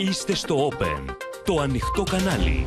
Είστε 0.00 0.34
στο 0.34 0.68
Open, 0.68 1.14
το 1.44 1.60
ανοιχτό 1.60 2.02
κανάλι. 2.02 2.66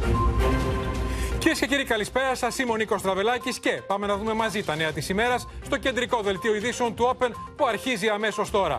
Κυρίες 1.40 1.60
και 1.60 1.66
κύριοι, 1.66 1.84
καλησπέρα 1.84 2.36
σας. 2.36 2.58
Είμαι 2.58 2.72
ο 2.72 2.76
Νίκος 2.76 3.02
Τραβελάκης 3.02 3.60
και 3.60 3.82
πάμε 3.88 4.08
να 4.08 4.18
δούμε 4.18 4.34
μαζί 4.34 4.64
τα 4.64 4.76
νέα 4.76 4.92
της 4.92 5.10
ημέρας 5.10 5.48
στο 5.66 5.78
κεντρικό 5.78 6.22
δελτίο 6.22 6.56
ειδήσεων 6.56 6.96
του 6.96 7.16
Open 7.18 7.30
που 7.56 7.66
αρχίζει 7.68 8.08
αμέσως 8.08 8.50
τώρα. 8.50 8.78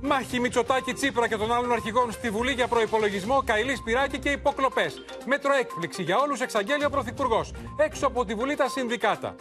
Μάχη 0.00 0.40
Μητσοτάκη 0.40 0.92
Τσίπρα 0.92 1.28
και 1.28 1.36
των 1.36 1.52
άλλων 1.52 1.72
αρχηγών 1.72 2.12
στη 2.12 2.30
Βουλή 2.30 2.52
για 2.52 2.68
προπολογισμό, 2.68 3.42
Καηλής 3.44 3.78
Σπυράκη 3.78 4.18
και 4.18 4.30
υποκλοπές. 4.30 5.04
Μέτρο 5.26 5.52
έκπληξη 5.54 6.02
για 6.02 6.18
όλους, 6.18 6.40
εξαγγέλει 6.40 6.84
ο 6.84 6.90
Πρωθυπουργός. 6.90 7.52
Έξω 7.76 8.06
από 8.06 8.24
τη 8.24 8.34
Βουλή 8.34 8.54
τα 8.54 8.68
συνδικάτα. 8.68 9.34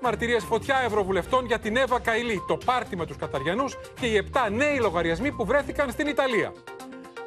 Μαρτυρίες 0.00 0.44
φωτιά 0.44 0.82
Ευρωβουλευτών 0.84 1.46
για 1.46 1.58
την 1.58 1.76
Εύα 1.76 2.00
Καηλή, 2.00 2.42
το 2.48 2.58
πάρτι 2.64 2.96
με 2.96 3.06
τους 3.06 3.16
Καταριανούς 3.16 3.76
και 4.00 4.06
οι 4.06 4.16
7 4.16 4.50
νέοι 4.50 4.78
λογαριασμοί 4.78 5.32
που 5.32 5.44
βρέθηκαν 5.44 5.90
στην 5.90 6.06
Ιταλία. 6.06 6.52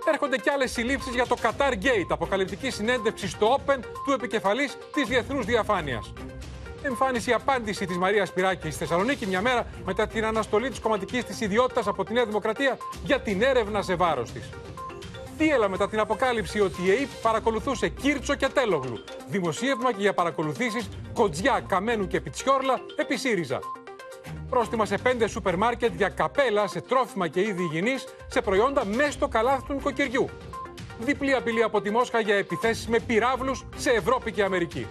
Έρχονται 0.08 0.38
και 0.38 0.50
άλλες 0.50 0.72
συλλήψεις 0.72 1.14
για 1.14 1.26
το 1.28 1.36
Qatar 1.42 1.72
Gate, 1.72 2.08
αποκαλυπτική 2.10 2.70
συνέντευξη 2.70 3.28
στο 3.28 3.58
Open 3.58 3.80
του 4.06 4.12
επικεφαλής 4.12 4.78
της 4.94 5.08
Διεθνούς 5.08 5.46
Διαφάνειας. 5.46 6.14
Εμφάνιση 6.82 7.32
απάντηση 7.32 7.86
της 7.86 7.98
Μαρίας 7.98 8.28
Σπυράκη 8.28 8.70
στη 8.70 8.80
Θεσσαλονίκη 8.80 9.26
μια 9.26 9.42
μέρα 9.42 9.68
μετά 9.86 10.08
την 10.08 10.26
αναστολή 10.26 10.70
της 10.70 10.80
κομματικής 10.80 11.24
της 11.24 11.42
ιδιότητας 11.42 11.88
από 11.88 12.04
τη 12.04 12.14
Νέα 12.14 12.26
Δημοκρατία 12.26 12.78
για 13.04 13.22
την 13.22 13.42
έρευνα 13.42 13.82
σε 13.82 13.96
βάρος 13.96 14.32
της. 14.32 14.50
Τι 15.38 15.50
έλα 15.50 15.70
μετά 15.70 15.90
την 15.90 16.00
αποκάλυψη 16.00 16.60
ότι 16.60 16.82
η 16.86 16.90
ΕΕΠ 16.92 17.10
παρακολουθούσε 17.22 17.88
Κίρτσο 17.88 18.36
και 18.36 18.48
Τέλογλου. 18.48 19.04
Δημοσίευμα 19.28 19.92
και 19.94 20.02
για 20.02 20.14
παρακολουθήσεις 20.14 20.90
Κοτζιά, 21.14 21.64
Καμένου 21.68 22.08
και 22.08 22.22
Πιτσιόρλα 22.22 22.80
επί 22.96 23.18
ΣΥΡΙΖΑ. 23.18 23.60
Πρόστιμα 24.50 24.86
σε 24.86 24.98
πέντε 24.98 25.28
σούπερ 25.28 25.58
μάρκετ 25.58 25.94
για 25.96 26.10
καπέλα, 26.10 26.68
σε 26.68 26.82
τρόφιμα 26.82 27.28
και 27.28 27.42
είδη 27.42 27.64
υγιεινής, 27.64 28.06
σε 28.28 28.42
προϊόντα 28.42 28.86
μέσα 28.86 29.12
στο 29.12 29.28
καλάθι 29.28 29.64
του 29.68 29.74
νοικοκυριού. 29.74 30.30
Διπλή 31.00 31.34
απειλή 31.34 31.64
από 31.64 31.82
τη 31.82 31.90
Μόσχα 31.90 32.20
για 32.20 32.36
επιθέσεις 32.36 32.88
με 32.88 33.00
πυράβλους 33.00 33.66
σε 33.76 33.92
Ευρώπη 33.92 34.32
και 34.32 34.44
Αμερική. 34.44 34.88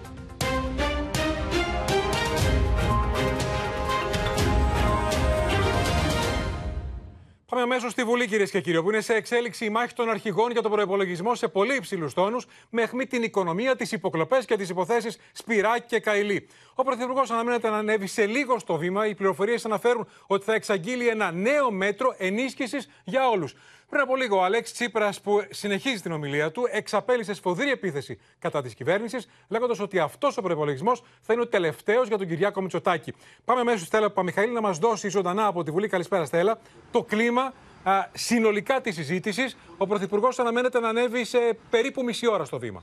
Πάμε 7.52 7.64
αμέσως 7.64 7.92
στη 7.92 8.04
Βουλή, 8.04 8.26
κυρίες 8.26 8.50
και 8.50 8.60
κύριοι, 8.60 8.76
όπου 8.76 8.90
είναι 8.90 9.00
σε 9.00 9.14
εξέλιξη 9.14 9.64
η 9.64 9.70
μάχη 9.70 9.94
των 9.94 10.10
αρχηγών 10.10 10.50
για 10.50 10.62
τον 10.62 10.70
προπολογισμό 10.70 11.34
σε 11.34 11.48
πολύ 11.48 11.74
υψηλούς 11.74 12.14
τόνους, 12.14 12.46
με 12.70 12.82
αιχμή 12.82 13.06
την 13.06 13.22
οικονομία, 13.22 13.76
τις 13.76 13.92
υποκλοπές 13.92 14.44
και 14.44 14.56
τις 14.56 14.68
υποθέσεις 14.68 15.18
Σπυράκη 15.32 15.86
και 15.86 16.00
Καηλή. 16.00 16.48
Ο 16.74 16.82
Πρωθυπουργός 16.82 17.30
αναμένεται 17.30 17.68
να 17.68 17.76
ανέβει 17.76 18.06
σε 18.06 18.26
λίγο 18.26 18.58
στο 18.58 18.76
βήμα. 18.76 19.06
Οι 19.06 19.14
πληροφορίες 19.14 19.64
αναφέρουν 19.64 20.08
ότι 20.26 20.44
θα 20.44 20.54
εξαγγείλει 20.54 21.08
ένα 21.08 21.32
νέο 21.32 21.70
μέτρο 21.70 22.14
ενίσχυσης 22.18 22.88
για 23.04 23.28
όλους. 23.28 23.54
Πριν 23.92 24.04
από 24.04 24.16
λίγο, 24.16 24.36
ο 24.36 24.42
Αλέξης 24.42 24.74
Τσίπρας, 24.74 25.20
που 25.20 25.44
συνεχίζει 25.50 26.00
την 26.00 26.12
ομιλία 26.12 26.50
του, 26.50 26.68
εξαπέλυσε 26.70 27.34
σφοδρή 27.34 27.70
επίθεση 27.70 28.18
κατά 28.38 28.62
της 28.62 28.74
κυβέρνησης, 28.74 29.28
λέγοντας 29.48 29.80
ότι 29.80 29.98
αυτός 29.98 30.36
ο 30.36 30.42
προπολογισμό 30.42 30.92
θα 31.20 31.32
είναι 31.32 31.42
ο 31.42 31.46
τελευταίος 31.46 32.08
για 32.08 32.18
τον 32.18 32.26
Κυριάκο 32.28 32.60
Μητσοτάκη. 32.60 33.14
Πάμε 33.44 33.64
μέσω 33.64 33.76
στη 33.76 33.86
Στέλλα 33.86 34.10
Παμιχαήλ 34.10 34.52
να 34.52 34.60
μας 34.60 34.78
δώσει 34.78 35.08
ζωντανά 35.08 35.46
από 35.46 35.62
τη 35.62 35.70
Βουλή. 35.70 35.88
Καλησπέρα, 35.88 36.24
Στέλλα. 36.24 36.58
Το 36.90 37.02
κλίμα 37.02 37.52
α, 37.82 38.06
συνολικά 38.12 38.80
της 38.80 38.94
συζήτησης. 38.94 39.56
Ο 39.78 39.86
Πρωθυπουργός 39.86 40.38
αναμένεται 40.38 40.80
να 40.80 40.88
ανέβει 40.88 41.24
σε 41.24 41.38
περίπου 41.70 42.02
μισή 42.02 42.28
ώρα 42.28 42.44
στο 42.44 42.58
βήμα. 42.58 42.82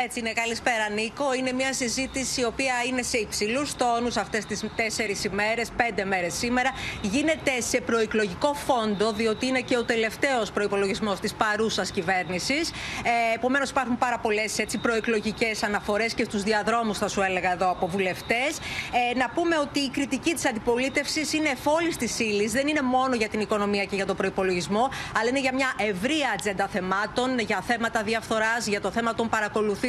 Έτσι 0.00 0.18
είναι. 0.18 0.32
Καλησπέρα, 0.32 0.88
Νίκο. 0.90 1.34
Είναι 1.34 1.52
μια 1.52 1.72
συζήτηση 1.72 2.40
η 2.40 2.44
οποία 2.44 2.74
είναι 2.88 3.02
σε 3.02 3.18
υψηλούς 3.18 3.76
τόνους 3.76 4.16
αυτές 4.16 4.44
τις 4.44 4.64
τέσσερις 4.76 5.24
ημέρες, 5.24 5.70
πέντε 5.76 6.04
μέρες 6.04 6.34
σήμερα. 6.34 6.70
Γίνεται 7.02 7.60
σε 7.60 7.80
προεκλογικό 7.80 8.54
φόντο, 8.54 9.12
διότι 9.12 9.46
είναι 9.46 9.60
και 9.60 9.76
ο 9.76 9.84
τελευταίος 9.84 10.50
προπολογισμό 10.50 11.14
της 11.14 11.34
παρούσας 11.34 11.90
κυβέρνησης. 11.90 12.70
Ε, 12.70 13.34
Επομένως, 13.34 13.70
υπάρχουν 13.70 13.98
πάρα 13.98 14.18
πολλές 14.18 14.64
προεκλογικές 14.82 15.62
αναφορές 15.62 16.14
και 16.14 16.24
στους 16.24 16.42
διαδρόμους, 16.42 16.98
θα 16.98 17.08
σου 17.08 17.20
έλεγα 17.22 17.52
εδώ, 17.52 17.70
από 17.70 17.86
βουλευτές. 17.86 18.58
Ε, 19.12 19.18
να 19.18 19.30
πούμε 19.30 19.58
ότι 19.58 19.80
η 19.80 19.90
κριτική 19.90 20.34
της 20.34 20.46
αντιπολίτευσης 20.46 21.32
είναι 21.32 21.48
εφόλη 21.48 21.96
τη 21.96 22.24
ύλη. 22.24 22.46
Δεν 22.48 22.68
είναι 22.68 22.82
μόνο 22.82 23.14
για 23.14 23.28
την 23.28 23.40
οικονομία 23.40 23.84
και 23.84 23.96
για 23.96 24.06
τον 24.06 24.16
προπολογισμό, 24.16 24.90
αλλά 25.18 25.28
είναι 25.28 25.40
για 25.40 25.54
μια 25.54 25.72
ευρεία 25.76 26.30
ατζέντα 26.34 26.66
θεμάτων, 26.68 27.38
για 27.38 27.60
θέματα 27.66 28.02
διαφθοράς, 28.02 28.66
για 28.66 28.80
το 28.80 28.90
θέμα 28.90 29.14
των 29.14 29.28
παρακολουθήσεων 29.28 29.86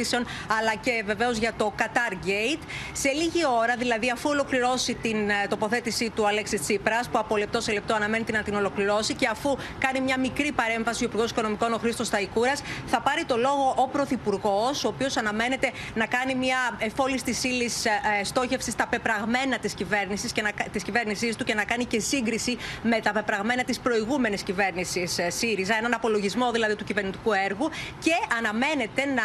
αλλά 0.58 0.74
και 0.80 1.02
βεβαίως 1.06 1.36
για 1.36 1.52
το 1.56 1.72
Qatar 1.78 2.12
Gate. 2.12 2.62
Σε 2.92 3.10
λίγη 3.10 3.46
ώρα, 3.60 3.76
δηλαδή 3.76 4.10
αφού 4.10 4.30
ολοκληρώσει 4.30 4.94
την 4.94 5.30
ε, 5.30 5.46
τοποθέτησή 5.48 6.10
του 6.10 6.26
Αλέξη 6.26 6.58
Τσίπρας, 6.58 7.08
που 7.08 7.18
από 7.18 7.36
λεπτό 7.36 7.60
σε 7.60 7.72
λεπτό 7.72 7.94
αναμένεται 7.94 8.32
να 8.32 8.42
την 8.42 8.54
ολοκληρώσει, 8.54 9.14
και 9.14 9.26
αφού 9.26 9.56
κάνει 9.78 10.00
μια 10.00 10.18
μικρή 10.18 10.52
παρέμβαση 10.52 11.04
ο 11.04 11.06
Υπουργός 11.06 11.30
Οικονομικών, 11.30 11.72
ο 11.72 11.78
Χρήστος 11.78 12.08
Ταϊκούρα, 12.10 12.52
θα 12.86 13.00
πάρει 13.00 13.24
το 13.24 13.36
λόγο 13.36 13.74
ο 13.76 13.88
Πρωθυπουργός, 13.88 14.84
ο 14.84 14.88
οποίος 14.88 15.16
αναμένεται 15.16 15.70
να 15.94 16.06
κάνει 16.06 16.34
μια 16.34 16.58
εφόλη 16.78 17.20
της 17.20 17.44
ύλης 17.44 17.84
ε, 17.84 17.90
στόχευσης 18.24 18.72
στα 18.72 18.86
πεπραγμένα 18.86 19.58
της 19.58 19.74
κυβέρνησης 19.74 20.32
της 20.72 20.82
κυβέρνησής 20.82 21.36
του 21.36 21.44
και 21.44 21.54
να 21.54 21.64
κάνει 21.64 21.84
και 21.84 22.00
σύγκριση 22.00 22.58
με 22.82 23.00
τα 23.00 23.12
πεπραγμένα 23.12 23.64
της 23.64 23.80
προηγούμενης 23.80 24.42
κυβέρνησης 24.42 25.18
ε, 25.18 25.30
ΣΥΡΙΖΑ, 25.30 25.76
έναν 25.76 25.94
απολογισμό 25.94 26.50
δηλαδή 26.50 26.74
του 26.76 26.84
κυβερνητικού 26.84 27.32
έργου 27.32 27.70
και 28.00 28.12
αναμένεται 28.38 29.04
να 29.04 29.22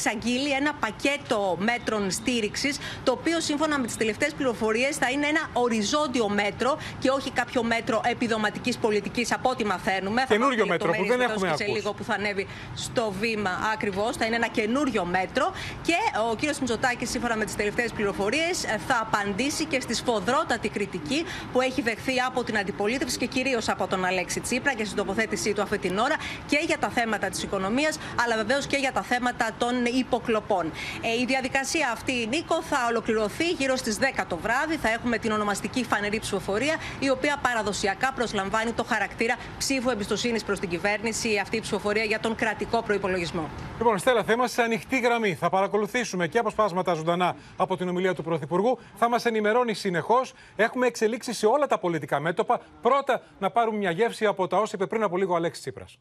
εξαγγείλει 0.00 0.50
ένα 0.50 0.72
πακέτο 0.74 1.56
μέτρων 1.60 2.10
στήριξης, 2.10 2.78
το 3.04 3.12
οποίο 3.12 3.40
σύμφωνα 3.40 3.78
με 3.78 3.86
τις 3.86 3.96
τελευταίες 3.96 4.32
πληροφορίες 4.32 4.96
θα 4.96 5.10
είναι 5.10 5.26
ένα 5.26 5.40
οριζόντιο 5.52 6.28
μέτρο 6.28 6.78
και 6.98 7.10
όχι 7.10 7.30
κάποιο 7.30 7.62
μέτρο 7.62 8.00
επιδοματικής 8.04 8.76
πολιτικής, 8.78 9.32
από 9.32 9.50
ό,τι 9.50 9.64
μαθαίνουμε. 9.64 10.24
Καινούριο 10.28 10.66
μέτρο 10.66 10.92
που 10.92 11.06
δεν 11.06 11.20
έχουμε 11.20 11.48
ακούσει. 11.48 11.64
Σε 11.64 11.70
λίγο 11.70 11.92
που 11.92 12.04
θα 12.04 12.14
ανέβει 12.14 12.46
στο 12.74 13.14
βήμα 13.20 13.50
ακριβώς. 13.72 14.16
Θα 14.16 14.24
είναι 14.26 14.36
ένα 14.36 14.48
καινούριο 14.48 15.04
μέτρο. 15.04 15.52
Και 15.82 15.94
ο 16.30 16.36
κύριος 16.36 16.58
Μητσοτάκης, 16.58 17.10
σύμφωνα 17.10 17.36
με 17.36 17.44
τις 17.44 17.56
τελευταίες 17.56 17.92
πληροφορίες, 17.92 18.60
θα 18.86 18.98
απαντήσει 19.00 19.64
και 19.64 19.80
στη 19.80 19.94
σφοδρότατη 19.94 20.68
κριτική 20.68 21.24
που 21.52 21.60
έχει 21.60 21.82
δεχθεί 21.82 22.20
από 22.26 22.44
την 22.44 22.58
αντιπολίτευση 22.58 23.18
και 23.18 23.26
κυρίως 23.26 23.68
από 23.68 23.86
τον 23.86 24.04
Αλέξη 24.04 24.40
Τσίπρα 24.40 24.74
και 24.74 24.84
στην 24.84 24.96
τοποθέτησή 24.96 25.52
του 25.52 25.62
αυτή 25.62 25.78
την 25.78 25.98
ώρα 25.98 26.16
και 26.46 26.62
για 26.66 26.78
τα 26.78 26.88
θέματα 26.88 27.28
της 27.28 27.42
οικονομίας, 27.42 27.98
αλλά 28.24 28.36
βεβαίως 28.36 28.66
και 28.66 28.76
για 28.76 28.92
τα 28.92 29.02
θέματα 29.02 29.50
των 29.58 29.86
υποκλοπών. 29.98 30.72
Ε, 31.00 31.20
η 31.20 31.24
διαδικασία 31.24 31.90
αυτή, 31.92 32.26
Νίκο, 32.26 32.62
θα 32.62 32.76
ολοκληρωθεί 32.88 33.50
γύρω 33.50 33.76
στις 33.76 33.98
10 33.98 34.24
το 34.28 34.36
βράδυ. 34.36 34.76
Θα 34.76 34.88
έχουμε 34.88 35.18
την 35.18 35.32
ονομαστική 35.32 35.84
φανερή 35.84 36.18
ψηφοφορία, 36.18 36.76
η 36.98 37.10
οποία 37.10 37.38
παραδοσιακά 37.42 38.12
προσλαμβάνει 38.12 38.72
το 38.72 38.84
χαρακτήρα 38.84 39.36
ψήφου 39.58 39.90
εμπιστοσύνης 39.90 40.44
προς 40.44 40.58
την 40.58 40.68
κυβέρνηση, 40.68 41.38
αυτή 41.38 41.56
η 41.56 41.60
ψηφοφορία 41.60 42.04
για 42.04 42.20
τον 42.20 42.34
κρατικό 42.34 42.82
προπολογισμό. 42.82 43.48
Λοιπόν, 43.78 43.98
Στέλλα, 43.98 44.24
θα 44.24 44.32
είμαστε 44.32 44.60
σε 44.60 44.66
ανοιχτή 44.66 45.00
γραμμή. 45.00 45.34
Θα 45.34 45.48
παρακολουθήσουμε 45.48 46.26
και 46.28 46.38
αποσπάσματα 46.38 46.94
ζωντανά 46.94 47.36
από 47.56 47.76
την 47.76 47.88
ομιλία 47.88 48.14
του 48.14 48.22
Πρωθυπουργού. 48.22 48.78
Θα 48.96 49.08
μας 49.08 49.24
ενημερώνει 49.24 49.74
συνεχώς. 49.74 50.32
Έχουμε 50.56 50.86
εξελίξει 50.86 51.32
σε 51.32 51.46
όλα 51.46 51.66
τα 51.66 51.78
πολιτικά 51.78 52.20
μέτωπα. 52.20 52.60
Πρώτα, 52.82 53.22
να 53.38 53.50
πάρουμε 53.50 53.78
μια 53.78 53.90
γεύση 53.90 54.26
από 54.26 54.46
τα 54.46 54.56
όσα 54.56 54.72
είπε 54.74 54.86
πριν 54.86 55.02
από 55.02 55.16
λίγο 55.16 55.32
ο 55.32 55.36
Αλέξης 55.36 55.62
Τσίπρας. 55.62 55.98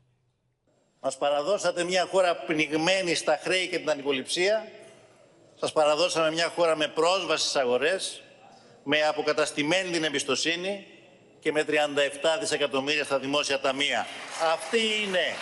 Μας 1.02 1.18
παραδώσατε 1.18 1.84
μια 1.84 2.08
χώρα 2.12 2.36
πνιγμένη 2.36 3.16
στα 3.16 3.40
χρέη 3.44 3.68
και 3.68 3.78
την 3.78 3.90
ανυποληψία. 3.90 4.68
Σας 5.60 5.72
παραδώσαμε 5.72 6.32
μια 6.32 6.52
χώρα 6.56 6.76
με 6.76 6.88
πρόσβαση 6.88 7.44
στις 7.44 7.56
αγορές, 7.56 8.22
με 8.84 9.04
αποκαταστημένη 9.04 9.90
την 9.90 10.04
εμπιστοσύνη 10.04 10.86
και 11.40 11.52
με 11.52 11.64
37 11.64 11.72
δισεκατομμύρια 12.40 13.04
στα 13.04 13.20
δημόσια 13.20 13.59
ταμεία. 13.59 14.08
Αυτή 14.54 14.80
είναι, 15.06 15.36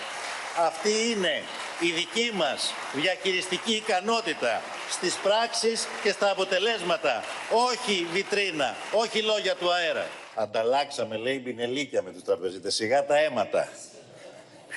αυτή 0.58 1.10
είναι 1.10 1.42
η 1.80 1.92
δική 1.92 2.32
μας 2.34 2.74
διαχειριστική 2.94 3.74
ικανότητα 3.74 4.62
στις 4.90 5.16
πράξεις 5.16 5.88
και 6.04 6.12
στα 6.12 6.32
αποτελέσματα. 6.32 7.24
Όχι 7.52 8.08
βιτρίνα, 8.12 8.76
όχι 8.92 9.22
λόγια 9.22 9.56
του 9.56 9.74
αέρα. 9.74 10.08
Ανταλλάξαμε, 10.36 11.18
λέει, 11.18 11.42
μπινελίκια 11.44 12.02
με 12.02 12.12
τους 12.12 12.24
τραπεζίτες. 12.24 12.76
Σιγά 12.76 13.06
τα 13.06 13.18
αίματα. 13.18 13.70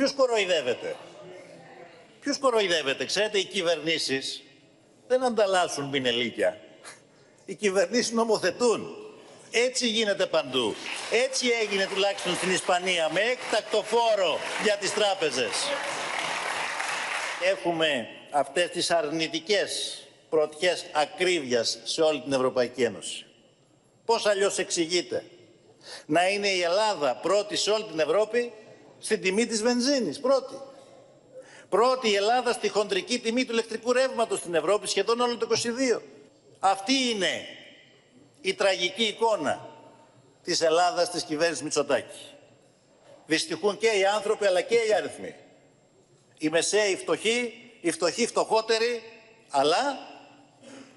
Ποιους 0.00 0.12
κοροϊδεύετε; 0.12 0.96
Ποιους 2.20 2.38
κοροϊδεύετε; 2.38 3.04
Ξέρετε, 3.04 3.38
οι 3.38 3.44
κυβερνήσεις 3.44 4.42
δεν 5.08 5.24
ανταλλάσσουν 5.24 5.90
πινελίκια. 5.90 6.60
Οι 7.44 7.54
κυβερνήσεις 7.54 8.10
νομοθετούν. 8.10 8.96
Έτσι 9.50 9.88
γίνεται 9.88 10.26
παντού. 10.26 10.74
Έτσι 11.10 11.48
έγινε 11.62 11.86
τουλάχιστον 11.86 12.34
στην 12.34 12.52
Ισπανία 12.52 13.08
με 13.12 13.20
έκτακτο 13.20 13.82
φόρο 13.82 14.38
για 14.62 14.76
τις 14.76 14.94
τράπεζες. 14.94 15.50
Έχουμε 17.50 18.08
αυτές 18.30 18.70
τις 18.70 18.90
αρνητικές 18.90 20.02
πρωτιές 20.28 20.84
ακρίβειας 20.92 21.78
σε 21.84 22.02
όλη 22.02 22.20
την 22.20 22.32
Ευρωπαϊκή 22.32 22.82
Ένωση. 22.82 23.26
Πώς 24.04 24.26
αλλιώς 24.26 24.58
εξηγείται; 24.58 25.24
Να 26.06 26.28
είναι 26.28 26.48
η 26.48 26.60
Ελλάδα 26.62 27.14
πρώτη 27.14 27.56
σε 27.56 27.70
όλη 27.70 27.84
την 27.84 28.00
Ευρώπη 28.00 28.52
στην 29.00 29.20
τιμή 29.20 29.46
της 29.46 29.62
βενζίνης, 29.62 30.20
πρώτη. 30.20 30.54
Πρώτη 31.68 32.08
η 32.08 32.14
Ελλάδα 32.14 32.52
στη 32.52 32.68
χοντρική 32.68 33.18
τιμή 33.18 33.44
του 33.44 33.52
ηλεκτρικού 33.52 33.92
ρεύματος 33.92 34.38
στην 34.38 34.54
Ευρώπη, 34.54 34.86
σχεδόν 34.86 35.20
όλο 35.20 35.36
το 35.36 35.46
22. 35.46 36.02
Αυτή 36.58 36.92
είναι 36.92 37.46
η 38.40 38.54
τραγική 38.54 39.04
εικόνα 39.04 39.68
της 40.42 40.60
Ελλάδας 40.60 41.10
της 41.10 41.22
κυβέρνησης 41.22 41.62
Μητσοτάκη. 41.62 42.18
Δυστυχούν 43.26 43.78
και 43.78 43.86
οι 43.86 44.04
άνθρωποι 44.04 44.46
αλλά 44.46 44.60
και 44.60 44.74
οι 44.74 44.94
αριθμοί. 44.94 45.34
Οι 46.38 46.48
μεσαίοι 46.48 46.96
φτωχοί, 46.96 47.52
οι 47.80 47.90
φτωχοί 47.90 48.26
φτωχότεροι, 48.26 49.02
αλλά 49.50 49.98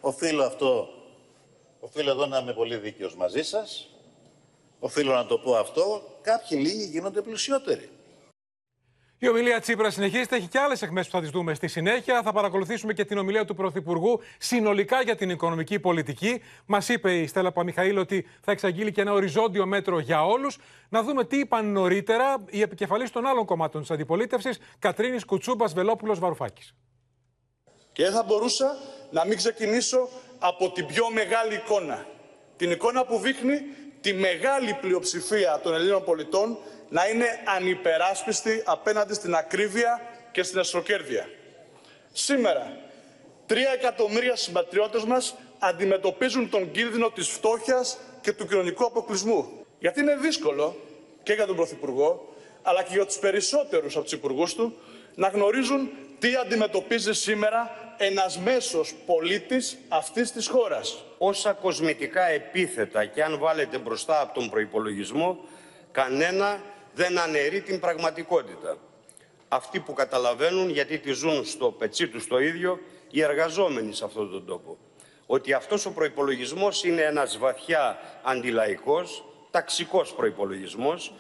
οφείλω 0.02 0.44
αυτό, 0.44 0.90
οφείλω 1.80 2.12
εδώ 2.12 2.26
να 2.26 2.38
είμαι 2.38 2.54
πολύ 2.54 2.76
δίκαιος 2.76 3.16
μαζί 3.16 3.44
σας, 3.44 3.90
οφείλω 4.80 5.14
να 5.14 5.26
το 5.26 5.38
πω 5.38 5.56
αυτό, 5.56 6.18
κάποιοι 6.22 6.58
λίγοι 6.62 6.84
γίνονται 6.86 7.22
πλουσιότεροι. 7.22 7.90
Η 9.24 9.30
ομιλία 9.30 9.60
Τσίπρα 9.60 9.90
συνεχίζεται. 9.90 10.36
Έχει 10.36 10.48
και 10.48 10.60
άλλες 10.60 10.82
εκμέσει 10.82 11.10
που 11.10 11.16
θα 11.16 11.22
τις 11.22 11.30
δούμε 11.30 11.54
στη 11.54 11.68
συνέχεια. 11.68 12.22
Θα 12.22 12.32
παρακολουθήσουμε 12.32 12.94
και 12.94 13.06
την 13.06 13.18
ομιλία 13.18 13.46
του 13.46 13.56
Πρωθυπουργού 13.56 14.20
συνολικά 14.38 15.02
για 15.02 15.16
την 15.16 15.30
οικονομική 15.30 15.80
πολιτική. 15.80 16.42
Μας 16.66 16.90
είπε 16.90 17.14
η 17.20 17.28
Στέλλα 17.28 17.52
Παμιχαήλ 17.52 17.98
ότι 17.98 18.28
θα 18.42 18.52
εξαγγείλει 18.52 18.92
και 18.92 19.02
ένα 19.02 19.14
οριζόντιο 19.14 19.66
μέτρο 19.66 20.00
για 20.00 20.26
όλους. 20.26 20.58
Να 20.90 21.04
δούμε 21.04 21.26
τι 21.26 21.38
είπαν 21.40 21.72
νωρίτερα 21.72 22.44
οι 22.50 22.62
επικεφαλεί 22.62 23.10
των 23.10 23.26
άλλων 23.26 23.46
κομμάτων 23.46 23.82
της 23.82 23.92
αντιπολίτευσης, 23.92 24.60
Κατρίνης 24.80 25.26
Κουτσούμπας 25.26 25.74
Βελόπουλος 25.74 26.20
Βαρουφάκης. 26.20 26.74
Και 27.92 28.04
δεν 28.04 28.12
θα 28.14 28.24
μπορούσα 28.24 28.78
να 29.12 29.26
μην 29.26 29.38
ξεκινήσω 29.38 30.10
από 30.40 30.72
την 30.72 30.86
πιο 30.86 31.12
μεγάλη 31.12 31.56
εικόνα. 31.56 32.06
Την 32.56 32.72
εικόνα 32.72 33.06
που 33.06 33.18
δείχνει 33.18 33.62
τη 34.02 34.14
μεγάλη 34.14 34.78
πλειοψηφία 34.82 35.60
των 35.64 35.74
Ελλήνων 35.74 36.04
πολιτών 36.04 36.58
να 36.94 37.08
είναι 37.08 37.40
ανυπεράσπιστη 37.46 38.62
απέναντι 38.66 39.14
στην 39.14 39.36
ακρίβεια 39.36 40.02
και 40.32 40.44
στην 40.44 40.60
εσχροκέρδεια. 40.60 41.30
Σήμερα, 42.12 42.78
τρία 43.46 43.72
εκατομμύρια 43.72 44.36
συμπατριώτες 44.36 45.04
μας 45.04 45.36
αντιμετωπίζουν 45.60 46.50
τον 46.50 46.72
κίνδυνο 46.72 47.10
της 47.10 47.28
φτώχειας 47.28 47.98
και 48.22 48.34
του 48.34 48.48
κοινωνικού 48.48 48.86
αποκλεισμού. 48.86 49.66
Γιατί 49.80 50.00
είναι 50.00 50.16
δύσκολο 50.16 50.76
και 51.24 51.34
για 51.34 51.46
τον 51.46 51.56
Πρωθυπουργό, 51.56 52.36
αλλά 52.62 52.84
και 52.84 52.94
για 52.94 53.06
τους 53.06 53.18
περισσότερους 53.18 53.96
από 53.96 54.04
τους 54.04 54.14
υπουργούς 54.14 54.54
του, 54.54 54.78
να 55.16 55.28
γνωρίζουν 55.28 55.90
τι 56.20 56.36
αντιμετωπίζει 56.36 57.14
σήμερα 57.14 57.72
ένας 57.98 58.38
μέσος 58.40 58.94
πολίτης 59.06 59.78
αυτής 59.88 60.32
της 60.32 60.48
χώρας. 60.48 61.04
Όσα 61.18 61.54
κοσμητικά 61.54 62.28
επίθετα 62.28 63.06
και 63.06 63.24
αν 63.24 63.38
βάλετε 63.40 63.78
μπροστά 63.78 64.22
από 64.22 64.34
τον 64.34 64.50
προϋπολογισμό, 64.50 65.40
κανένα 65.92 66.72
δεν 66.94 67.20
αναιρεί 67.20 67.62
την 67.62 67.80
πραγματικότητα. 67.80 68.78
Αυτοί 69.48 69.80
που 69.80 69.94
καταλαβαίνουν 69.94 70.70
γιατί 70.70 71.00
τη 71.00 71.12
ζουν 71.12 71.46
στο 71.46 71.72
πετσί 71.72 72.08
τους 72.08 72.28
το 72.28 72.40
ίδιο, 72.40 72.80
οι 73.10 73.22
εργαζόμενοι 73.22 73.94
σε 73.94 74.06
αυτόν 74.06 74.32
τον 74.32 74.46
τόπο. 74.46 74.78
Ότι 75.26 75.54
αυτός 75.54 75.86
ο 75.86 75.92
προϋπολογισμός 75.92 76.84
είναι 76.84 77.02
ένας 77.02 77.38
βαθιά 77.38 78.00
αντιλαϊκός, 78.24 79.26
ταξικός 79.52 80.14
προϋπολογισμός, 80.14 81.14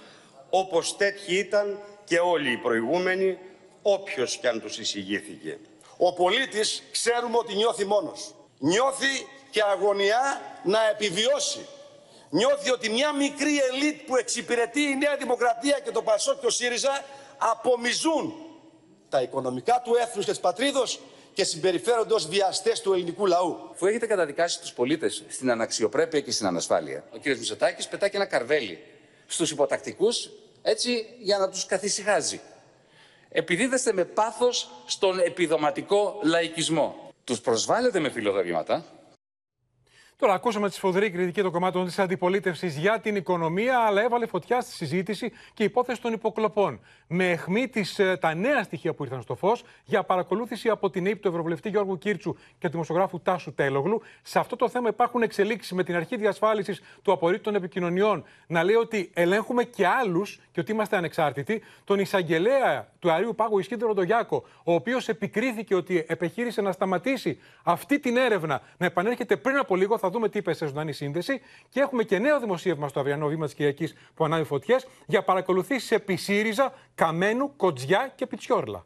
όπως 0.50 0.98
τέτοιοι 0.98 1.36
ήταν 1.36 1.80
και 2.04 2.20
όλοι 2.20 2.52
οι 2.52 2.58
προηγούμενοι, 2.58 3.38
όποιος 3.82 4.38
κι 4.38 4.48
αν 4.48 4.62
τους 4.62 4.78
εισηγήθηκε. 4.78 5.60
Ο 5.98 6.14
πολίτης 6.14 6.84
ξέρουμε 6.92 7.38
ότι 7.38 7.56
νιώθει 7.56 7.86
μόνος. 7.86 8.36
Νιώθει 8.60 9.28
και 9.50 9.62
αγωνιά 9.64 10.42
να 10.64 10.90
επιβιώσει 10.90 11.66
νιώθει 12.34 12.72
ότι 12.72 12.90
μια 12.90 13.14
μικρή 13.14 13.58
ελίτ 13.72 14.02
που 14.06 14.16
εξυπηρετεί 14.16 14.82
η 14.82 14.96
Νέα 14.96 15.16
Δημοκρατία 15.18 15.80
και 15.84 15.92
το 15.92 16.02
Πασό 16.02 16.36
και 16.36 16.46
ο 16.46 16.50
ΣΥΡΙΖΑ 16.50 17.04
απομιζούν 17.38 18.34
τα 19.10 19.22
οικονομικά 19.22 19.82
του 19.84 19.96
έθνους 19.96 20.26
και 20.26 20.32
της 20.32 20.40
πατρίδος 20.40 21.00
και 21.34 21.44
συμπεριφέρονται 21.44 22.14
ως 22.14 22.28
βιαστές 22.28 22.82
του 22.82 22.94
ελληνικού 22.94 23.26
λαού. 23.26 23.70
Αφού 23.72 23.86
έχετε 23.86 24.06
καταδικάσει 24.06 24.60
τους 24.60 24.74
πολίτες 24.74 25.24
στην 25.30 25.52
αναξιοπρέπεια 25.52 26.20
και 26.20 26.32
στην 26.32 26.46
ανασφάλεια, 26.46 27.04
ο 27.14 27.18
κ. 27.18 27.26
Μητσοτάκης 27.26 27.88
πετάει 27.88 28.10
και 28.10 28.16
ένα 28.16 28.26
καρβέλι 28.26 28.84
στους 29.28 29.52
υποτακτικούς 29.52 30.30
έτσι 30.62 31.06
για 31.20 31.38
να 31.38 31.50
τους 31.50 31.66
καθησυχάζει. 31.66 32.42
Επιδίδεστε 33.30 33.94
με 33.94 34.06
πάθος 34.06 34.70
στον 34.86 35.20
επιδοματικό 35.20 36.20
λαϊκισμό. 36.24 37.12
Τους 37.24 37.42
προσβάλλετε 37.42 38.00
με 38.00 38.10
φιλοδορήματα, 38.10 38.86
Τώρα, 40.24 40.36
ακούσαμε 40.36 40.70
τη 40.70 40.76
σφοδρή 40.76 41.10
κριτική 41.10 41.42
των 41.42 41.52
κομμάτων 41.52 41.86
της 41.86 42.00
αντιπολίτευσης 42.00 42.78
για 42.78 43.00
την 43.00 43.16
οικονομία, 43.16 43.80
αλλά 43.80 44.02
έβαλε 44.02 44.26
φωτιά 44.26 44.62
στη 44.62 44.72
συζήτηση 44.72 45.32
και 45.54 45.64
υπόθεση 45.64 46.02
των 46.02 46.14
υποκλοπών. 46.14 46.80
Με 47.08 47.30
αιχμή 47.30 47.68
τις, 47.68 48.00
ε, 48.00 48.18
τα 48.18 48.34
νέα 48.34 48.64
στοιχεία 48.64 48.94
που 48.94 49.04
ήρθαν 49.04 49.22
στο 49.22 49.36
φως 49.36 49.64
για 49.86 50.04
παρακολούθηση 50.04 50.70
από 50.70 50.90
την 50.90 51.06
ΑΕΠ 51.06 51.20
του 51.20 51.28
Ευρωβουλευτή 51.28 51.70
Γιώργου 51.70 51.98
Κίρτσου 51.98 52.34
και 52.34 52.66
του 52.66 52.72
δημοσιογράφου 52.72 53.20
Τάσου 53.22 53.54
Τέλογλου. 53.54 54.02
Σε 54.22 54.40
αυτό 54.40 54.56
το 54.56 54.70
θέμα 54.70 54.90
υπάρχουν 54.90 55.22
εξελίξεις 55.22 55.72
με 55.72 55.84
την 55.84 55.96
αρχή 55.96 56.18
διασφάλισης 56.18 56.82
του 57.02 57.12
απορρίτου 57.12 57.42
των 57.42 57.56
επικοινωνιών 57.56 58.24
να 58.48 58.64
λέει 58.64 58.76
ότι 58.76 59.10
ελέγχουμε 59.14 59.64
και 59.64 59.88
άλλους 59.88 60.40
και 60.52 60.60
ότι 60.60 60.72
είμαστε 60.72 60.98
ανεξάρτητοι. 60.98 61.62
Τον 61.84 62.00
εισαγγελέα 62.00 62.88
του 63.00 63.12
Αρίου 63.12 63.36
Πάγου 63.36 63.60
Ισχύντρο 63.60 63.88
Ροντογιάκο, 63.88 64.44
ο 64.64 64.74
οποίος 64.74 65.10
επικρίθηκε 65.10 65.76
ότι 65.76 66.06
επιχείρησε 66.08 66.62
να 66.62 66.72
σταματήσει 66.72 67.40
αυτή 67.64 68.00
την 68.00 68.18
έρευνα 68.18 68.62
να 68.78 68.86
επανέρχεται 68.86 69.36
πριν 69.36 69.58
από 69.58 69.76
λίγο. 69.76 69.98
Θα 69.98 70.12
δούμε 70.14 70.30
τι 70.30 70.38
είπε 70.38 70.54
σε 70.54 70.66
ζωντανή 70.66 70.94
σύνδεση. 70.94 71.42
Και 71.70 71.80
έχουμε 71.80 72.04
και 72.04 72.20
νέο 72.20 72.40
δημοσίευμα 72.40 72.88
στο 72.88 73.00
αυριανό 73.00 73.28
βήμα 73.28 73.46
της 73.46 73.54
Κυριακής 73.54 73.94
που 74.14 74.26
ανάβει 74.26 74.44
φωτιές 74.44 74.88
για 75.08 75.24
παρακολουθήσεις 75.24 75.92
επί 75.92 76.16
ΣΥΡΙΖΑ, 76.16 76.74
Καμένου, 76.96 77.56
Κοτζιά 77.56 78.14
και 78.16 78.28
Πιτσιόρλα. 78.28 78.86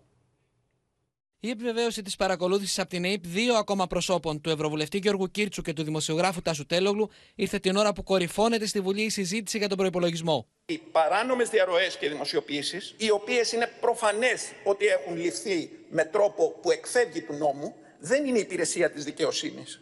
Η 1.40 1.50
επιβεβαίωση 1.50 2.02
της 2.02 2.16
παρακολούθησης 2.16 2.80
από 2.80 2.90
την 2.90 3.04
ΑΕΠ 3.04 3.26
δύο 3.26 3.56
ακόμα 3.56 3.88
προσώπων, 3.88 4.42
του 4.42 4.50
Ευρωβουλευτή 4.50 4.98
Γιώργου 4.98 5.32
Κίρτσου 5.32 5.62
και 5.62 5.74
του 5.74 5.84
δημοσιογράφου 5.84 6.42
Τάσου 6.42 6.66
Τέλογλου, 6.66 7.10
ήρθε 7.36 7.60
την 7.60 7.76
ώρα 7.76 7.94
που 7.94 8.04
κορυφώνεται 8.04 8.66
στη 8.66 8.80
Βουλή 8.80 9.02
η 9.02 9.10
συζήτηση 9.10 9.58
για 9.58 9.68
τον 9.68 9.78
προπολογισμό. 9.78 10.48
Οι 10.66 10.78
παράνομες 10.78 11.50
διαρροές 11.50 11.98
και 11.98 12.10
δημοσιοποιήσεις, 12.10 12.96
οι 12.98 13.12
οποίες 13.12 13.52
είναι 13.52 13.72
προφανές 13.82 14.52
ότι 14.64 14.86
έχουν 14.86 15.18
ληφθεί 15.18 15.70
με 15.90 16.04
τρόπο 16.04 16.50
που 16.62 16.72
εκφεύγει 16.72 17.22
του 17.22 17.34
νόμου, 17.34 17.76
δεν 18.00 18.26
είναι 18.26 18.40
υπηρεσία 18.40 18.92
της 18.92 19.04
δικαιοσύνης. 19.04 19.82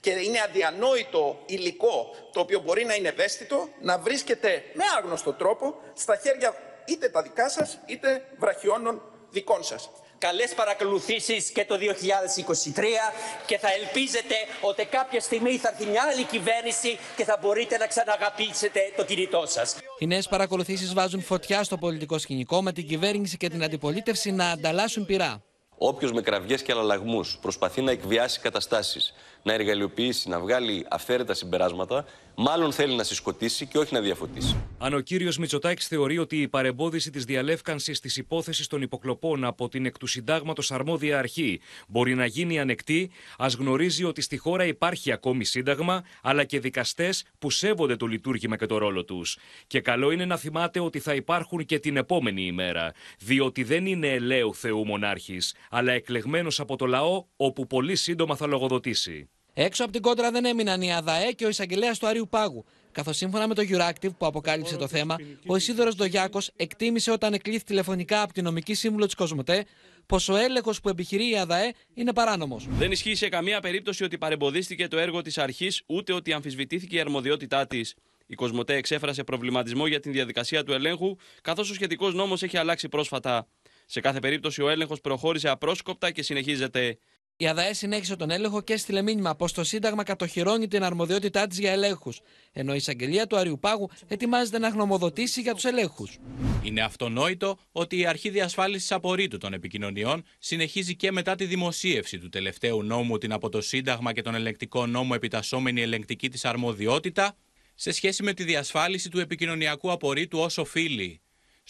Και 0.00 0.10
είναι 0.10 0.40
αδιανόητο 0.40 1.38
υλικό, 1.46 2.14
το 2.32 2.40
οποίο 2.40 2.60
μπορεί 2.60 2.84
να 2.84 2.94
είναι 2.94 3.08
ευαίσθητο, 3.08 3.68
να 3.80 3.98
βρίσκεται 3.98 4.64
με 4.72 4.84
άγνωστο 4.98 5.32
τρόπο 5.32 5.74
στα 5.94 6.16
χέρια 6.16 6.54
είτε 6.84 7.08
τα 7.08 7.22
δικά 7.22 7.48
σας, 7.48 7.78
είτε 7.86 8.24
βραχιώνων 8.38 9.02
δικών 9.30 9.64
σας. 9.64 9.90
Καλές 10.18 10.54
παρακολουθήσεις 10.54 11.50
και 11.50 11.64
το 11.64 11.76
2023 11.76 13.12
και 13.46 13.58
θα 13.58 13.68
ελπίζετε 13.72 14.34
ότι 14.60 14.84
κάποια 14.84 15.20
στιγμή 15.20 15.56
θα 15.56 15.68
έρθει 15.68 15.86
μια 15.86 16.02
άλλη 16.12 16.24
κυβέρνηση 16.24 16.98
και 17.16 17.24
θα 17.24 17.38
μπορείτε 17.40 17.76
να 17.76 17.86
ξαναγαπήσετε 17.86 18.80
το 18.96 19.04
κινητό 19.04 19.46
σας. 19.46 19.76
Οι 19.98 20.06
νέες 20.06 20.28
παρακολουθήσεις 20.28 20.94
βάζουν 20.94 21.22
φωτιά 21.22 21.62
στο 21.62 21.76
πολιτικό 21.76 22.18
σκηνικό 22.18 22.62
με 22.62 22.72
την 22.72 22.86
κυβέρνηση 22.86 23.36
και 23.36 23.48
την 23.48 23.64
αντιπολίτευση 23.64 24.30
να 24.30 24.50
ανταλλάσσουν 24.50 25.06
πειρά. 25.06 25.42
Όποιος 25.78 26.12
με 26.12 26.20
κραυγές 26.20 26.62
και 26.62 26.72
αλλαλαγμού 26.72 27.20
προσπαθεί 27.40 27.82
να 27.82 27.90
εκβιάσει 27.90 28.40
καταστάσεις, 28.40 29.14
να 29.42 29.52
εργαλειοποιήσει, 29.52 30.28
να 30.28 30.40
βγάλει 30.40 30.86
αυθαίρετα 30.90 31.34
συμπεράσματα, 31.34 32.04
μάλλον 32.34 32.72
θέλει 32.72 32.94
να 32.94 33.02
συσκοτήσει 33.02 33.66
και 33.66 33.78
όχι 33.78 33.94
να 33.94 34.00
διαφωτίσει. 34.00 34.56
Αν 34.78 34.94
ο 34.94 35.00
κύριος 35.00 35.38
Μητσοτάκης 35.38 35.86
θεωρεί 35.86 36.18
ότι 36.18 36.40
η 36.40 36.48
παρεμπόδιση 36.48 37.10
της 37.10 37.24
διαλεύκανσης 37.24 38.00
της 38.00 38.16
υπόθεσης 38.16 38.66
των 38.66 38.82
υποκλοπών 38.82 39.44
από 39.44 39.68
την 39.68 39.86
εκ 39.86 39.98
του 39.98 40.06
συντάγματος 40.06 40.72
αρμόδια 40.72 41.18
αρχή 41.18 41.60
μπορεί 41.88 42.14
να 42.14 42.26
γίνει 42.26 42.60
ανεκτή, 42.60 43.10
ας 43.38 43.54
γνωρίζει 43.54 44.04
ότι 44.04 44.20
στη 44.20 44.36
χώρα 44.36 44.64
υπάρχει 44.64 45.12
ακόμη 45.12 45.44
σύνταγμα, 45.44 46.04
αλλά 46.22 46.44
και 46.44 46.60
δικαστές 46.60 47.24
που 47.38 47.50
σέβονται 47.50 47.96
το 47.96 48.06
λειτουργήμα 48.06 48.56
και 48.56 48.66
το 48.66 48.78
ρόλο 48.78 49.04
τους. 49.04 49.38
Και 49.66 49.80
καλό 49.80 50.10
είναι 50.10 50.24
να 50.24 50.36
θυμάται 50.36 50.80
ότι 50.80 50.98
θα 50.98 51.14
υπάρχουν 51.14 51.64
και 51.64 51.78
την 51.78 51.96
επόμενη 51.96 52.42
ημέρα, 52.42 52.92
διότι 53.18 53.62
δεν 53.64 53.86
είναι 53.86 54.08
ελαίου 54.08 54.54
Θεού 54.54 54.86
μονάρχης, 54.86 55.54
αλλά 55.70 55.92
εκλεγμένος 55.92 56.60
από 56.60 56.76
το 56.76 56.86
λαό, 56.86 57.24
όπου 57.36 57.66
πολύ 57.66 57.96
σύντομα 57.96 58.36
θα 58.36 58.46
λογοδοτήσει. 58.46 59.28
Έξω 59.54 59.82
από 59.82 59.92
την 59.92 60.02
κόντρα 60.02 60.30
δεν 60.30 60.44
έμειναν 60.44 60.82
η 60.82 60.94
ΑΔΑΕ 60.94 61.32
και 61.32 61.44
ο 61.44 61.48
εισαγγελέας 61.48 61.98
του 61.98 62.06
Αρίου 62.06 62.28
Πάγου. 62.30 62.64
Καθώς 62.92 63.16
σύμφωνα 63.16 63.48
με 63.48 63.54
το 63.54 63.62
Euractiv 63.68 64.16
που 64.18 64.26
αποκάλυψε 64.26 64.76
το 64.76 64.88
θέμα, 64.88 65.16
ο 65.46 65.56
Ισίδωρος 65.56 65.94
Ντογιάκο 65.94 66.38
εκτίμησε 66.56 67.10
όταν 67.10 67.32
εκλήθη 67.32 67.64
τηλεφωνικά 67.64 68.22
από 68.22 68.32
τη 68.32 68.42
νομική 68.42 68.74
σύμβουλο 68.74 69.04
της 69.04 69.14
Κοσμοτέ 69.14 69.64
πως 70.06 70.28
ο 70.28 70.36
έλεγχος 70.36 70.80
που 70.80 70.88
επιχειρεί 70.88 71.30
η 71.30 71.38
ΑΔΑΕ 71.38 71.72
είναι 71.94 72.12
παράνομος. 72.12 72.66
Δεν 72.70 72.90
ισχύει 72.90 73.14
σε 73.14 73.28
καμία 73.28 73.60
περίπτωση 73.60 74.04
ότι 74.04 74.18
παρεμποδίστηκε 74.18 74.88
το 74.88 74.98
έργο 74.98 75.22
της 75.22 75.38
αρχής 75.38 75.82
ούτε 75.86 76.12
ότι 76.12 76.32
αμφισβητήθηκε 76.32 76.96
η 76.96 77.00
αρμοδιότητά 77.00 77.66
της. 77.66 77.94
Η 78.26 78.34
Κοσμοτέ 78.34 78.74
εξέφρασε 78.74 79.24
προβληματισμό 79.24 79.86
για 79.86 80.00
την 80.00 80.12
διαδικασία 80.12 80.64
του 80.64 80.72
ελέγχου, 80.72 81.16
καθώς 81.42 81.70
ο 81.70 81.74
σχετικός 81.74 82.14
νόμος 82.14 82.42
έχει 82.42 82.56
αλλάξει 82.56 82.88
πρόσφατα. 82.88 83.48
Σε 83.86 84.00
κάθε 84.00 84.18
περίπτωση, 84.18 84.62
ο 84.62 84.68
έλεγχος 84.68 85.00
προχώρησε 85.00 85.48
απρόσκοπτα 85.48 86.10
και 86.10 86.22
συνεχίζεται. 86.22 86.98
Η 87.42 87.46
ΑΔΑΕ 87.46 87.72
συνέχισε 87.72 88.16
τον 88.16 88.30
έλεγχο 88.30 88.60
και 88.62 88.72
έστειλε 88.72 89.02
μήνυμα 89.02 89.34
πως 89.34 89.52
το 89.52 89.64
Σύνταγμα 89.64 90.02
κατοχυρώνει 90.02 90.68
την 90.68 90.82
αρμοδιότητά 90.82 91.46
της 91.46 91.58
για 91.58 91.72
ελέγχους, 91.72 92.20
ενώ 92.52 92.72
η 92.72 92.76
εισαγγελία 92.76 93.26
του 93.26 93.36
Αριουπάγου 93.36 93.90
ετοιμάζεται 94.08 94.58
να 94.58 94.68
γνωμοδοτήσει 94.68 95.40
για 95.40 95.54
τους 95.54 95.64
ελέγχους. 95.64 96.18
Είναι 96.62 96.82
αυτονόητο 96.82 97.58
ότι 97.72 97.98
η 97.98 98.06
Αρχή 98.06 98.30
Διασφάλισης 98.30 98.92
Απορρίτου 98.92 99.38
των 99.38 99.52
Επικοινωνιών 99.52 100.24
συνεχίζει 100.38 100.96
και 100.96 101.12
μετά 101.12 101.34
τη 101.34 101.44
δημοσίευση 101.44 102.18
του 102.18 102.28
τελευταίου 102.28 102.82
νόμου 102.82 103.18
την 103.18 103.32
από 103.32 103.48
το 103.48 103.60
Σύνταγμα 103.60 104.12
και 104.12 104.22
τον 104.22 104.34
ελεγκτικό 104.34 104.86
νόμο 104.86 105.12
επιτασσόμενη 105.14 105.80
ελεγκτική 105.80 106.28
της 106.28 106.44
αρμοδιότητα 106.44 107.36
σε 107.74 107.92
σχέση 107.92 108.22
με 108.22 108.32
τη 108.32 108.44
διασφάλιση 108.44 109.08
του 109.08 109.20
επικοινωνιακού 109.20 109.90
απορρίτου 109.90 110.38
ως 110.38 110.58
οφείλει. 110.58 111.20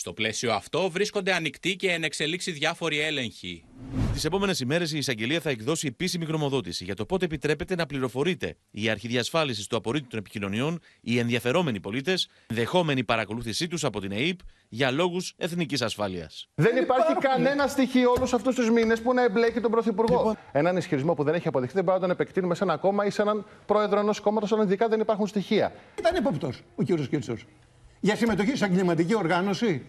Στο 0.02 0.12
πλαίσιο 0.12 0.52
αυτό 0.52 0.90
βρίσκονται 0.90 1.32
ανοιχτοί 1.32 1.76
και 1.76 1.90
εν 1.90 2.02
εξελίξει 2.02 2.50
διάφοροι 2.50 3.00
έλεγχοι. 3.00 3.64
Τις 4.12 4.24
επόμενες 4.24 4.60
ημέρες 4.60 4.92
η 4.92 4.98
εισαγγελία 4.98 5.40
θα 5.40 5.50
εκδώσει 5.50 5.86
επίσημη 5.86 6.24
γνωμοδότηση 6.24 6.84
για 6.84 6.94
το 6.94 7.06
πότε 7.06 7.24
επιτρέπεται 7.24 7.74
να 7.74 7.86
πληροφορείται 7.86 8.56
η 8.70 8.88
αρχή 8.88 9.08
διασφάλιση 9.08 9.68
του 9.68 9.76
απορρίτου 9.76 10.06
των 10.06 10.18
επικοινωνιών, 10.18 10.80
οι 11.00 11.18
ενδιαφερόμενοι 11.18 11.80
πολίτες, 11.80 12.28
ενδεχόμενη 12.46 13.04
παρακολούθησή 13.04 13.68
τους 13.68 13.84
από 13.84 14.00
την 14.00 14.12
ΕΕΠ 14.12 14.38
για 14.68 14.90
λόγους 14.90 15.34
εθνικής 15.36 15.82
ασφάλειας. 15.82 16.48
Δεν 16.54 16.76
υπάρχει 16.76 17.14
κανένα 17.14 17.66
στοιχείο 17.66 18.12
όλους 18.16 18.32
αυτούς 18.32 18.54
τους 18.54 18.70
μήνες 18.70 19.00
που 19.00 19.14
να 19.14 19.24
εμπλέκει 19.24 19.60
τον 19.60 19.70
Πρωθυπουργό. 19.70 20.16
Λοιπόν... 20.16 20.38
Έναν 20.52 20.76
ισχυρισμό 20.76 21.14
που 21.14 21.24
δεν 21.24 21.34
έχει 21.34 21.48
αποδειχθεί 21.48 21.74
δεν 21.74 21.84
μπορούμε 21.84 22.06
να 22.06 22.14
τον 22.14 22.22
επεκτείνουμε 22.22 22.54
σε 22.54 22.64
ένα 22.64 22.76
κόμμα 22.76 23.06
ή 23.06 23.10
σε 23.10 23.22
έναν 23.22 23.46
πρόεδρο 23.66 23.98
ενός 23.98 24.20
κόμματος, 24.20 24.52
αν 24.52 24.60
ειδικά 24.60 24.88
δεν 24.88 25.00
υπάρχουν 25.00 25.26
στοιχεία. 25.26 25.72
Ήταν 25.98 26.16
υπόπτω 26.16 26.52
ο 26.74 26.82
κ. 26.82 27.08
Κίτσο. 27.08 27.36
Για 28.04 28.16
συμμετοχή 28.16 28.56
σε 28.56 28.64
εγκληματική 28.64 29.14
οργάνωση 29.14 29.86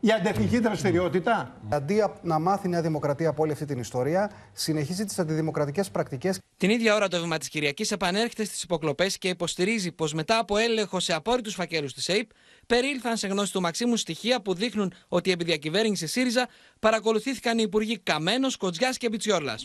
για 0.00 0.14
αντεθνική 0.14 0.58
δραστηριότητα. 0.58 1.60
Αντί 1.68 2.04
να 2.22 2.38
μάθει 2.38 2.66
η 2.66 2.70
Νέα 2.70 2.82
Δημοκρατία 2.82 3.28
από 3.28 3.42
όλη 3.42 3.52
αυτή 3.52 3.64
την 3.64 3.78
ιστορία, 3.78 4.30
συνεχίζει 4.52 5.04
τις 5.04 5.18
αντιδημοκρατικές 5.18 5.90
πρακτικές. 5.90 6.38
Την 6.56 6.70
ίδια 6.70 6.94
ώρα 6.94 7.08
το 7.08 7.20
βήμα 7.20 7.38
της 7.38 7.48
Κυριακής 7.48 7.90
επανέρχεται 7.92 8.44
στις 8.44 8.62
υποκλοπές 8.62 9.18
και 9.18 9.28
υποστηρίζει 9.28 9.92
πως 9.92 10.12
μετά 10.12 10.38
από 10.38 10.56
έλεγχο 10.56 11.00
σε 11.00 11.12
απόρριτους 11.12 11.54
φακέλους 11.54 11.92
της 11.92 12.08
ΑΕΠ, 12.08 12.30
περίλθαν 12.66 13.16
σε 13.16 13.26
γνώση 13.26 13.52
του 13.52 13.60
Μαξίμου 13.60 13.96
στοιχεία 13.96 14.42
που 14.42 14.54
δείχνουν 14.54 14.92
ότι 15.08 15.30
επί 15.30 15.44
διακυβέρνηση 15.44 16.06
ΣΥΡΙΖΑ 16.06 16.48
παρακολουθήθηκαν 16.78 17.58
οι 17.58 17.62
υπουργοί 17.66 17.98
Καμένος, 17.98 18.56
Κοτζιάς 18.56 18.96
και 18.96 19.08
Μπιτσιόρλα. 19.08 19.58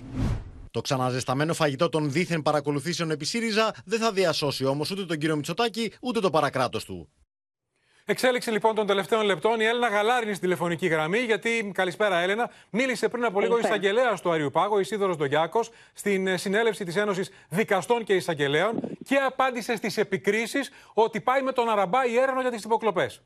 Το 0.71 0.81
ξαναζεσταμένο 0.81 1.53
φαγητό 1.53 1.89
των 1.89 2.11
δίθεν 2.11 2.41
παρακολουθήσεων 2.41 3.11
επί 3.11 3.25
ΣΥΡΙΖΑ 3.25 3.73
δεν 3.85 3.99
θα 3.99 4.11
διασώσει 4.11 4.65
όμως 4.65 4.91
ούτε 4.91 5.05
τον 5.05 5.17
κύριο 5.17 5.35
Μητσοτάκη 5.35 5.91
ούτε 6.01 6.19
το 6.19 6.29
παρακράτος 6.29 6.85
του. 6.85 7.09
Εξέλιξη 8.11 8.51
λοιπόν 8.51 8.75
των 8.75 8.87
τελευταίων 8.87 9.25
λεπτών. 9.25 9.59
Η 9.59 9.63
Έλενα 9.63 9.87
Γαλάρη 9.87 10.23
είναι 10.23 10.33
στη 10.33 10.41
τηλεφωνική 10.41 10.87
γραμμή. 10.87 11.17
Γιατί, 11.17 11.71
καλησπέρα 11.73 12.19
Έλενα, 12.19 12.49
μίλησε 12.71 13.09
πριν 13.09 13.25
από 13.25 13.39
λίγο 13.39 13.57
η 13.57 13.59
εισαγγελέα 13.63 14.13
του 14.13 14.31
Αριού 14.31 14.49
Πάγο, 14.51 14.79
Ισίδωρο 14.79 15.15
Ντογιάκο, 15.15 15.59
στην 15.93 16.27
ε, 16.27 16.37
συνέλευση 16.37 16.85
της 16.85 16.95
Ένωσης 16.95 17.31
Δικαστών 17.49 18.03
και 18.03 18.13
Εισαγγελέων 18.13 18.79
και 19.03 19.15
απάντησε 19.15 19.75
στις 19.75 19.97
επικρίσεις 19.97 20.71
ότι 20.93 21.21
πάει 21.21 21.41
με 21.41 21.51
τον 21.51 21.69
Αραμπά 21.69 22.05
η 22.05 22.17
έρευνα 22.17 22.41
για 22.41 22.51
τις 22.51 22.63
υποκλοπές. 22.63 23.21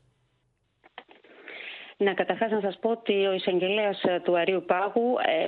Να 1.96 2.14
καταρχάς 2.14 2.50
να 2.50 2.60
σας 2.60 2.78
πω 2.80 2.90
ότι 2.90 3.26
ο 3.26 3.32
εισαγγελέας 3.32 4.02
ε, 4.02 4.20
του 4.24 4.38
Αρίου 4.38 4.64
Πάγου 4.66 5.14
ε, 5.26 5.46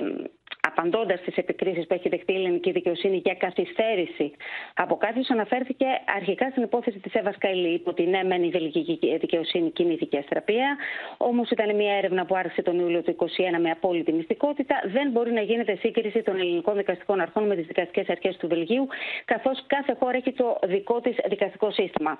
απαντώντας 0.67 1.19
στις 1.19 1.35
επικρίσεις 1.35 1.87
που 1.87 1.93
έχει 1.93 2.09
δεχτεί 2.09 2.33
η 2.33 2.35
ελληνική 2.35 2.71
δικαιοσύνη 2.71 3.17
για 3.17 3.33
καθυστέρηση 3.33 4.31
από 4.73 4.97
κάποιους, 4.97 5.29
αναφέρθηκε 5.29 5.85
αρχικά 6.15 6.49
στην 6.49 6.63
υπόθεση 6.63 6.99
της 6.99 7.13
Εύας 7.13 7.37
Καηλή. 7.37 7.73
Υπό 7.73 7.93
την 7.93 8.09
ναι, 8.09 8.23
μεν 8.23 8.43
η 8.43 8.49
βελγική 8.49 9.17
δικαιοσύνη 9.17 9.71
κινήθηκε 9.71 10.17
αστραπία. 10.17 10.77
Όμως 11.17 11.49
ήταν 11.49 11.75
μια 11.75 11.93
έρευνα 11.93 12.25
που 12.25 12.35
άρχισε 12.35 12.61
τον 12.61 12.79
Ιούλιο 12.79 13.01
του 13.01 13.15
2021 13.19 13.25
με 13.59 13.69
απόλυτη 13.69 14.13
μυστικότητα. 14.13 14.75
Δεν 14.85 15.11
μπορεί 15.11 15.31
να 15.31 15.41
γίνεται 15.41 15.75
σύγκριση 15.75 16.21
των 16.21 16.35
ελληνικών 16.35 16.75
δικαστικών 16.75 17.19
αρχών 17.19 17.47
με 17.47 17.55
τις 17.55 17.65
δικαστικές 17.65 18.09
αρχές 18.09 18.37
του 18.37 18.47
Βελγίου, 18.47 18.87
καθώς 19.25 19.63
κάθε 19.67 19.95
χώρα 19.99 20.17
έχει 20.17 20.33
το 20.33 20.57
δικό 20.63 20.99
της 21.01 21.15
δικαστικό 21.27 21.71
σύστημα. 21.71 22.19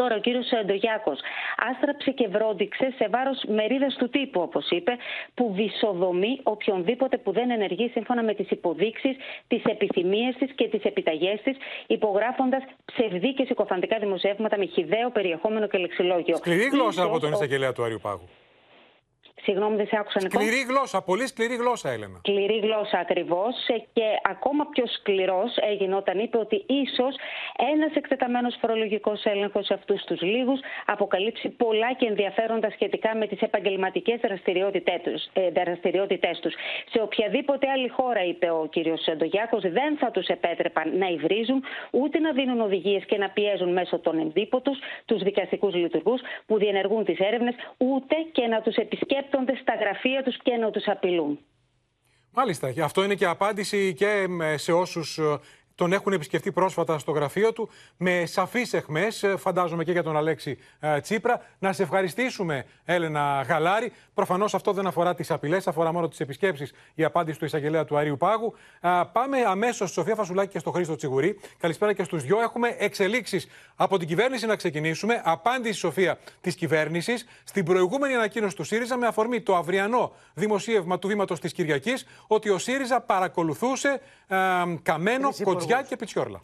Τώρα 0.00 0.14
ο 0.14 0.18
κύριος 0.18 0.48
Ντογιάκος 0.66 1.18
άστραψε 1.70 2.10
και 2.10 2.28
βρόντιξε 2.28 2.92
σε 2.98 3.08
βάρος 3.08 3.38
μερίδα 3.48 3.86
του 3.98 4.08
τύπου, 4.08 4.40
όπως 4.40 4.70
είπε, 4.70 4.92
που 5.34 5.52
βυσοδομεί 5.52 6.40
οποιονδήποτε 6.42 7.16
που 7.18 7.32
δεν 7.32 7.50
ενεργεί 7.50 7.88
σύμφωνα 7.88 8.22
με 8.22 8.34
τις 8.34 8.50
υποδείξεις, 8.50 9.16
τις 9.48 9.62
επιθυμίες 9.64 10.34
της 10.38 10.52
και 10.54 10.68
τις 10.68 10.82
επιταγές 10.84 11.40
της, 11.42 11.56
υπογράφοντας 11.86 12.62
ψευδή 12.84 13.34
και 13.34 13.44
συκοφαντικά 13.44 13.98
δημοσιεύματα 13.98 14.58
με 14.58 14.66
χιδαίο 14.66 15.10
περιεχόμενο 15.10 15.66
και 15.66 15.78
λεξιλόγιο. 15.78 16.36
Σκληρή 16.36 16.68
γλώσσα 16.72 17.02
από 17.02 17.20
τον 17.20 17.32
εισαγγελέα 17.32 17.72
του 17.72 17.82
Αριού 17.84 17.98
Πάγου. 18.02 18.28
Συγγνώμη, 19.42 19.76
δεν 19.76 19.86
σε 19.86 19.96
άκουσα 19.98 20.20
Σκληρή 20.20 20.62
γλώσσα, 20.68 21.02
πολύ 21.02 21.26
σκληρή 21.26 21.54
γλώσσα, 21.54 21.90
Έλενα. 21.90 22.18
Σκληρή 22.18 22.58
γλώσσα 22.58 22.98
ακριβώς. 22.98 23.54
Ε, 23.66 23.78
και 23.92 24.06
ακόμα 24.22 24.66
πιο 24.72 24.84
σκληρός 24.86 25.56
έγινε 25.70 25.94
όταν 25.94 26.18
είπε 26.18 26.38
ότι 26.38 26.64
ίσως 26.66 27.14
ένας 27.72 27.94
εκτεταμένος 27.94 28.56
φορολογικός 28.60 29.24
έλεγχος 29.24 29.66
σε 29.66 29.74
αυτούς 29.74 30.04
τους 30.04 30.20
λίγους 30.20 30.60
αποκαλύψει 30.86 31.48
πολλά 31.48 31.92
και 31.92 32.06
ενδιαφέροντα 32.06 32.70
σχετικά 32.70 33.16
με 33.16 33.26
τις 33.26 33.40
επαγγελματικές 33.40 34.20
δραστηριότητέ 34.20 35.00
τους. 36.42 36.54
Σε 36.92 37.02
οποιαδήποτε 37.02 37.70
άλλη 37.70 37.88
χώρα, 37.88 38.24
είπε 38.24 38.50
ο 38.50 38.68
κ. 38.70 38.76
Ντογιάκο, 39.16 39.58
δεν 39.60 39.96
θα 39.96 40.10
τους 40.10 40.26
επέτρεπαν 40.26 40.98
να 40.98 41.06
υβρίζουν 41.06 41.64
ούτε 41.90 42.18
να 42.18 42.32
δίνουν 42.32 42.60
οδηγίες 42.60 43.04
και 43.04 43.16
να 43.16 43.30
πιέζουν 43.30 43.72
μέσω 43.72 43.98
των 43.98 44.18
ενδύπωτου 44.18 44.72
τους 45.04 45.22
δικαστικούς 45.22 45.74
λειτουργούς 45.74 46.20
που 46.46 46.58
διενεργούν 46.58 47.04
τις 47.04 47.18
έρευνες, 47.18 47.54
ούτε 47.78 48.16
και 48.32 48.46
να 48.46 48.60
τους 48.60 48.74
επισκέπτουν 49.30 49.56
στα 49.62 49.74
γραφεία 49.74 50.22
τους 50.22 50.36
και 50.42 50.56
να 50.56 50.70
τους 50.70 50.86
απειλούν. 50.86 51.38
Μάλιστα. 52.32 52.72
Αυτό 52.84 53.04
είναι 53.04 53.14
και 53.14 53.26
απάντηση 53.26 53.94
και 53.94 54.26
σε 54.54 54.72
όσους 54.72 55.18
ε, 55.18 55.38
τον 55.80 55.92
έχουν 55.92 56.12
επισκεφτεί 56.12 56.52
πρόσφατα 56.52 56.98
στο 56.98 57.12
γραφείο 57.12 57.52
του 57.52 57.68
με 57.96 58.26
σαφείς 58.26 58.72
εχμές, 58.72 59.22
ε, 59.22 59.36
φαντάζομαι 59.36 59.84
και 59.84 59.92
για 59.92 60.02
τον 60.02 60.16
Αλέξη 60.16 60.58
ε, 60.80 61.00
Τσίπρα. 61.00 61.42
Να 61.58 61.72
σε 61.72 61.82
ευχαριστήσουμε, 61.82 62.64
Έλενα 62.84 63.44
Γαλάρη. 63.48 63.92
Προφανώς 64.14 64.54
αυτό 64.54 64.72
δεν 64.72 64.86
αφορά 64.86 65.14
τις 65.14 65.30
απειλές, 65.30 65.68
αφορά 65.68 65.92
μόνο 65.92 66.08
τις 66.08 66.20
επισκέψεις, 66.20 66.72
η 66.94 67.04
απάντηση 67.04 67.38
του 67.38 67.44
εισαγγελέα 67.44 67.84
του 67.84 67.96
Αρίου 67.96 68.16
Πάγου. 68.16 68.54
Πάμε 69.12 69.38
αμέσως 69.46 69.88
στη 69.88 69.98
Σοφία 69.98 70.14
Φασουλάκη 70.14 70.52
και 70.52 70.58
στο 70.58 70.70
Χρήστο 70.70 70.96
Τσιγουρή. 70.96 71.40
Καλησπέρα 71.58 71.92
και 71.92 72.04
στους 72.04 72.22
δυο. 72.22 72.40
Έχουμε 72.40 72.74
εξελίξεις 72.78 73.48
από 73.76 73.98
την 73.98 74.08
κυβέρνηση 74.08 74.46
να 74.46 74.56
ξεκινήσουμε. 74.56 75.22
Απάντηση, 75.24 75.78
Σοφία, 75.78 76.18
της 76.40 76.54
κυβέρνησης 76.54 77.26
στην 77.44 77.64
προηγούμενη 77.64 78.14
ανακοίνωση 78.14 78.56
του 78.56 78.64
ΣΥΡΙΖΑ 78.64 78.96
με 78.96 79.06
αφορμή 79.06 79.40
το 79.40 79.56
αυριανό 79.56 80.12
δημοσίευμα 80.34 80.98
του 80.98 81.08
βήματος 81.08 81.40
της 81.40 81.52
Κυριακής 81.52 82.06
ότι 82.26 82.48
ο 82.48 82.58
ΣΥΡΙΖΑ 82.58 83.00
παρακολουθούσε 83.00 84.00
καμένο, 84.82 85.30
κοτζιά 85.70 85.88
και 85.88 85.96
πιτσιόρλα. 85.96 86.40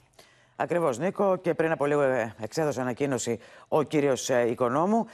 Ακριβώς, 0.57 0.99
Νίκο. 0.99 1.37
Και 1.37 1.55
πριν 1.55 1.71
από 1.71 1.87
λίγο 1.87 2.01
ε, 2.01 2.35
εξέδωσε 2.41 2.81
ανακοίνωση 2.81 3.39
ο 3.69 3.83
κύριος 3.83 4.31
ε, 4.31 4.49
Οικονόμου, 4.49 5.07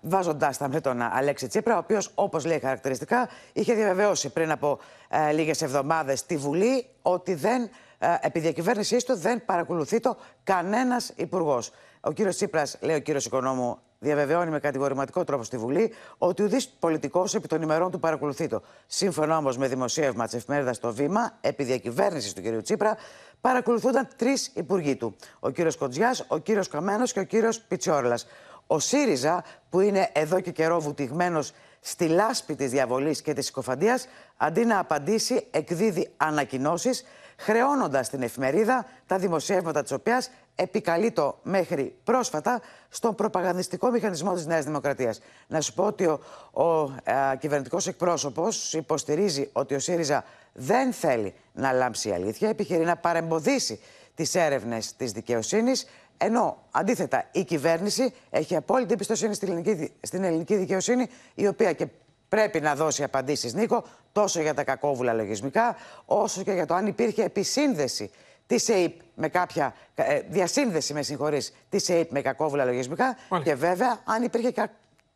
βάζοντάς 0.00 0.58
τα 0.58 0.68
με 0.68 0.80
τον 0.80 1.02
Αλέξη 1.02 1.46
Τσίπρα, 1.46 1.74
ο 1.74 1.78
οποίος, 1.78 2.10
όπως 2.14 2.44
λέει 2.44 2.58
χαρακτηριστικά, 2.58 3.28
είχε 3.52 3.74
διαβεβαιώσει 3.74 4.32
πριν 4.32 4.50
από 4.50 4.78
ε, 5.08 5.32
λίγες 5.32 5.62
εβδομάδες 5.62 6.18
στη 6.18 6.36
Βουλή 6.36 6.86
ότι 7.02 7.34
δεν, 7.34 7.70
ε, 7.98 8.14
επί 8.20 8.40
διακυβέρνησής 8.40 9.04
του 9.04 9.16
δεν 9.16 9.44
παρακολουθεί 9.44 10.00
το 10.00 10.16
κανένας 10.44 11.12
υπουργός. 11.16 11.70
Ο 12.00 12.12
κύριος 12.12 12.36
Τσίπρας, 12.36 12.78
λέει 12.80 12.96
ο 12.96 13.00
κύριος 13.00 13.24
Οικονόμου, 13.24 13.78
διαβεβαιώνει 14.02 14.50
με 14.50 14.58
κατηγορηματικό 14.60 15.24
τρόπο 15.24 15.42
στη 15.42 15.56
Βουλή 15.56 15.92
ότι 16.18 16.42
ουδής 16.42 16.68
πολιτικός 16.68 17.34
επί 17.34 17.48
των 17.48 17.62
ημερών 17.62 17.90
του 17.90 17.98
παρακολουθεί 17.98 18.46
το. 18.46 18.62
Σύμφωνα 18.86 19.36
όμως 19.36 19.56
με 19.56 19.68
δημοσίευμα 19.68 20.24
της 20.24 20.34
εφημερίδας 20.34 20.78
Το 20.78 20.92
Βήμα, 20.92 21.38
επί 21.40 21.64
διακυβέρνησης 21.64 22.32
του 22.32 22.42
κ. 22.42 22.62
Τσίπρα, 22.62 22.96
παρακολουθούνταν 23.40 24.08
τρεις 24.16 24.50
υπουργοί 24.54 24.96
του. 24.96 25.16
Ο 25.40 25.50
κ. 25.50 25.54
Κοντζιάς, 25.78 26.24
ο 26.28 26.38
κ. 26.38 26.42
Καμένος 26.70 27.12
και 27.12 27.20
ο 27.20 27.26
κ. 27.26 27.30
Πιτσόρλα. 27.68 28.18
Ο 28.66 28.78
ΣΥΡΙΖΑ, 28.78 29.44
που 29.70 29.80
είναι 29.80 30.10
εδώ 30.12 30.40
και 30.40 30.50
καιρό 30.50 30.80
βουτυγμένος 30.80 31.52
στη 31.80 32.08
λάσπη 32.08 32.54
της 32.54 32.70
διαβολής 32.70 33.22
και 33.22 33.32
της 33.32 33.46
συκοφαντίας, 33.46 34.08
αντί 34.36 34.64
να 34.64 34.78
απαντήσει, 34.78 35.46
εκδίδει 35.50 36.10
ανακοινώσεις, 36.16 37.04
χρεώνοντας 37.36 38.08
την 38.08 38.22
εφημερίδα 38.22 38.86
τα 39.06 39.18
δημοσιεύματα 39.18 39.82
της 39.82 39.92
οποίας 39.92 40.30
επικαλεί 40.54 41.10
το 41.10 41.38
μέχρι 41.42 41.96
πρόσφατα 42.04 42.60
στον 42.88 43.14
προπαγανδιστικό 43.14 43.90
μηχανισμό 43.90 44.34
της 44.34 44.46
Νέας 44.46 44.64
Δημοκρατίας. 44.64 45.20
Να 45.46 45.60
σου 45.60 45.74
πω 45.74 45.84
ότι 45.84 46.06
ο, 46.06 46.20
ο 46.52 46.94
ε, 47.04 47.36
κυβερνητικός 47.38 47.86
εκπρόσωπος 47.86 48.72
υποστηρίζει 48.72 49.50
ότι 49.52 49.74
ο 49.74 49.78
ΣΥΡΙΖΑ 49.78 50.24
δεν 50.52 50.92
θέλει 50.92 51.34
να 51.52 51.72
λάμψει 51.72 52.08
η 52.08 52.12
αλήθεια, 52.12 52.48
επιχειρεί 52.48 52.84
να 52.84 52.96
παρεμποδίσει 52.96 53.80
τις 54.14 54.34
έρευνες 54.34 54.96
της 54.96 55.12
δικαιοσύνης, 55.12 55.86
ενώ 56.16 56.58
αντίθετα 56.70 57.28
η 57.32 57.44
κυβέρνηση 57.44 58.14
έχει 58.30 58.56
απόλυτη 58.56 58.92
εμπιστοσύνη 58.92 59.34
στην 59.34 59.48
ελληνική, 59.48 59.92
στην 60.00 60.24
ελληνική 60.24 60.56
δικαιοσύνη, 60.56 61.08
η 61.34 61.46
οποία 61.46 61.72
και 61.72 61.86
πρέπει 62.32 62.60
να 62.60 62.74
δώσει 62.74 63.02
απαντήσεις, 63.02 63.54
Νίκο, 63.54 63.84
τόσο 64.12 64.40
για 64.40 64.54
τα 64.54 64.64
κακόβουλα 64.64 65.12
λογισμικά, 65.12 65.76
όσο 66.04 66.42
και 66.42 66.52
για 66.52 66.66
το 66.66 66.74
αν 66.74 66.86
υπήρχε 66.86 67.22
επισύνδεση 67.22 68.10
της 68.46 68.68
ΕΕΠ 68.68 69.00
με 69.14 69.28
κάποια 69.28 69.74
ε, 69.94 70.20
διασύνδεση, 70.28 70.92
με 70.92 71.02
συγχωρείς, 71.02 71.54
της 71.68 71.88
ΕΕΠ 71.88 72.12
με 72.12 72.20
κακόβουλα 72.20 72.64
λογισμικά 72.64 73.16
και 73.44 73.54
βέβαια 73.54 74.00
αν 74.04 74.22
υπήρχε 74.22 74.50
και 74.50 74.68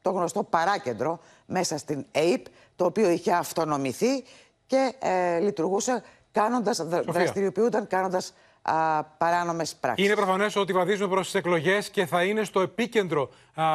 το 0.02 0.10
γνωστό 0.10 0.42
παράκεντρο 0.42 1.20
μέσα 1.46 1.78
στην 1.78 2.06
ΕΕΠ, 2.12 2.46
το 2.76 2.84
οποίο 2.84 3.10
είχε 3.10 3.32
αυτονομηθεί 3.32 4.24
και 4.66 4.94
ε, 4.98 5.38
λειτουργούσε 5.38 6.02
κάνοντας, 6.32 6.82
δραστηριοποιούνταν 6.86 7.86
κάνοντας 7.86 8.34
παράνομες 9.18 9.76
πράξεις. 9.80 10.06
Είναι 10.06 10.14
προφανές 10.14 10.56
ότι 10.56 10.72
βαδίζουμε 10.72 11.08
προς 11.08 11.24
τις 11.24 11.34
εκλογές 11.34 11.90
και 11.90 12.06
θα 12.06 12.24
είναι 12.24 12.44
στο 12.44 12.60
επίκεντρο 12.60 13.30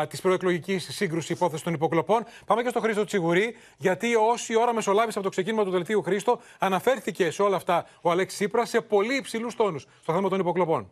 της 0.07 0.21
προεκλογικής 0.21 0.87
σύγκρουσης 0.91 1.29
υπόθεση 1.29 1.63
των 1.63 1.73
υποκλοπών. 1.73 2.25
Πάμε 2.45 2.63
και 2.63 2.69
στο 2.69 2.79
Χρήστο 2.79 3.03
Τσιγουρή, 3.03 3.55
γιατί 3.77 4.15
όση 4.15 4.57
ώρα 4.57 4.73
μεσολάβησε 4.73 5.17
από 5.17 5.27
το 5.27 5.29
ξεκίνημα 5.33 5.63
του 5.63 5.71
δελτίου 5.71 6.01
Χρήστο, 6.01 6.39
αναφέρθηκε 6.59 7.31
σε 7.31 7.41
όλα 7.41 7.55
αυτά 7.55 7.85
ο 8.01 8.11
Αλέξης 8.11 8.37
Σύπρα 8.37 8.65
σε 8.65 8.81
πολύ 8.81 9.15
υψηλούς 9.15 9.55
τόνους 9.55 9.87
στο 10.01 10.13
θέμα 10.13 10.29
των 10.29 10.39
υποκλοπών. 10.39 10.91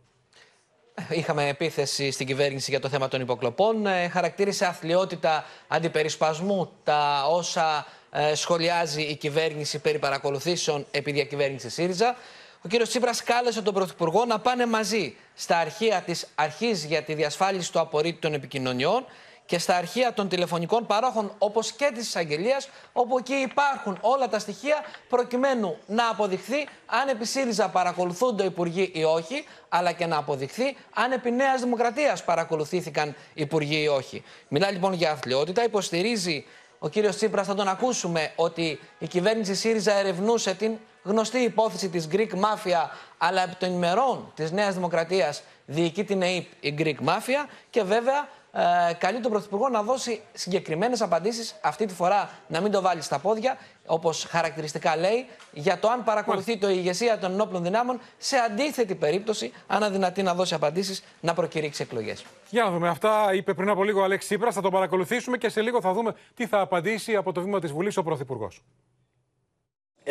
Είχαμε 1.09 1.47
επίθεση 1.47 2.11
στην 2.11 2.27
κυβέρνηση 2.27 2.71
για 2.71 2.79
το 2.79 2.89
θέμα 2.89 3.07
των 3.07 3.21
υποκλοπών. 3.21 3.85
Ε, 3.85 4.07
χαρακτήρισε 4.07 4.65
αθλειότητα 4.65 5.45
αντιπερισπασμού 5.67 6.71
τα 6.83 7.25
όσα 7.29 7.85
ε, 8.11 8.35
σχολιάζει 8.35 9.01
η 9.01 9.15
κυβέρνηση 9.15 9.79
περί 9.79 9.99
παρακολουθήσεων 9.99 10.85
επί 10.91 11.11
διακυβέρνησης 11.11 11.73
ΣΥΡΙΖΑ. 11.73 12.15
Ο 12.61 12.67
κύριος 12.67 12.89
Τσίπρας 12.89 13.23
κάλεσε 13.23 13.61
τον 13.61 13.73
Πρωθυπουργό 13.73 14.25
να 14.25 14.39
πάνε 14.39 14.65
μαζί 14.65 15.15
στα 15.35 15.57
αρχεία 15.57 16.01
της 16.01 16.27
Αρχής 16.35 16.85
για 16.85 17.03
τη 17.03 17.13
Διασφάλιση 17.13 17.71
του 17.71 17.79
Απορρίτου 17.79 18.19
των 18.19 18.33
Επικοινωνιών 18.33 19.05
και 19.45 19.59
στα 19.59 19.75
αρχεία 19.75 20.13
των 20.13 20.29
τηλεφωνικών 20.29 20.85
παρόχων 20.85 21.31
όπως 21.37 21.71
και 21.71 21.91
της 21.93 22.07
εισαγγελίας, 22.07 22.69
όπου 22.93 23.17
εκεί 23.17 23.33
υπάρχουν 23.33 23.97
όλα 24.01 24.27
τα 24.27 24.39
στοιχεία 24.39 24.75
προκειμένου 25.09 25.77
να 25.85 26.09
αποδειχθεί 26.09 26.67
αν 26.85 27.07
επί 27.07 27.25
ΣΥΡΙΖΑ 27.25 27.69
παρακολουθούνται 27.69 28.43
οι 28.43 28.45
υπουργοί 28.45 28.91
ή 28.93 29.03
όχι, 29.03 29.45
αλλά 29.69 29.91
και 29.91 30.05
να 30.05 30.17
αποδειχθεί 30.17 30.77
αν 30.93 31.11
επί 31.11 31.31
Νέας 31.31 31.61
Δημοκρατίας 31.61 32.23
παρακολουθήθηκαν 32.23 33.15
υπουργοί 33.33 33.81
ή 33.81 33.87
όχι. 33.87 34.23
Μιλά 34.47 34.71
λοιπόν 34.71 34.93
για 34.93 35.11
αθλειότητα, 35.11 35.63
υποστηρίζει 35.63 36.45
ο 36.79 36.89
κύριος 36.89 37.15
Τσίπρας, 37.15 37.47
θα 37.47 37.55
τον 37.55 37.67
ακούσουμε, 37.67 38.31
ότι 38.35 38.79
η 38.99 39.07
κυβέρνηση 39.07 39.55
ΣΥΡΙΖΑ 39.55 39.93
ερευνούσε 39.93 40.53
την 40.53 40.77
γνωστή 41.03 41.37
υπόθεση 41.37 41.89
της 41.89 42.07
Greek 42.11 42.31
Mafia, 42.31 42.89
αλλά 43.17 43.43
επί 43.43 43.55
των 43.55 43.73
ημερών 43.73 44.31
της 44.35 44.51
Νέας 44.51 44.73
Δημοκρατίας 44.73 45.43
διοικεί 45.65 46.03
την 46.03 46.21
ΕΕΠ 46.21 46.45
η 46.59 46.75
Greek 46.77 47.07
Mafia 47.07 47.49
και 47.69 47.83
βέβαια 47.83 48.27
ε, 48.51 48.93
καλεί 48.93 49.19
τον 49.19 49.31
Πρωθυπουργό 49.31 49.69
να 49.69 49.81
δώσει 49.83 50.21
συγκεκριμένες 50.33 51.01
απαντήσεις, 51.01 51.55
αυτή 51.61 51.85
τη 51.85 51.93
φορά 51.93 52.29
να 52.47 52.61
μην 52.61 52.71
το 52.71 52.81
βάλει 52.81 53.01
στα 53.01 53.19
πόδια, 53.19 53.57
όπως 53.85 54.25
χαρακτηριστικά 54.29 54.97
λέει, 54.97 55.25
για 55.51 55.79
το 55.79 55.89
αν 55.89 56.03
παρακολουθεί 56.03 56.57
το 56.57 56.69
ηγεσία 56.69 57.17
των 57.17 57.31
ενόπλων 57.31 57.63
δυνάμων 57.63 57.99
σε 58.17 58.37
αντίθετη 58.37 58.95
περίπτωση, 58.95 59.53
αν 59.67 59.83
αδυνατεί 59.83 60.23
να 60.23 60.33
δώσει 60.33 60.53
απαντήσεις, 60.53 61.03
να 61.21 61.33
προκηρύξει 61.33 61.81
εκλογές. 61.81 62.25
Για 62.49 62.63
να 62.63 62.71
δούμε. 62.71 62.89
Αυτά 62.89 63.33
είπε 63.33 63.53
πριν 63.53 63.69
από 63.69 63.83
λίγο 63.83 63.99
ο 63.99 64.03
Αλέξης 64.03 64.29
Τσίπρας. 64.29 64.55
Θα 64.55 64.61
το 64.61 64.69
παρακολουθήσουμε 64.69 65.37
και 65.37 65.49
σε 65.49 65.61
λίγο 65.61 65.81
θα 65.81 65.93
δούμε 65.93 66.15
τι 66.33 66.47
θα 66.47 66.59
απαντήσει 66.59 67.15
από 67.15 67.31
το 67.31 67.41
βήμα 67.41 67.59
της 67.59 67.71
Βουλής 67.71 67.97
ο 67.97 68.03
Πρωθυπουργός. 68.03 68.61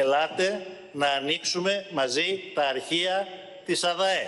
Ελάτε 0.01 0.67
να 0.93 1.09
ανοίξουμε 1.09 1.87
μαζί 1.91 2.41
τα 2.55 2.63
αρχεία 2.69 3.29
της 3.65 3.85
ΑΔΑΕ. 3.85 4.27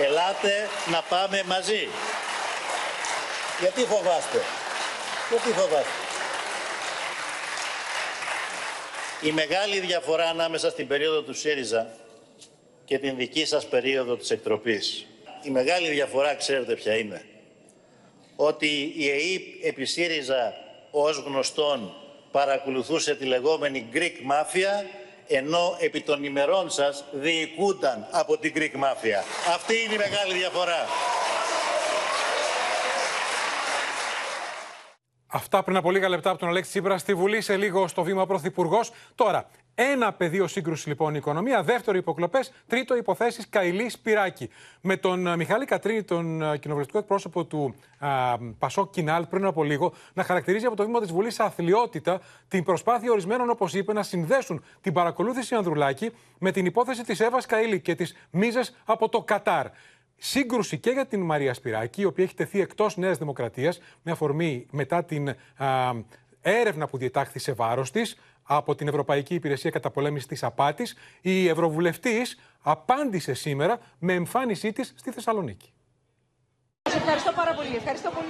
Ελάτε 0.00 0.68
να 0.90 1.02
πάμε 1.02 1.42
μαζί. 1.46 1.88
Γιατί 3.60 3.80
φοβάστε; 3.80 4.42
Γιατί 5.30 5.48
φοβάστε; 5.48 5.90
Η 9.22 9.32
μεγάλη 9.32 9.80
διαφορά 9.80 10.28
ανάμεσα 10.28 10.70
στην 10.70 10.86
περίοδο 10.86 11.22
του 11.22 11.34
ΣΥΡΙΖΑ 11.34 11.86
και 12.84 12.98
την 12.98 13.16
δική 13.16 13.44
σας 13.44 13.66
περίοδο 13.66 14.16
της 14.16 14.30
εκτροπής. 14.30 15.06
Η 15.42 15.50
μεγάλη 15.50 15.88
διαφορά 15.88 16.34
ξέρετε 16.34 16.74
ποια 16.74 16.96
είναι. 16.96 17.24
Ότι 18.36 18.92
η 18.96 19.08
ΕΕΠ 19.08 19.64
επί 19.64 19.84
ΣΥΡΙΖΑ 19.84 20.54
ως 20.90 21.16
γνωστόν 21.16 22.01
παρακολουθούσε 22.32 23.14
τη 23.14 23.24
λεγόμενη 23.24 23.88
Greek 23.92 24.30
Mafia 24.32 24.84
ενώ 25.26 25.76
επί 25.78 26.00
των 26.00 26.24
ημερών 26.24 26.70
σας 26.70 27.04
διοικούνταν 27.12 28.06
από 28.10 28.38
την 28.38 28.52
Greek 28.56 28.74
Mafia. 28.74 29.22
Αυτή 29.54 29.74
είναι 29.84 29.94
η 29.94 29.96
μεγάλη 29.96 30.34
διαφορά. 30.34 30.86
Αυτά 35.26 35.62
πριν 35.62 35.76
από 35.76 35.90
λίγα 35.90 36.08
λεπτά 36.08 36.30
από 36.30 36.38
τον 36.38 36.48
Αλέξη 36.48 36.70
Τσίπρα 36.70 36.98
στη 36.98 37.14
Βουλή, 37.14 37.40
σε 37.40 37.56
λίγο 37.56 37.88
στο 37.88 38.02
βήμα 38.02 38.26
Πρωθυπουργός. 38.26 38.90
Τώρα, 39.14 39.48
ένα 39.74 40.12
πεδίο 40.12 40.46
σύγκρουση 40.46 40.88
λοιπόν 40.88 41.14
η 41.14 41.16
οικονομία. 41.18 41.62
Δεύτερο 41.62 41.96
υποκλοπές. 41.96 42.52
Τρίτο 42.66 42.96
υποθέσεις 42.96 43.48
Καηλή 43.48 43.88
Σπυράκη. 43.88 44.50
Με 44.80 44.96
τον 44.96 45.26
ε, 45.26 45.36
Μιχάλη 45.36 45.64
Κατρίνη, 45.64 46.02
τον 46.02 46.42
ε, 46.42 46.58
κοινοβουλευτικό 46.58 46.98
εκπρόσωπο 46.98 47.44
του 47.44 47.74
α, 47.98 48.38
Πασό 48.58 48.86
Κινάλ, 48.86 49.26
πριν 49.26 49.44
από 49.44 49.64
λίγο, 49.64 49.92
να 50.12 50.22
χαρακτηρίζει 50.22 50.66
από 50.66 50.76
το 50.76 50.84
βήμα 50.84 51.00
της 51.00 51.12
Βουλής 51.12 51.40
αθλειότητα 51.40 52.20
την 52.48 52.64
προσπάθεια 52.64 53.10
ορισμένων, 53.10 53.50
όπως 53.50 53.74
είπε, 53.74 53.92
να 53.92 54.02
συνδέσουν 54.02 54.64
την 54.80 54.92
παρακολούθηση 54.92 55.54
Ανδρουλάκη 55.54 56.10
με 56.38 56.50
την 56.50 56.66
υπόθεση 56.66 57.02
της 57.04 57.20
Εύας 57.20 57.46
Καηλή 57.46 57.80
και 57.80 57.94
τι 57.94 58.12
μίζες 58.30 58.76
από 58.84 59.08
το 59.08 59.22
Κατάρ 59.22 59.66
σύγκρουση 60.16 60.78
και 60.78 60.90
για 60.90 61.06
την 61.06 61.20
Μαρία 61.20 61.54
Σπυράκη, 61.54 62.00
η 62.00 62.04
οποία 62.04 62.24
έχει 62.24 62.34
τεθεί 62.34 62.60
εκτός 62.60 62.96
Νέας 62.96 63.18
Δημοκρατίας 63.18 63.80
με 64.02 64.12
αφορμή 64.12 64.66
μετά 64.70 65.04
την 65.04 65.28
α, 65.28 65.36
έρευνα 66.42 66.86
που 66.86 66.96
διετάχθη 66.96 67.38
σε 67.38 67.52
βάρος 67.52 67.90
της 67.90 68.18
από 68.42 68.74
την 68.74 68.88
Ευρωπαϊκή 68.88 69.34
Υπηρεσία 69.34 69.70
Καταπολέμησης 69.70 70.28
της 70.28 70.42
Απάτης. 70.42 70.94
Η 71.20 71.48
Ευρωβουλευτής 71.48 72.38
απάντησε 72.60 73.34
σήμερα 73.34 73.78
με 73.98 74.12
εμφάνισή 74.12 74.72
της 74.72 74.92
στη 74.96 75.10
Θεσσαλονίκη. 75.10 75.72
Σας 76.82 76.94
ευχαριστώ 76.94 77.32
πάρα 77.32 77.54
πολύ. 77.54 77.74
Ευχαριστώ 77.76 78.10
πολύ. 78.10 78.28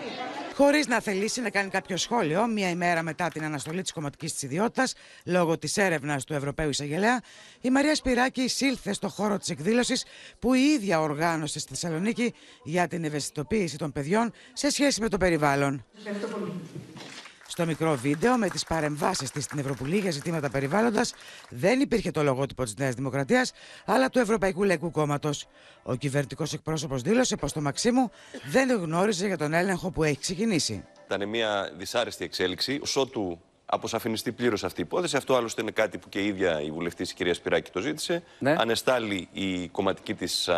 Χωρίς 0.55 0.87
να 0.87 1.01
θελήσει 1.01 1.40
να 1.40 1.51
κάνει 1.51 1.70
κάποιο 1.70 1.96
σχόλιο, 1.96 2.46
μία 2.46 2.68
ημέρα 2.68 3.03
μετά 3.03 3.29
την 3.29 3.44
αναστολή 3.44 3.83
της 3.83 3.92
κομματικής 3.92 4.33
της 4.33 4.42
ιδιότητας, 4.42 4.94
λόγω 5.25 5.59
της 5.59 5.77
έρευνας 5.77 6.25
του 6.25 6.35
Ευρωπαίου 6.35 6.68
Εισαγγελέα, 6.68 7.20
η 7.61 7.70
Μαρία 7.70 7.94
Σπυράκη 7.94 8.40
εισήλθε 8.40 8.92
στο 8.92 9.09
χώρο 9.09 9.38
της 9.38 9.48
εκδήλωσης 9.48 10.05
που 10.38 10.55
η 10.55 10.61
ίδια 10.61 11.01
οργάνωσε 11.01 11.59
στη 11.59 11.68
Θεσσαλονίκη 11.68 12.35
για 12.62 12.88
την 12.88 13.05
ευαισθητοποίηση 13.05 13.79
των 13.79 13.92
παιδιών 13.92 14.33
σε 14.53 14.70
σχέση 14.70 15.01
με 15.01 15.09
το 15.09 15.16
περιβάλλον. 15.16 15.85
Ευχαριστώ 15.96 16.27
πολύ. 16.27 16.53
Στο 17.54 17.66
μικρό 17.66 17.94
βίντεο 17.94 18.36
με 18.36 18.48
τις 18.48 18.64
παρεμβάσεις 18.64 19.30
της 19.30 19.44
στην 19.44 19.58
Ευρωπουλή 19.58 19.98
για 19.98 20.10
ζητήματα 20.10 20.50
περιβάλλοντα 20.50 21.04
δεν 21.48 21.80
υπήρχε 21.80 22.10
το 22.10 22.22
λογότυπο 22.22 22.62
της 22.64 22.74
Νέας 22.76 22.94
Δημοκρατίας, 22.94 23.52
αλλά 23.84 24.08
του 24.08 24.18
Ευρωπαϊκού 24.18 24.62
Λαϊκού 24.62 24.90
Κόμματος. 24.90 25.46
Ο 25.82 25.94
κυβερνητικός 25.94 26.52
εκπρόσωπος 26.52 27.02
δήλωσε 27.02 27.36
πως 27.36 27.52
το 27.52 27.60
Μαξίμου 27.60 28.10
δεν 28.50 28.70
γνώριζε 28.70 29.26
για 29.26 29.36
τον 29.36 29.52
έλεγχο 29.52 29.90
που 29.90 30.04
έχει 30.04 30.18
ξεκινήσει. 30.18 30.84
Ήταν 31.04 31.28
μια 31.28 31.72
δυσάρεστη 31.76 32.24
εξέλιξη. 32.24 32.80
Ότου 32.94 33.40
αποσαφινιστεί 33.66 34.32
πλήρως 34.32 34.64
αυτή 34.64 34.80
η 34.80 34.84
υπόθεση. 34.86 35.16
Αυτό 35.16 35.34
άλλωστε 35.34 35.62
είναι 35.62 35.70
κάτι 35.70 35.98
που 35.98 36.08
και 36.08 36.18
η 36.18 36.26
ίδια 36.26 36.62
η 36.62 36.70
βουλευτής, 36.70 37.10
η 37.10 37.14
κυρία 37.14 37.34
Σπυράκη, 37.34 37.70
το 37.70 37.80
ζήτησε. 37.80 38.22
Ναι. 38.38 38.54
Ανεστάλλει 38.58 39.28
η 39.32 39.68
κομματική 39.68 40.14
της 40.14 40.48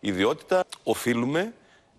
ιδιότητα. 0.00 0.64
Οφείλουμε 0.82 1.52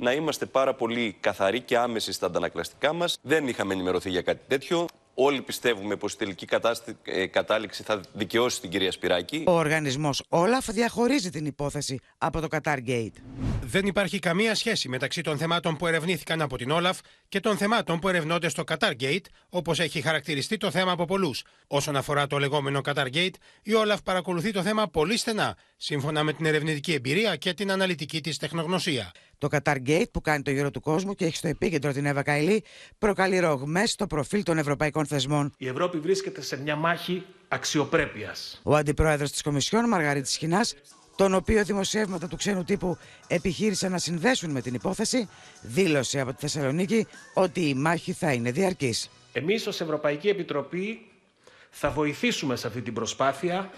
να 0.04 0.14
είμαστε 0.14 0.46
πάρα 0.46 0.74
πολύ 0.74 1.16
καθαροί 1.20 1.62
και 1.62 1.78
άμεση 1.78 2.12
στα 2.12 2.26
αντανακλαστικά 2.26 2.94
μας. 2.94 3.18
Δεν 3.22 3.48
είχαμε 3.48 3.74
ενημερωθεί 3.74 4.10
για 4.10 4.22
κάτι 4.22 4.42
τέτοιο. 4.48 4.86
Όλοι 5.16 5.42
πιστεύουμε 5.42 5.96
πως 5.96 6.14
η 6.14 6.18
τελική 6.18 6.46
κατάστη- 6.46 6.96
ε, 7.04 7.26
κατάληξη 7.26 7.84
θα 7.84 8.02
δικαιώσει 8.14 8.62
την 8.62 8.70
κυρία 8.70 8.92
Σπυράκη. 8.92 9.44
Ο 9.48 9.52
οργανισμός 9.52 10.24
Όλαφ 10.30 10.66
διαχωρίζει 10.72 11.30
την 11.30 11.46
υπόθεση 11.46 12.00
από 12.18 12.40
το 12.42 12.48
Qatar 12.52 12.78
Gate. 12.88 13.14
Δεν 13.62 13.86
υπάρχει 13.86 14.20
καμία 14.20 14.56
σχέση 14.56 14.90
μεταξύ 14.90 15.22
των 15.22 15.38
θεμάτων 15.38 15.78
που 15.78 15.88
ερευνήθηκαν 15.88 16.42
από 16.42 16.58
την 16.58 16.72
Όλαφ 16.72 17.00
και 17.30 17.40
των 17.40 17.58
θεμάτων 17.58 18.00
που 18.00 18.10
ερευνώνται 18.10 18.50
στο 18.50 18.64
Qatar 18.72 18.92
Gate, 19.02 19.26
όπως 19.50 19.80
έχει 19.80 20.02
χαρακτηριστεί 20.02 20.58
το 20.58 20.72
θέμα 20.72 20.92
από 20.92 21.06
πολλούς. 21.06 21.44
Όσον 21.68 21.96
αφορά 21.96 22.28
το 22.28 22.38
λεγόμενο 22.38 22.82
Qatar 22.84 23.08
Gate, 23.14 23.34
η 23.64 23.74
Όλαφ 23.74 24.02
παρακολουθεί 24.02 24.52
το 24.52 24.62
θέμα 24.62 24.88
πολύ 24.88 25.18
στενά, 25.18 25.58
σύμφωνα 25.78 26.24
με 26.24 26.34
την 26.34 26.46
ερευνητική 26.46 26.94
εμπειρία 26.94 27.36
και 27.36 27.54
την 27.54 27.72
αναλυτική 27.72 28.22
της 28.22 28.38
τεχνογνωσία. 28.38 29.12
Το 29.44 29.50
Qatar 29.52 29.78
Gate 29.88 30.12
που 30.12 30.22
κάνει 30.22 30.42
το 30.42 30.52
γύρο 30.52 30.72
του 30.72 30.82
κόσμου 30.82 31.14
και 31.14 31.26
έχει 31.26 31.36
στο 31.36 31.48
επίκεντρο 31.48 31.92
την 31.92 32.06
Εύα 32.06 32.24
Καηλή 32.24 32.64
προκαλεί 32.98 33.40
ρογμές 33.40 33.92
στο 33.92 34.08
προφίλ 34.08 34.44
των 34.44 34.58
ευρωπαϊκών 34.58 35.06
θεσμών. 35.06 35.54
Η 35.58 35.68
Ευρώπη 35.68 36.00
βρίσκεται 36.00 36.42
σε 36.42 36.62
μια 36.62 36.76
μάχη 36.76 37.26
αξιοπρέπειας. 37.48 38.62
Ο 38.64 38.76
αντιπρόεδρος 38.76 39.32
της 39.32 39.42
Κομισιόν, 39.42 39.88
Μαργαρίτης 39.88 40.32
Σχοινάς, 40.32 40.76
τον 41.16 41.34
οποίο 41.34 41.64
δημοσιεύματα 41.64 42.28
του 42.28 42.36
ξένου 42.36 42.64
τύπου 42.64 42.98
επιχείρησαν 43.28 43.92
να 43.92 43.98
συνδέσουν 43.98 44.52
με 44.52 44.62
την 44.62 44.74
υπόθεση, 44.74 45.30
δήλωσε 45.62 46.20
από 46.20 46.32
τη 46.32 46.38
Θεσσαλονίκη 46.40 47.08
ότι 47.34 47.70
η 47.70 47.74
μάχη 47.74 48.14
θα 48.14 48.34
είναι 48.34 48.52
διαρκής. 48.52 49.10
Εμείς 49.34 49.68
ως 49.68 49.82
Ευρωπαϊκή 49.82 50.28
Επιτροπή 50.28 51.06
θα 51.70 51.90
βοηθήσουμε 51.90 52.56
σε 52.56 52.68
αυτή 52.68 52.82
την 52.82 52.94
προσπάθεια 52.94 53.70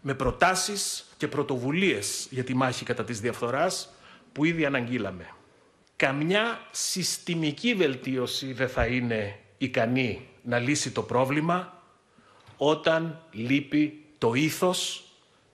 με 0.00 0.14
προτάσεις 0.14 1.04
και 1.16 1.28
πρωτοβουλίες 1.28 2.26
για 2.30 2.44
τη 2.44 2.54
μάχη 2.54 2.84
κατά 2.84 3.04
της 3.04 3.20
διαφθοράς 3.20 3.88
που 4.32 4.44
ήδη 4.44 4.64
αναγγείλαμε. 4.64 5.28
Καμιά 5.96 6.60
συστημική 6.70 7.74
βελτίωση 7.74 8.52
δεν 8.52 8.68
θα 8.68 8.86
είναι 8.86 9.38
ικανή 9.58 10.28
να 10.42 10.58
λύσει 10.58 10.90
το 10.90 11.02
πρόβλημα 11.02 11.82
όταν 12.56 13.22
λείπει 13.30 14.04
το 14.18 14.34
ήθος 14.34 15.04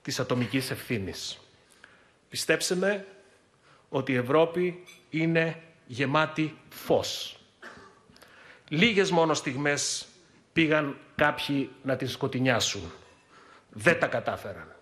της 0.01 0.19
ατομικής 0.19 0.71
ευθύνης. 0.71 1.39
Πιστέψτε 2.29 2.75
με 2.75 3.05
ότι 3.89 4.11
η 4.11 4.15
Ευρώπη 4.15 4.83
είναι 5.09 5.61
γεμάτη 5.85 6.57
φως. 6.69 7.39
Λίγες 8.67 9.11
μόνο 9.11 9.33
στιγμές 9.33 10.07
πήγαν 10.53 10.97
κάποιοι 11.15 11.69
να 11.83 11.95
την 11.95 12.07
σκοτεινιάσουν. 12.07 12.91
Δεν 13.69 13.99
τα 13.99 14.07
κατάφεραν. 14.07 14.75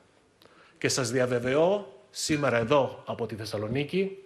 Και 0.78 0.88
σας 0.88 1.12
διαβεβαιώ 1.12 1.95
σήμερα 2.18 2.58
εδώ 2.58 3.04
από 3.06 3.26
τη 3.26 3.36
Θεσσαλονίκη 3.36 4.18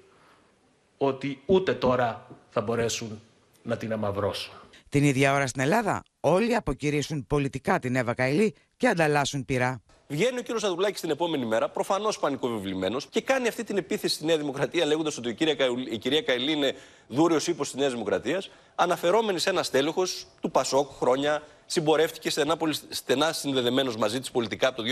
ότι 0.97 1.41
ούτε 1.45 1.73
τώρα 1.73 2.27
θα 2.49 2.61
μπορέσουν 2.61 3.21
να 3.63 3.77
την 3.77 3.93
αμαυρώσω. 3.93 4.51
Την 4.89 5.03
ίδια 5.03 5.33
ώρα 5.33 5.47
στην 5.47 5.61
Ελλάδα, 5.61 6.03
όλοι 6.19 6.55
αποκηρύσουν 6.55 7.27
πολιτικά 7.27 7.79
την 7.79 7.95
Εύα 7.95 8.13
Καηλή 8.13 8.55
και 8.77 8.87
ανταλλάσσουν 8.87 9.45
πειρά. 9.45 9.81
Βγαίνει 10.07 10.39
ο 10.39 10.41
κύριος 10.41 10.63
Αδουλάκης 10.63 11.01
την 11.01 11.09
επόμενη 11.09 11.45
μέρα, 11.45 11.69
προφανώς 11.69 12.19
πανικοβιβλημένος, 12.19 13.05
και 13.05 13.21
κάνει 13.21 13.47
αυτή 13.47 13.63
την 13.63 13.77
επίθεση 13.77 14.15
στη 14.15 14.25
Νέα 14.25 14.37
Δημοκρατία, 14.37 14.85
λέγοντας 14.85 15.17
ότι 15.17 15.29
η 15.29 15.33
κυρία, 15.33 15.55
Καηλή, 15.55 15.91
η 15.91 15.97
κυρία 15.97 16.21
Καηλή 16.21 16.51
είναι 16.51 16.75
δούριος 17.07 17.47
ύπος 17.47 17.69
της 17.69 17.79
Νέας 17.79 17.91
Δημοκρατίας, 17.91 18.49
αναφερόμενης 18.75 19.41
σε 19.41 19.49
ένα 19.49 19.63
στέλεχος 19.63 20.27
του 20.41 20.51
Πασόκ 20.51 20.91
χρόνια, 20.91 21.43
συμπορεύτηκε 21.71 22.29
στενά, 22.29 22.57
στενά 22.89 23.33
συνδεδεμένος 23.33 23.97
μαζί 23.97 24.19
της 24.19 24.31
πολιτικά 24.31 24.67
από 24.67 24.81
το 24.81 24.87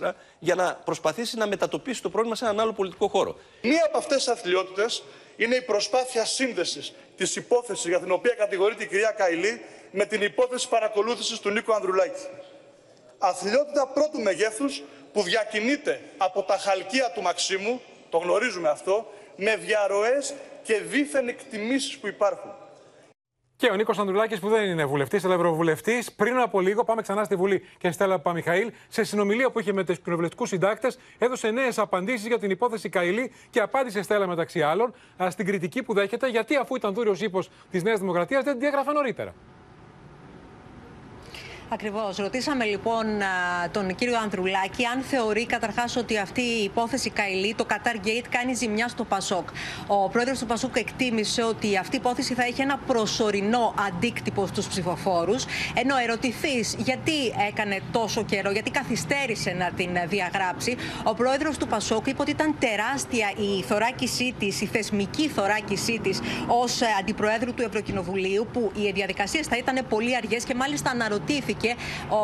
2014, 0.00 0.12
για 0.38 0.54
να 0.54 0.74
προσπαθήσει 0.74 1.36
να 1.36 1.46
μετατοπίσει 1.46 2.02
το 2.02 2.10
πρόβλημα 2.10 2.34
σε 2.36 2.44
έναν 2.44 2.60
άλλο 2.60 2.72
πολιτικό 2.72 3.08
χώρο. 3.08 3.36
Μία 3.62 3.84
από 3.86 3.98
αυτές 3.98 4.16
τις 4.16 4.28
αθλειότητες 4.28 5.02
είναι 5.36 5.54
η 5.54 5.62
προσπάθεια 5.62 6.24
σύνδεσης 6.24 6.92
της 7.16 7.36
υπόθεσης 7.36 7.86
για 7.86 8.00
την 8.00 8.10
οποία 8.10 8.34
κατηγορείται 8.34 8.84
η 8.84 8.86
κυρία 8.86 9.10
Καηλή 9.10 9.60
με 9.90 10.04
την 10.04 10.22
υπόθεση 10.22 10.68
παρακολούθησης 10.68 11.38
του 11.38 11.50
Νίκο 11.50 11.72
Ανδρουλάκη. 11.72 12.26
Αθλειότητα 13.18 13.86
πρώτου 13.86 14.20
μεγέθους 14.20 14.82
που 15.12 15.22
διακινείται 15.22 16.00
από 16.16 16.42
τα 16.42 16.58
χαλκία 16.58 17.10
του 17.14 17.22
Μαξίμου, 17.22 17.80
το 18.10 18.18
γνωρίζουμε 18.18 18.68
αυτό, 18.68 19.12
με 19.36 19.56
διαρροές 19.56 20.34
και 20.62 20.80
δίθεν 20.80 21.28
εκτιμήσεις 21.28 21.98
που 21.98 22.06
υπάρχουν. 22.06 22.50
Και 23.56 23.68
ο 23.72 23.74
Νίκος 23.74 23.98
Ανδρουλάκης, 23.98 24.40
που 24.40 24.48
δεν 24.48 24.70
είναι 24.70 24.84
βουλευτής, 24.84 25.24
αλλά 25.24 25.34
ευρωβουλευτής, 25.34 26.12
πριν 26.12 26.38
από 26.38 26.60
λίγο, 26.60 26.84
πάμε 26.84 27.02
ξανά 27.02 27.24
στη 27.24 27.36
Βουλή 27.36 27.62
και 27.78 27.90
Στέλλα 27.90 28.18
Παμιχαήλ, 28.18 28.72
σε 28.88 29.04
συνομιλία 29.04 29.50
που 29.50 29.60
είχε 29.60 29.72
με 29.72 29.84
τους 29.84 30.00
κοινοβουλευτικούς 30.00 30.48
συντάκτες, 30.48 30.98
έδωσε 31.18 31.50
νέες 31.50 31.78
απαντήσεις 31.78 32.26
για 32.26 32.38
την 32.38 32.50
υπόθεση 32.50 32.88
Καηλή 32.88 33.32
και 33.50 33.60
απάντησε 33.60 34.02
Στέλλα 34.02 34.26
μεταξύ 34.26 34.62
άλλων 34.62 34.94
στην 35.28 35.46
κριτική 35.46 35.82
που 35.82 35.94
δέχεται, 35.94 36.28
γιατί 36.28 36.56
αφού 36.56 36.76
ήταν 36.76 36.94
δούριος 36.94 37.20
ύπο 37.20 37.42
της 37.70 37.82
Νέας 37.82 37.98
Δημοκρατίας 37.98 38.44
δεν 38.44 38.52
την 38.52 38.60
διέγραφε 38.60 38.92
νωρίτερα. 38.92 39.34
Ακριβώς. 41.72 42.16
Ρωτήσαμε 42.16 42.64
λοιπόν 42.64 43.04
τον 43.70 43.94
κύριο 43.94 44.18
Ανδρουλάκη 44.18 44.84
αν 44.84 45.02
θεωρεί 45.02 45.46
καταρχάς 45.46 45.96
ότι 45.96 46.18
αυτή 46.18 46.40
η 46.40 46.62
υπόθεση 46.62 47.10
Καηλή, 47.10 47.54
το 47.54 47.66
Qatar 47.68 48.06
Gate, 48.06 48.24
κάνει 48.30 48.54
ζημιά 48.54 48.88
στο 48.88 49.04
Πασόκ. 49.04 49.48
Ο 49.86 50.08
πρόεδρος 50.08 50.38
του 50.38 50.46
Πασόκ 50.46 50.76
εκτίμησε 50.76 51.42
ότι 51.42 51.76
αυτή 51.76 51.96
η 51.96 51.98
υπόθεση 52.02 52.34
θα 52.34 52.44
έχει 52.44 52.60
ένα 52.60 52.78
προσωρινό 52.86 53.74
αντίκτυπο 53.86 54.46
στους 54.46 54.66
ψηφοφόρους. 54.66 55.44
Ενώ 55.74 55.96
ερωτηθείς 55.96 56.74
γιατί 56.78 57.26
έκανε 57.48 57.80
τόσο 57.92 58.24
καιρό, 58.24 58.50
γιατί 58.50 58.70
καθυστέρησε 58.70 59.50
να 59.50 59.70
την 59.70 59.90
διαγράψει, 60.06 60.76
ο 61.04 61.14
πρόεδρος 61.14 61.58
του 61.58 61.66
Πασόκ 61.66 62.06
είπε 62.06 62.22
ότι 62.22 62.30
ήταν 62.30 62.54
τεράστια 62.58 63.32
η 63.36 63.62
θωράκισή 63.62 64.34
της, 64.38 64.60
η 64.60 64.66
θεσμική 64.66 65.28
θωράκισή 65.28 66.00
της 66.02 66.20
ως 66.46 66.80
αντιπροέδρου 67.00 67.54
του 67.54 67.62
Ευρωκοινοβουλίου, 67.62 68.48
που 68.52 68.72
οι 68.74 68.92
διαδικασίες 68.92 69.46
θα 69.46 69.56
ήταν 69.56 69.86
πολύ 69.88 70.16
αργές 70.16 70.44
και 70.44 70.54
μάλιστα 70.54 70.90
αναρωτήθηκε 70.90 71.61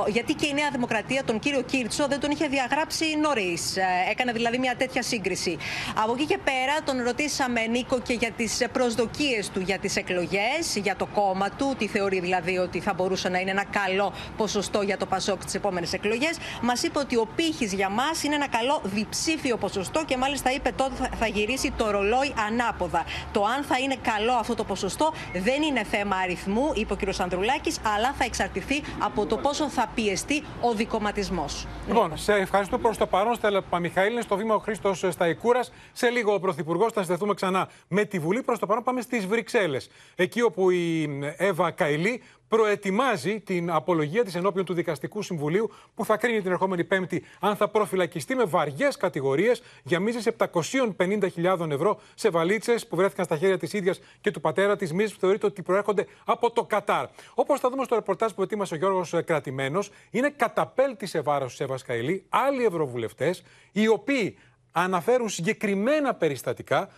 γιατί 0.09 0.35
και 0.35 0.47
η 0.47 0.53
Νέα 0.53 0.71
Δημοκρατία 0.73 1.25
τον 1.25 1.39
κύριο 1.39 1.63
Κίρτσο 1.63 2.07
δεν 2.07 2.21
τον 2.21 2.31
είχε 2.31 2.47
διαγράψει 2.47 3.05
νωρίς. 3.21 3.77
Ε, 3.77 3.83
έκανε 4.11 4.33
δηλαδή 4.33 4.59
μια 4.59 4.75
τέτοια 4.77 5.03
σύγκριση. 5.03 5.57
Από 6.03 6.13
εκεί 6.13 6.25
και 6.25 6.39
πέρα 6.45 6.75
τον 6.85 7.03
ρωτήσαμε, 7.03 7.67
Νίκο, 7.67 8.01
και 8.01 8.13
για 8.13 8.31
τις 8.31 8.67
προσδοκίες 8.73 9.51
του 9.51 9.61
για 9.61 9.79
τις 9.79 9.97
εκλογές, 9.97 10.77
για 10.83 10.97
το 10.97 11.07
κόμμα 11.07 11.51
του, 11.51 11.75
τι 11.79 11.87
θεωρεί 11.87 12.21
δηλαδή 12.21 12.59
ότι 12.59 12.81
θα 12.81 12.93
μπορούσε 12.95 13.29
να 13.29 13.39
είναι 13.39 13.51
ένα 13.51 13.65
καλό 13.65 14.13
ποσοστό 14.37 14.83
για 14.83 14.97
το 14.97 15.07
Πασόκ 15.07 15.45
τις 15.45 15.55
επόμενες 15.55 15.93
εκλογές. 15.93 16.39
Μας 16.63 16.83
είπε 16.83 16.99
ότι 16.99 17.17
ο 17.17 17.29
πύχης 17.37 17.73
για 17.73 17.89
μας 17.89 18.23
είναι 18.23 18.35
ένα 18.35 18.49
καλό 18.49 18.81
διψήφιο 18.85 19.57
ποσοστό 19.57 20.05
και 20.05 20.17
μάλιστα 20.17 20.53
είπε 20.53 20.73
τότε 20.77 21.11
θα 21.19 21.27
γυρίσει 21.27 21.73
το 21.77 21.91
ρολόι 21.91 22.35
ανάποδα. 22.47 23.05
Το 23.33 23.45
αν 23.45 23.65
θα 23.65 23.79
είναι 23.79 23.97
καλό 24.03 24.33
αυτό 24.33 24.55
το 24.55 24.65
ποσοστό 24.65 25.13
δεν 25.33 25.63
είναι 25.63 25.85
θέμα 25.85 26.17
αριθμού, 26.17 26.71
είπε 26.75 26.93
ο 26.93 26.97
κ. 26.97 27.21
Ανδρουλάκης, 27.21 27.79
αλλά 27.95 28.15
θα 28.19 28.25
εξαρτηθεί 28.25 28.83
από 28.99 29.27
το 29.29 29.37
πόσο 29.37 29.69
θα 29.69 29.91
πιεστεί 29.95 30.43
ο 30.61 30.73
δικοματισμός. 30.75 31.67
Λοιπόν, 31.87 32.17
σε 32.17 32.33
ευχαριστώ 32.33 32.79
προς 32.79 32.97
το 32.97 33.07
παρόν. 33.07 33.35
Στέλλα 33.35 33.63
Παμιχαήλ 33.63 34.13
είναι 34.13 34.21
στο 34.21 34.37
βήμα 34.37 34.55
ο 34.55 34.59
Χρήστος 34.59 35.05
Σταϊκούρας. 35.09 35.73
Σε 35.93 36.09
λίγο 36.09 36.35
ο 36.35 36.41
Πρωθυπουργός 36.41 36.93
θα 36.93 37.03
συνδεθούμε 37.03 37.35
ξανά 37.35 37.69
με 37.89 38.05
τη 38.05 38.19
Βουλή. 38.19 38.43
Προς 38.43 38.59
το 38.59 38.67
παρόν 38.67 38.83
πάμε 38.83 39.01
στις 39.01 39.27
Βρυξέλλες. 39.27 39.89
Εκεί 40.15 40.43
όπου 40.43 40.71
η 40.71 41.09
Εύα 41.37 41.71
Καηλή 41.71 42.23
προετοιμάζει 42.49 43.41
την 43.41 43.71
απολογία 43.71 44.25
της 44.25 44.35
ενώπιον 44.35 44.65
του 44.65 44.75
Δικαστικού 44.75 45.23
Συμβουλίου 45.23 45.71
που 45.95 46.05
θα 46.05 46.17
κρίνει 46.17 46.43
την 46.43 46.51
ερχόμενη 46.51 46.85
Πέμπτη 46.85 47.25
αν 47.41 47.57
θα 47.57 47.69
προφυλακιστεί 47.69 48.35
με 48.35 48.45
βαριές 48.45 48.97
κατηγορίες 48.97 49.63
για 49.83 50.01
μίζες 50.01 50.29
750.000 50.39 51.71
ευρώ 51.71 52.01
σε 52.15 52.31
βαλίτσες 52.31 52.87
που 52.87 52.97
βρέθηκαν 52.97 53.25
στα 53.25 53.37
χέρια 53.37 53.59
της 53.59 53.73
ίδιας 53.73 54.01
και 54.21 54.31
του 54.31 54.41
πατέρα 54.41 54.77
της, 54.77 54.93
μίζες 54.93 55.13
που 55.13 55.21
θεωρείται 55.21 55.47
ότι 55.47 55.63
προέρχονται 55.63 56.07
από 56.25 56.51
το 56.51 56.65
Κατάρ. 56.65 57.07
Όπως 57.35 57.61
θα 57.61 57.71
δούμε 57.71 57.85
στο 57.85 57.95
ρεπορτάζ 57.95 58.33
που 58.33 58.43
ετοίμασε 58.43 58.75
ο 58.75 58.77
Γιώργος 58.77 59.15
Κρατημένος, 59.25 59.91
είναι 60.11 60.31
καταπέλτη 60.31 61.07
σε 61.07 61.21
βάρος 61.21 61.57
τη 61.57 61.65
Εύα 61.65 61.79
Καηλή 61.87 62.25
άλλοι 62.29 62.65
ευρωβουλευτές, 62.65 63.43
οι 63.73 63.89
οποίοι 63.89 64.39
αναφέρουν 64.73 65.29
συγκεκριμένα 65.29 66.15
περιστατικά 66.15 66.89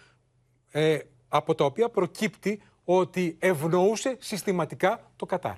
ε, 0.71 0.99
από 1.29 1.55
τα 1.55 1.65
οποία 1.65 1.89
προκύπτει 1.89 2.63
ότι 2.85 3.37
ευνοούσε 3.41 4.17
συστηματικά 4.21 5.13
το 5.17 5.27
Κατάρ. 5.27 5.57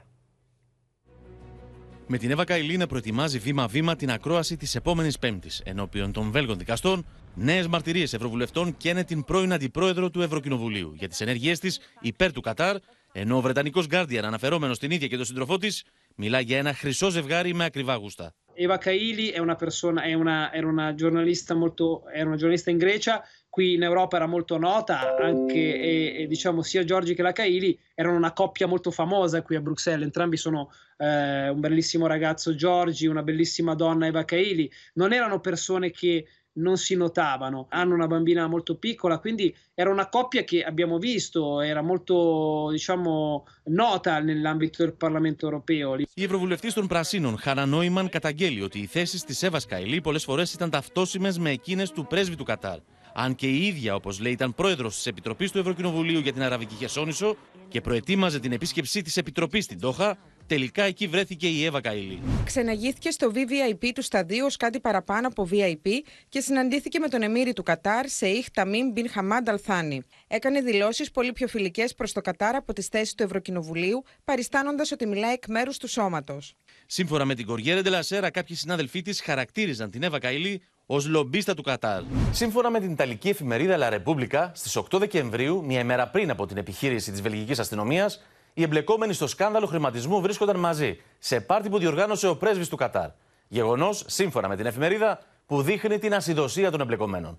Με 2.07 2.19
την 2.19 2.31
Εύα 2.31 2.45
Καηλή 2.45 2.77
να 2.77 2.87
προετοιμάζει 2.87 3.39
βήμα-βήμα 3.39 3.97
την 3.97 4.11
ακρόαση 4.11 4.57
της 4.57 4.75
επόμενης 4.75 5.19
Πέμπτης, 5.19 5.61
ενώπιον 5.65 6.13
των 6.13 6.31
Βέλγων 6.31 6.59
δικαστών, 6.59 7.07
νέες 7.35 7.67
μαρτυρίες 7.67 8.13
Ευρωβουλευτών 8.13 8.77
καίνε 8.77 9.05
την 9.05 9.25
πρώην 9.25 9.53
Αντιπρόεδρο 9.53 10.11
του 10.11 10.23
Ευρωκοινοβουλίου 10.23 10.93
για 10.97 11.09
τις 11.09 11.21
ενέργειές 11.21 11.59
της 11.59 11.81
υπέρ 12.01 12.33
του 12.33 12.41
Κατάρ, 12.41 12.77
ενώ 13.13 13.37
ο 13.37 13.41
Βρετανικός 13.41 13.87
Guardian, 13.91 14.23
αναφερόμενος 14.23 14.77
στην 14.77 14.91
ίδια 14.91 15.07
και 15.07 15.17
τον 15.17 15.25
σύντροφό 15.25 15.59
της, 15.59 15.85
μιλά 16.17 16.41
για 16.41 16.59
ένα 16.59 16.75
χρυσό 16.75 17.11
ζευγάρι 17.11 17.55
με 17.55 17.65
ακριβά 17.65 17.95
γούστα. 17.95 18.35
Eva 18.55 18.79
Kaili 18.79 19.31
è 19.31 19.39
una 19.39 19.57
persona, 19.57 20.03
è 20.03 20.13
una, 20.13 20.53
era 20.53 20.67
una 20.67 20.95
giornalista 20.95 21.55
molto, 21.55 22.03
era 22.13 22.27
una 22.27 22.37
giornalista 22.37 22.71
in 22.71 22.79
Grecia, 22.79 23.25
qui 23.52 23.74
in 23.74 23.84
Europa 23.84 24.18
era 24.18 24.28
molto 24.28 24.58
nota, 24.58 25.16
anche 25.20 25.80
e, 25.80 26.22
e, 26.22 26.28
diciamo 26.28 26.62
sia 26.62 26.84
Giorgi 26.84 27.16
che 27.16 27.22
la 27.22 27.32
Kaili 27.32 27.78
erano 27.96 28.16
una 28.16 28.34
coppia 28.34 28.68
molto 28.68 28.92
famosa 28.92 29.42
qui 29.42 29.56
a 29.56 29.62
Bruxelles, 29.62 30.04
entrambi 30.04 30.38
sono 30.38 30.72
eh, 30.98 31.50
un 31.50 31.60
bellissimo 31.60 32.06
ragazzo 32.08 32.56
Giorgi, 32.56 33.08
una 33.08 33.24
bellissima 33.24 33.74
donna 33.74 34.06
Eva 34.06 34.26
Kaili, 34.26 34.72
non 34.94 35.14
erano 35.14 35.40
persone 35.40 35.92
che 35.92 36.26
non 36.58 36.78
si 36.78 36.96
notavano. 36.96 37.68
Hanno 37.70 37.94
una 37.94 38.08
bambina 38.08 38.48
molto 38.48 38.76
piccola, 38.76 39.20
quindi 39.20 39.56
era 39.74 39.90
una 39.90 40.08
coppia 40.10 40.44
che 40.44 40.64
abbiamo 40.64 40.98
visto, 40.98 41.62
era 41.62 41.82
molto 41.82 42.70
diciamo, 42.72 43.46
nota 43.66 44.20
nell'ambito 44.20 44.84
del 44.84 44.94
Parlamento 44.94 45.46
europeo. 45.46 45.96
Η 46.14 46.24
Ευρωβουλευτή 46.24 46.74
των 46.74 46.88
Πρασίνων, 46.88 47.38
Χάνα 47.38 47.66
Νόημαν, 47.66 48.10
καταγγέλει 48.10 48.62
ότι 48.62 48.80
οι 48.80 48.86
θέσει 48.86 49.26
τη 49.26 49.46
Εύα 49.46 49.60
Καηλή 49.68 50.02
πολλέ 50.02 50.20
φορέ 50.20 50.44
ήταν 50.54 50.70
ταυτόσιμε 50.70 51.34
με 51.40 51.50
εκείνε 51.50 51.88
του 51.94 52.06
πρέσβη 52.08 52.36
του 52.36 52.44
Κατάρ. 52.44 52.80
Αν 53.15 53.35
και 53.35 53.47
η 53.47 53.67
ίδια, 53.67 53.95
όπως 53.95 54.21
λέει, 54.21 54.33
ήταν 54.33 54.55
πρόεδρος 54.55 54.95
της 54.95 55.07
Επιτροπής 55.07 55.51
του 55.51 55.59
Ευρωκοινοβουλίου 55.59 56.19
για 56.19 56.33
την 56.33 56.43
Αραβική 56.43 56.75
Χερσόνησο 56.75 57.37
και 57.69 57.81
προετοίμαζε 57.81 58.41
την 58.41 58.53
επίσκεψή 58.53 59.03
της 59.03 59.17
Επιτροπής 59.17 59.65
στην 59.65 59.81
Τόχα, 59.81 60.19
τελικά 60.47 60.83
εκεί 60.83 61.07
βρέθηκε 61.07 61.49
η 61.49 61.65
Εύα 61.65 61.81
Καηλή. 61.81 62.23
Ξεναγήθηκε 62.45 63.11
στο 63.11 63.33
VVIP 63.35 63.91
του 63.95 64.03
σταδίου 64.03 64.45
ως 64.45 64.57
κάτι 64.57 64.81
παραπάνω 64.81 65.29
από 65.29 65.49
VIP 65.51 65.89
και 66.29 66.41
συναντήθηκε 66.41 66.99
με 66.99 67.09
τον 67.09 67.23
Εμμύρη 67.23 67.53
του 67.53 67.63
Κατάρ, 67.63 68.09
Σεϊχ 68.09 68.51
Ταμίμ 68.51 68.91
Μπιν 68.93 69.09
Χαμάντ 69.11 69.49
Αλθάνη. 69.49 70.03
Έκανε 70.29 70.61
δηλώσεις 70.61 71.11
πολύ 71.11 71.33
πιο 71.33 71.49
φιλικές 71.49 71.95
προς 71.95 72.13
το 72.13 72.21
Κατάρ 72.21 72.55
από 72.55 72.73
τις 72.73 72.87
θέσεις 72.87 73.15
του 73.15 73.23
Ευρωκοινοβουλίου, 73.23 74.03
παριστάνοντας 74.25 74.93
ότι 74.93 75.07
μιλάει 75.07 75.33
εκ 75.33 75.47
μέρους 75.49 75.77
του 75.77 75.89
σώματος. 75.89 76.55
Σύμφωνα 76.87 77.25
με 77.25 77.35
την 77.35 77.47
Κοριέρε 77.47 77.83
Ντελασέρα, 77.83 78.31
κάποιοι 78.31 78.57
συνάδελφοί 78.57 79.03
της 79.03 79.21
χαρακτήριζαν 79.21 79.91
την 79.91 80.03
Εύα 80.03 80.19
Καηλή 80.19 80.63
ως 80.95 81.07
λομπίστα 81.07 81.55
του 81.55 81.63
Κατάρ. 81.63 82.03
Σύμφωνα 82.31 82.71
με 82.71 82.81
την 82.81 82.91
Ιταλική 82.91 83.29
εφημερίδα 83.29 83.77
La 83.81 83.95
Repubblica, 83.95 84.51
στις 84.53 84.77
8 84.77 84.99
Δεκεμβρίου, 84.99 85.65
μια 85.65 85.81
ημέρα 85.81 86.09
πριν 86.09 86.31
από 86.31 86.47
την 86.47 86.57
επιχείρηση 86.57 87.11
της 87.11 87.23
βελγικής 87.23 87.59
αστυνομίας, 87.59 88.23
οι 88.55 88.63
εμπλεκόμενοι 88.63 89.13
στο 89.13 89.27
σκάνδαλο 89.27 89.67
χρηματισμού 89.67 90.21
βρίσκονταν 90.21 90.57
μαζί 90.57 90.99
σε 91.19 91.41
πάρτι 91.41 91.69
που 91.69 91.79
διοργάνωσε 91.79 92.29
ο 92.29 92.37
πρέσβης 92.37 92.69
του 92.69 92.77
Κατάρ. 92.77 93.09
Γεγονός, 93.49 94.05
σύμφωνα 94.07 94.49
με 94.49 94.57
την 94.57 94.67
εφημερίδα, 94.67 95.21
που 95.47 95.63
δείχνει 95.63 95.99
την 95.99 96.15
ασυδοσία 96.15 96.71
των 96.71 96.81
εμπλεκομένων. 96.81 97.39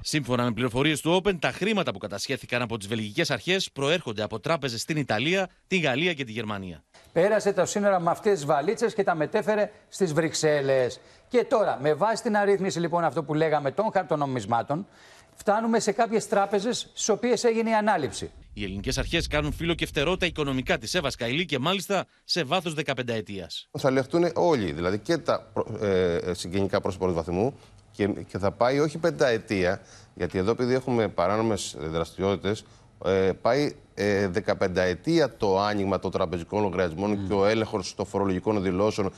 Σύμφωνα 0.00 0.44
με 0.44 0.52
πληροφορίες 0.52 1.00
του 1.00 1.20
Open, 1.22 1.38
τα 1.38 1.52
χρήματα 1.52 1.92
που 1.92 1.98
κατασχέθηκαν 1.98 2.62
από 2.62 2.78
τις 2.78 2.88
βελγικές 2.88 3.30
αρχές 3.30 3.70
προέρχονται 3.72 4.22
από 4.22 4.40
τράπεζες 4.40 4.80
στην 4.80 4.96
Ιταλία, 4.96 5.48
τη 5.66 5.78
Γαλλία 5.78 6.14
και 6.14 6.24
τη 6.24 6.32
Γερμανία. 6.32 6.84
Πέρασε 7.12 7.52
τα 7.52 7.66
σύνορα 7.66 8.00
με 8.00 8.10
αυτές 8.10 8.32
τις 8.32 8.44
βαλίτσες 8.44 8.94
και 8.94 9.04
τα 9.04 9.14
μετέφερε 9.14 9.70
στις 9.88 10.12
Βρυξέλλες. 10.12 11.00
Και 11.28 11.44
τώρα, 11.44 11.78
με 11.80 11.94
βάση 11.94 12.22
την 12.22 12.36
αρρύθμιση 12.36 12.80
λοιπόν 12.80 13.04
αυτό 13.04 13.22
που 13.22 13.34
λέγαμε 13.34 13.70
των 13.70 13.90
χαρτονομισμάτων, 13.92 14.86
φτάνουμε 15.34 15.80
σε 15.80 15.92
κάποιες 15.92 16.28
τράπεζες 16.28 16.78
στις 16.78 17.08
οποίες 17.08 17.44
έγινε 17.44 17.70
η 17.70 17.74
ανάληψη. 17.74 18.30
Οι 18.52 18.64
ελληνικές 18.64 18.98
αρχές 18.98 19.26
κάνουν 19.26 19.52
φύλλο 19.52 19.74
και 19.74 19.86
φτερότητα 19.86 20.26
οικονομικά 20.26 20.78
της 20.78 20.94
Εύας 20.94 21.16
Καηλή 21.16 21.44
και 21.44 21.58
μάλιστα 21.58 22.04
σε 22.24 22.44
βάθος 22.44 22.74
15 22.86 23.08
ετία. 23.08 23.50
Θα 23.78 23.90
λεχτούν 23.90 24.30
όλοι, 24.34 24.72
δηλαδή 24.72 24.98
και 24.98 25.18
τα 25.18 25.52
ε, 25.80 26.18
συγγενικά 26.34 26.80
πρόσωπα 26.80 27.06
του 27.06 27.14
βαθμού, 27.14 27.54
και, 27.92 28.06
και 28.06 28.38
θα 28.38 28.50
πάει 28.50 28.78
όχι 28.78 28.98
πενταετία, 28.98 29.80
γιατί 30.14 30.38
εδώ 30.38 30.50
επειδή 30.50 30.74
έχουμε 30.74 31.08
παράνομες 31.08 31.76
δραστηριότητες, 31.78 32.64
ε, 33.04 33.30
πάει 33.42 33.74
ε, 33.94 34.30
15 34.46 34.76
ετία 34.76 35.36
το 35.36 35.60
άνοιγμα 35.60 35.98
των 35.98 36.10
τραπεζικών 36.10 36.62
λογαριασμών 36.62 37.26
και 37.26 37.32
ο 37.32 37.44
έλεγχος 37.44 37.94
των 37.94 38.06
φορολογικών 38.06 38.62
δηλώσεων. 38.62 39.12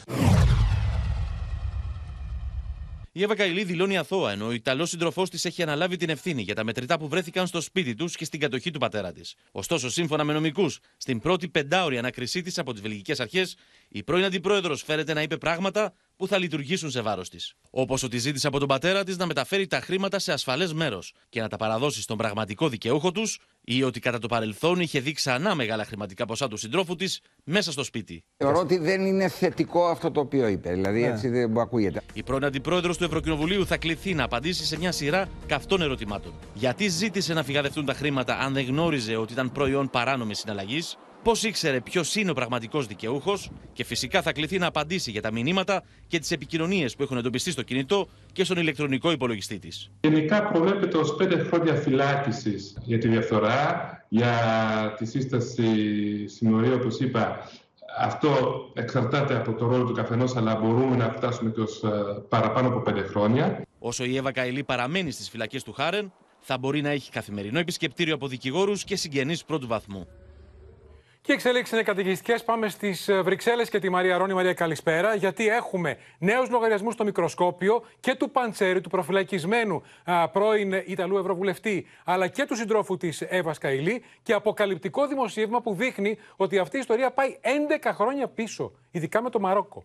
Η 3.14 3.22
Εύα 3.22 3.34
Καηλή 3.34 3.64
δηλώνει 3.64 3.96
αθώα, 3.96 4.32
ενώ 4.32 4.46
ο 4.46 4.52
Ιταλός 4.52 4.88
σύντροφός 4.88 5.30
της 5.30 5.44
έχει 5.44 5.62
αναλάβει 5.62 5.96
την 5.96 6.08
ευθύνη 6.08 6.42
για 6.42 6.54
τα 6.54 6.64
μετρητά 6.64 6.98
που 6.98 7.08
βρέθηκαν 7.08 7.46
στο 7.46 7.60
σπίτι 7.60 7.94
τους 7.94 8.16
και 8.16 8.24
στην 8.24 8.40
κατοχή 8.40 8.70
του 8.70 8.78
πατέρα 8.78 9.12
της. 9.12 9.34
Ωστόσο, 9.52 9.90
σύμφωνα 9.90 10.24
με 10.24 10.32
νομικούς, 10.32 10.78
στην 10.96 11.20
πρώτη 11.20 11.48
πεντάωρη 11.48 11.98
ανακρισή 11.98 12.42
της 12.42 12.58
από 12.58 12.72
τις 12.72 12.80
βελγικές 12.82 13.20
αρχές, 13.20 13.56
η 13.88 14.02
πρώην 14.02 14.24
αντιπρόεδρος 14.24 14.82
φέρεται 14.82 15.12
να 15.12 15.22
είπε 15.22 15.36
πράγματα 15.36 15.94
που 16.22 16.28
θα 16.28 16.38
λειτουργήσουν 16.38 16.90
σε 16.90 17.00
βάρος 17.00 17.28
της. 17.28 17.54
Όπως 17.70 18.02
ότι 18.02 18.18
ζήτησε 18.18 18.46
από 18.46 18.58
τον 18.58 18.68
πατέρα 18.68 19.04
της 19.04 19.16
να 19.16 19.26
μεταφέρει 19.26 19.66
τα 19.66 19.80
χρήματα 19.80 20.18
σε 20.18 20.32
ασφαλές 20.32 20.72
μέρος 20.72 21.14
και 21.28 21.40
να 21.40 21.48
τα 21.48 21.56
παραδώσει 21.56 22.02
στον 22.02 22.16
πραγματικό 22.16 22.68
δικαιούχο 22.68 23.12
τους, 23.12 23.38
ή 23.64 23.82
ότι 23.82 24.00
κατά 24.00 24.18
το 24.18 24.26
παρελθόν 24.26 24.80
είχε 24.80 25.00
δει 25.00 25.12
ξανά 25.12 25.54
μεγάλα 25.54 25.84
χρηματικά 25.84 26.26
ποσά 26.26 26.48
του 26.48 26.56
συντρόφου 26.56 26.96
της 26.96 27.20
μέσα 27.44 27.72
στο 27.72 27.84
σπίτι. 27.84 28.24
Θεωρώ 28.36 28.58
ότι 28.58 28.78
δεν 28.78 29.06
είναι 29.06 29.28
θετικό 29.28 29.86
αυτό 29.86 30.10
το 30.10 30.20
οποίο 30.20 30.46
είπε. 30.48 30.70
Δηλαδή 30.72 31.00
Ναι. 31.00 31.06
έτσι 31.06 31.28
δεν 31.28 31.50
μου 31.50 31.60
ακούγεται. 31.60 32.02
Η 32.12 32.22
πρώην 32.22 32.44
αντιπρόεδρος 32.44 32.96
του 32.98 33.04
Ευρωκοινοβουλίου 33.04 33.66
θα 33.66 33.76
κληθεί 33.76 34.14
να 34.14 34.24
απαντήσει 34.24 34.64
σε 34.64 34.78
μια 34.78 34.92
σειρά 34.92 35.28
καυτών 35.46 35.82
ερωτημάτων. 35.82 36.32
Γιατί 36.54 36.88
ζήτησε 36.88 37.32
να 37.34 37.42
φυγαδευτούν 37.42 37.84
τα 37.84 37.94
χρήματα 37.94 38.38
αν 38.38 38.52
δεν 38.52 38.64
γνώριζε 38.66 39.16
ότι 39.16 39.32
ήταν 39.32 39.52
προϊόν 39.52 39.90
παράνομης 39.90 40.38
συναλλαγής, 40.38 40.96
πώς 41.22 41.42
ήξερε 41.42 41.80
ποιος 41.80 42.16
είναι 42.16 42.30
ο 42.30 42.34
πραγματικός 42.34 42.86
δικαιούχος 42.86 43.50
και 43.72 43.84
φυσικά 43.84 44.22
θα 44.22 44.32
κληθεί 44.32 44.58
να 44.58 44.66
απαντήσει 44.66 45.10
για 45.10 45.22
τα 45.22 45.32
μηνύματα 45.32 45.82
και 46.06 46.18
τις 46.18 46.30
επικοινωνίες 46.30 46.96
που 46.96 47.02
έχουν 47.02 47.16
εντοπιστεί 47.16 47.50
στο 47.50 47.62
κινητό 47.62 48.08
και 48.32 48.44
στον 48.44 48.56
ηλεκτρονικό 48.56 49.10
υπολογιστή 49.10 49.58
της. 49.58 49.90
Γενικά 50.00 50.42
προβλέπεται 50.42 50.96
ως 50.96 51.14
πέντε 51.14 51.38
χρόνια 51.42 51.74
φυλάκισης 51.74 52.76
για 52.82 52.98
τη 52.98 53.08
διαφθορά, 53.08 53.90
για 54.08 54.34
τη 54.98 55.06
σύσταση 55.06 55.66
συμμορία, 56.28 56.74
όπως 56.74 56.98
είπα. 56.98 57.50
Αυτό 57.98 58.30
εξαρτάται 58.74 59.36
από 59.36 59.52
το 59.52 59.66
ρόλο 59.66 59.84
του 59.84 59.92
καθενός, 59.92 60.36
αλλά 60.36 60.54
μπορούμε 60.54 60.96
να 60.96 61.10
φτάσουμε 61.10 61.50
και 61.50 61.60
ως 61.60 61.82
ε, 61.82 61.88
παραπάνω 62.28 62.68
από 62.68 62.80
πέντε 62.80 63.02
χρόνια. 63.02 63.62
Όσο 63.78 64.04
η 64.04 64.16
Εύα 64.16 64.32
Καηλή 64.32 64.62
παραμένει 64.62 65.10
στις 65.10 65.30
φυλακές 65.30 65.62
του 65.62 65.72
Χάρεν, 65.72 66.12
θα 66.40 66.58
μπορεί 66.58 66.80
να 66.80 66.90
έχει 66.90 67.10
καθημερινό 67.10 67.58
επισκεπτήριο 67.58 68.14
από 68.14 68.26
δικηγόρους 68.28 68.84
και 68.84 68.96
συγγενείς 68.96 69.44
πρώτου 69.44 69.66
βαθμού. 69.66 70.06
Και 71.24 71.32
εξελίξεις 71.32 71.72
είναι 71.72 71.82
καταιγιστικέ. 71.82 72.34
Πάμε 72.44 72.68
στις 72.68 73.10
Βρυξέλλες 73.22 73.68
και 73.68 73.78
τη 73.78 73.88
Μαρία 73.88 74.16
Ρόνη. 74.16 74.34
Μαρία, 74.34 74.54
καλησπέρα. 74.54 75.14
Γιατί 75.14 75.48
έχουμε 75.48 75.96
νέους 76.18 76.50
λογαριασμούς 76.50 76.94
στο 76.94 77.04
μικροσκόπιο 77.04 77.82
και 78.00 78.14
του 78.14 78.30
Παντσέρη, 78.30 78.80
του 78.80 78.88
προφυλακισμένου 78.88 79.82
α, 80.04 80.28
πρώην 80.28 80.72
Ιταλού 80.72 81.18
Ευρωβουλευτή, 81.18 81.86
αλλά 82.04 82.28
και 82.28 82.44
του 82.44 82.56
συντρόφου 82.56 82.96
της 82.96 83.20
Εύα 83.20 83.54
Καηλή. 83.60 84.04
Και 84.22 84.32
αποκαλυπτικό 84.32 85.06
δημοσίευμα 85.06 85.60
που 85.60 85.74
δείχνει 85.74 86.18
ότι 86.36 86.58
αυτή 86.58 86.76
η 86.76 86.80
ιστορία 86.80 87.10
πάει 87.10 87.38
11 87.82 87.90
χρόνια 87.94 88.28
πίσω, 88.28 88.72
ειδικά 88.90 89.22
με 89.22 89.30
το 89.30 89.40
Μαρόκο. 89.40 89.84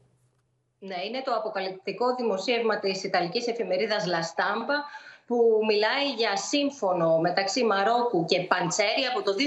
Ναι, 0.80 0.96
είναι 1.08 1.22
το 1.26 1.32
αποκαλυπτικό 1.34 2.16
δημοσίευμα 2.16 2.80
της 2.80 3.04
Ιταλικής 3.04 3.48
εφημερίδας 3.48 4.06
La 4.08 4.22
Stampa 4.22 4.78
που 5.28 5.60
μιλάει 5.68 6.08
για 6.18 6.36
σύμφωνο 6.38 7.18
μεταξύ 7.18 7.64
Μαρόκου 7.64 8.26
και 8.26 8.42
Παντσέρη 8.42 9.04
από 9.12 9.22
το 9.22 9.32
2011. 9.32 9.38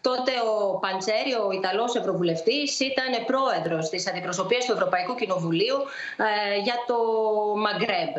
Τότε 0.00 0.32
ο 0.52 0.78
Παντσέρη, 0.78 1.32
ο 1.46 1.50
Ιταλός 1.50 1.94
Ευρωβουλευτής, 1.94 2.80
ήταν 2.80 3.10
πρόεδρος 3.26 3.88
της 3.88 4.08
αντιπροσωπείας 4.08 4.64
του 4.64 4.72
Ευρωπαϊκού 4.72 5.14
Κοινοβουλίου 5.14 5.78
ε, 6.26 6.58
για 6.66 6.76
το 6.86 6.96
Μαγκρέμπ. 7.64 8.14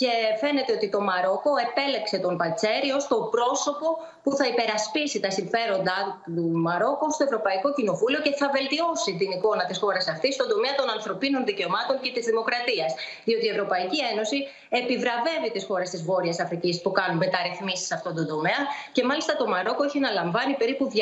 Και 0.00 0.10
φαίνεται 0.40 0.72
ότι 0.72 0.88
το 0.94 1.00
Μαρόκο 1.00 1.50
επέλεξε 1.66 2.18
τον 2.18 2.36
Παντσέρη 2.36 2.90
ως 2.98 3.04
το 3.12 3.16
πρόσωπο 3.34 3.86
που 4.22 4.30
θα 4.38 4.46
υπερασπίσει 4.52 5.20
τα 5.20 5.30
συμφέροντα 5.30 5.96
του 6.34 6.46
Μαρόκου 6.66 7.06
στο 7.12 7.24
Ευρωπαϊκό 7.28 7.68
Κοινοβούλιο 7.78 8.20
και 8.26 8.32
θα 8.40 8.48
βελτιώσει 8.56 9.10
την 9.20 9.30
εικόνα 9.36 9.64
της 9.66 9.78
χώρας 9.78 10.08
αυτής 10.08 10.34
στον 10.34 10.48
τομέα 10.52 10.74
των 10.80 10.88
ανθρωπίνων 10.96 11.44
δικαιωμάτων 11.44 11.96
και 12.02 12.10
της 12.16 12.24
δημοκρατίας. 12.30 12.90
Διότι 13.26 13.44
η 13.46 13.50
Ευρωπαϊκή 13.54 13.98
Ένωση 14.12 14.38
επιβραβεύει 14.80 15.50
τις 15.54 15.64
χώρες 15.68 15.88
της 15.90 16.00
Βόρειας 16.08 16.38
Αφρικής 16.44 16.74
που 16.82 16.90
κάνουν 16.98 17.16
μεταρρυθμίσεις 17.24 17.86
σε 17.86 17.94
αυτόν 17.94 18.14
τον 18.18 18.26
τομέα 18.32 18.60
και 18.92 19.02
μάλιστα 19.04 19.32
το 19.36 19.46
Μαρόκο 19.52 19.82
έχει 19.88 19.98
να 20.06 20.10
λαμβάνει 20.10 20.54
περίπου 20.62 20.84
200 20.92 20.94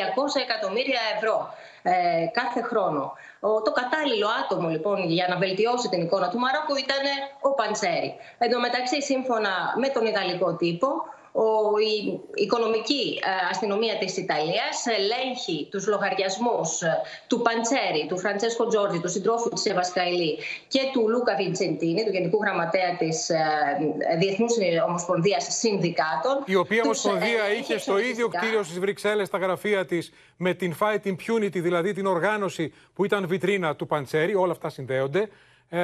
εκατομμύρια 0.45 0.99
ευρώ 1.15 1.53
ε, 1.81 2.25
κάθε 2.31 2.61
χρόνο. 2.61 3.13
Ο, 3.39 3.61
το 3.61 3.71
κατάλληλο 3.71 4.27
άτομο 4.43 4.67
λοιπόν 4.69 5.03
για 5.03 5.27
να 5.29 5.37
βελτιώσει 5.37 5.89
την 5.89 6.01
εικόνα 6.01 6.29
του 6.29 6.39
Μαρόκου 6.39 6.75
ήταν 6.75 7.03
ο 7.41 7.53
Παντσέρη. 7.53 8.15
Εν 8.37 8.51
τω 8.51 8.59
μεταξύ, 8.59 9.01
σύμφωνα 9.01 9.73
με 9.75 9.87
τον 9.89 10.05
Ιταλικό 10.05 10.55
τύπο, 10.55 10.87
ο, 10.87 11.16
η 11.93 12.19
οικονομική 12.33 13.19
ε, 13.23 13.29
αστυνομία 13.51 13.97
της 13.97 14.17
Ιταλίας 14.17 14.85
ελέγχει 14.97 15.67
τους 15.71 15.87
λογαριασμούς 15.87 16.81
ε, 16.81 17.01
του 17.27 17.41
Παντσέρη, 17.41 18.05
του 18.09 18.17
Φραντσέσκο 18.19 18.67
Τζόρτζι, 18.67 18.99
του 18.99 19.09
συντρόφου 19.09 19.49
της 19.49 19.65
Εύας 19.65 19.91
Καηλή 19.91 20.37
και 20.67 20.79
του 20.93 21.09
Λούκα 21.09 21.35
Βιντζεντίνη, 21.35 22.03
του 22.03 22.11
Γενικού 22.11 22.39
Γραμματέα 22.43 22.97
της 22.97 23.29
ε, 23.29 23.37
Διεθνούς 24.19 24.53
Ομοσπονδίας 24.87 25.47
Συνδικάτων. 25.49 26.43
Η 26.45 26.55
οποία 26.55 26.81
Τους, 26.83 27.05
ε, 27.05 27.07
Ομοσπονδία 27.07 27.53
είχε 27.59 27.77
στο 27.77 27.97
ίδιο 27.99 28.13
φυσικά. 28.25 28.37
κτίριο 28.37 28.63
στις 28.63 28.79
Βρυξέλλες 28.79 29.29
τα 29.29 29.37
γραφεία 29.37 29.85
της 29.85 30.11
με 30.37 30.53
την 30.53 30.75
Fight 30.79 31.07
Impunity, 31.07 31.61
δηλαδή 31.61 31.93
την 31.93 32.05
οργάνωση 32.05 32.73
που 32.93 33.05
ήταν 33.05 33.27
βιτρίνα 33.27 33.75
του 33.75 33.87
Παντσέρη. 33.87 34.35
Όλα 34.35 34.51
αυτά 34.51 34.69
συνδέονται. 34.69 35.29
Ε, 35.69 35.79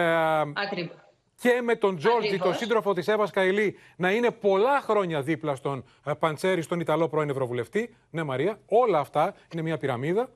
Ακριβώς. 0.54 1.03
Και 1.44 1.62
με 1.64 1.76
τον 1.76 1.98
Τζόρτζι, 1.98 2.28
τον 2.28 2.36
Ακριβώς. 2.38 2.58
σύντροφο 2.58 2.94
της 2.94 3.08
Εύας 3.08 3.32
Καηλή, 3.32 3.76
να 3.96 4.12
είναι 4.12 4.32
πολλά 4.32 4.82
χρόνια 4.82 5.22
δίπλα 5.22 5.56
στον 5.56 5.84
ε, 6.06 6.12
Παντσέρη, 6.20 6.62
στον 6.62 6.80
Ιταλό 6.80 7.08
πρώην 7.08 7.30
Ευρωβουλευτή. 7.30 7.96
Ναι, 8.10 8.24
Μαρία, 8.24 8.60
όλα 8.66 9.00
αυτά 9.00 9.34
είναι 9.54 9.62
μια 9.62 9.78
πυραμίδα. 9.78 10.30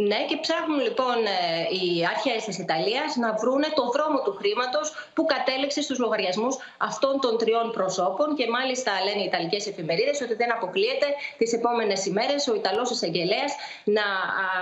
Ναι, 0.00 0.24
και 0.28 0.36
ψάχνουν 0.36 0.80
λοιπόν 0.80 1.16
ε, 1.26 1.76
οι 1.76 2.06
αρχέ 2.14 2.36
της 2.46 2.58
Ιταλίας 2.58 3.16
να 3.16 3.32
βρούνε 3.34 3.68
το 3.74 3.84
δρόμο 3.94 4.18
του 4.22 4.34
χρήματος 4.38 5.10
που 5.14 5.24
κατέληξε 5.24 5.82
στους 5.82 5.98
λογαριασμούς 5.98 6.56
αυτών 6.78 7.20
των 7.20 7.38
τριών 7.38 7.70
προσώπων. 7.70 8.34
Και 8.36 8.46
μάλιστα 8.50 8.92
λένε 9.04 9.20
οι 9.22 9.24
Ιταλικές 9.24 9.66
εφημερίδες 9.66 10.20
ότι 10.20 10.34
δεν 10.34 10.52
αποκλείεται 10.52 11.06
τις 11.38 11.52
επόμενες 11.52 12.06
ημέρες 12.06 12.48
ο 12.48 12.54
Ιταλός 12.54 12.90
εισαγγελέας 12.90 13.52
να 13.84 14.06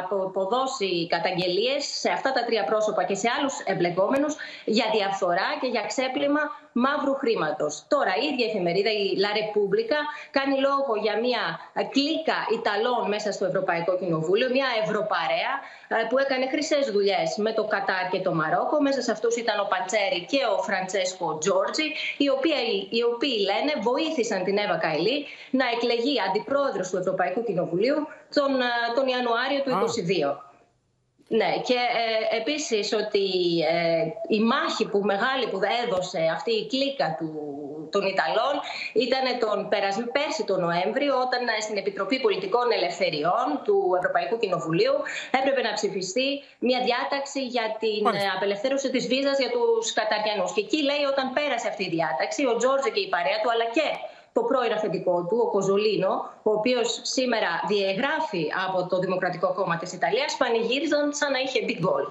απο- 0.01 0.25
αποδώσει 0.27 1.07
καταγγελίες 1.07 1.85
σε 1.87 2.09
αυτά 2.11 2.33
τα 2.33 2.45
τρία 2.45 2.65
πρόσωπα 2.65 3.05
και 3.05 3.15
σε 3.15 3.29
άλλους 3.39 3.55
εμπλεκόμενους 3.65 4.37
για 4.65 4.87
διαφθορά 4.93 5.49
και 5.61 5.67
για 5.67 5.83
ξέπλυμα 5.87 6.41
μαύρου 6.85 7.15
χρήματος. 7.23 7.73
Τώρα, 7.95 8.13
η 8.21 8.25
ίδια 8.31 8.47
εφημερίδα, 8.51 8.93
η 9.03 9.05
La 9.25 9.33
Repubblica, 9.41 9.99
κάνει 10.37 10.57
λόγο 10.69 10.93
για 11.05 11.15
μια 11.25 11.45
ε, 11.81 11.83
κλίκα 11.95 12.39
Ιταλών 12.59 13.03
μέσα 13.15 13.29
στο 13.37 13.45
Ευρωπαϊκό 13.51 13.93
Κοινοβούλιο, 14.01 14.49
μια 14.57 14.69
ευρωπαρέα 14.83 15.53
ε, 15.89 15.95
που 16.09 16.17
έκανε 16.25 16.45
χρυσές 16.53 16.85
δουλειές 16.95 17.29
με 17.47 17.53
το 17.59 17.65
Κατάρ 17.73 18.05
και 18.13 18.21
το 18.27 18.33
Μαρόκο. 18.41 18.77
Μέσα 18.87 19.01
σε 19.07 19.11
αυτούς 19.17 19.35
ήταν 19.43 19.57
ο 19.65 19.67
Παντσέρη 19.73 20.21
και 20.33 20.41
ο 20.55 20.57
Φραντσέσκο 20.67 21.39
Τζόρτζι, 21.39 21.89
οι 22.23 22.29
οποίοι, 22.37 22.89
οι 22.97 23.03
οποίοι 23.13 23.37
λένε 23.49 23.73
βοήθησαν 23.89 24.41
την 24.47 24.57
Εύα 24.65 24.79
Καηλή 24.85 25.17
να 25.59 25.65
εκλεγεί 25.75 26.15
αντιπρόεδρος 26.27 26.87
του 26.91 26.97
Ευρωπαϊκού 27.03 27.41
Κοινοβουλίου 27.49 27.99
τον, 28.37 28.51
ε, 28.61 28.73
τον 28.97 29.07
Ιανουάριο 29.13 29.61
του 29.65 29.71
2022. 29.71 30.46
Ναι, 31.29 31.51
και 31.65 31.75
ε, 31.75 32.37
επίσης 32.37 32.93
ότι 32.93 33.27
ε, 33.75 34.05
η 34.37 34.41
μάχη 34.41 34.85
που 34.89 34.99
μεγάλη 35.13 35.47
που 35.51 35.61
έδωσε 35.85 36.21
αυτή 36.37 36.53
η 36.53 36.67
κλίκα 36.67 37.17
του, 37.19 37.31
των 37.95 38.03
Ιταλών 38.15 38.55
ήταν 39.07 39.25
τον 39.45 39.69
περασ... 39.69 39.97
πέρσι 40.17 40.43
τον 40.51 40.61
Νοέμβριο 40.67 41.15
όταν 41.27 41.43
ε, 41.49 41.61
στην 41.67 41.77
Επιτροπή 41.77 42.17
Πολιτικών 42.21 42.67
Ελευθεριών 42.79 43.47
του 43.65 43.77
Ευρωπαϊκού 44.01 44.37
Κοινοβουλίου 44.43 44.97
έπρεπε 45.39 45.61
να 45.69 45.73
ψηφιστεί 45.79 46.29
μια 46.59 46.81
διάταξη 46.89 47.41
για 47.55 47.67
την 47.83 48.03
ε, 48.07 48.27
απελευθέρωση 48.37 48.89
της 48.95 49.05
βίζας 49.11 49.39
για 49.43 49.51
τους 49.57 49.93
Καταριανούς. 49.99 50.51
Και 50.55 50.63
εκεί 50.67 50.81
λέει 50.91 51.05
όταν 51.13 51.27
πέρασε 51.37 51.67
αυτή 51.73 51.85
η 51.89 51.93
διάταξη 51.97 52.41
ο 52.51 52.55
Τζόρτζε 52.57 52.91
και 52.95 53.03
η 53.07 53.09
παρέα 53.15 53.39
του 53.43 53.51
αλλά 53.55 53.67
και 53.77 53.87
το 54.37 54.43
πρώην 54.43 54.73
αφεντικό 54.73 55.27
του, 55.29 55.37
ο 55.45 55.51
Κοζολίνο, 55.51 56.13
ο 56.43 56.51
οποίος 56.51 57.01
σήμερα 57.03 57.51
διαγράφει 57.69 58.45
από 58.67 58.87
το 58.87 58.99
Δημοκρατικό 58.99 59.53
Κόμμα 59.55 59.77
της 59.77 59.93
Ιταλίας, 59.93 60.37
πανηγύριζαν 60.37 61.13
σαν 61.13 61.31
να 61.33 61.39
είχε 61.39 61.61
big 61.69 61.81
goal. 61.87 62.07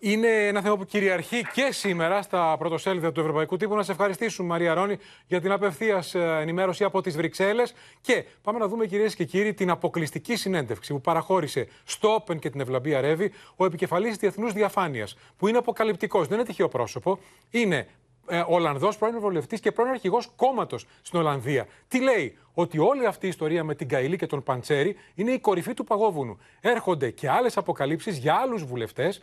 Είναι 0.00 0.46
ένα 0.46 0.60
θέμα 0.60 0.76
που 0.76 0.84
κυριαρχεί 0.84 1.46
και 1.52 1.68
σήμερα 1.72 2.22
στα 2.22 2.56
πρωτοσέλιδα 2.58 3.12
του 3.12 3.20
Ευρωπαϊκού 3.20 3.56
Τύπου. 3.56 3.74
Να 3.74 3.82
σε 3.82 3.92
ευχαριστήσουμε, 3.92 4.48
Μαρία 4.48 4.74
Ρόνη, 4.74 4.98
για 5.26 5.40
την 5.40 5.52
απευθείας 5.52 6.14
ενημέρωση 6.14 6.84
από 6.84 7.00
τις 7.00 7.16
Βρυξέλλες. 7.16 7.74
Και 8.00 8.24
πάμε 8.42 8.58
να 8.58 8.68
δούμε, 8.68 8.86
κυρίες 8.86 9.14
και 9.14 9.24
κύριοι, 9.24 9.54
την 9.54 9.70
αποκλειστική 9.70 10.36
συνέντευξη 10.36 10.92
που 10.92 11.00
παραχώρησε 11.00 11.68
στο 11.84 12.16
Open 12.16 12.38
και 12.38 12.50
την 12.50 12.60
Ευλαμπία 12.60 13.00
Ρεύη 13.00 13.32
ο 13.56 13.64
επικεφαλής 13.64 14.16
Διεθνούς 14.16 14.52
Διαφάνειας, 14.52 15.16
που 15.36 15.48
είναι 15.48 15.58
αποκαλυπτικός. 15.58 16.26
Δεν 16.26 16.38
είναι 16.38 16.46
τυχαίο 16.46 16.68
πρόσωπο. 16.68 17.18
Είναι 17.50 17.88
ε, 18.28 18.44
Ολλανδός 18.46 18.96
πρώην 18.96 19.14
Ευρωβουλευτής 19.14 19.60
και 19.60 19.72
πρώην 19.72 19.90
αρχηγός 19.90 20.30
κόμματος 20.36 20.86
στην 21.02 21.18
Ολλανδία. 21.18 21.66
Τι 21.88 22.00
λέει, 22.00 22.38
ότι 22.54 22.78
όλη 22.78 23.06
αυτή 23.06 23.26
η 23.26 23.28
ιστορία 23.28 23.64
με 23.64 23.74
την 23.74 23.88
Καηλή 23.88 24.16
και 24.16 24.26
τον 24.26 24.42
Παντσέρη 24.42 24.96
είναι 25.14 25.30
η 25.30 25.38
κορυφή 25.38 25.74
του 25.74 25.84
παγόβουνου. 25.84 26.38
Έρχονται 26.60 27.10
και 27.10 27.30
άλλες 27.30 27.56
αποκαλύψεις 27.56 28.18
για 28.18 28.34
άλλους 28.34 28.64
βουλευτές 28.64 29.22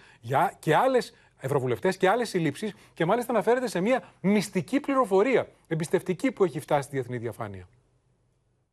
και 0.59 0.75
άλλες 0.75 1.13
ευρωβουλευτές 1.39 1.97
και 1.97 2.09
άλλες 2.09 2.29
συλλήψεις 2.29 2.73
και 2.93 3.05
μάλιστα 3.05 3.31
αναφέρεται 3.31 3.67
σε 3.67 3.79
μια 3.79 4.03
μυστική 4.21 4.79
πληροφορία 4.79 5.47
εμπιστευτική 5.67 6.31
που 6.31 6.43
έχει 6.43 6.59
φτάσει 6.59 6.81
στη 6.81 6.95
διεθνή 6.95 7.17
διαφάνεια. 7.17 7.67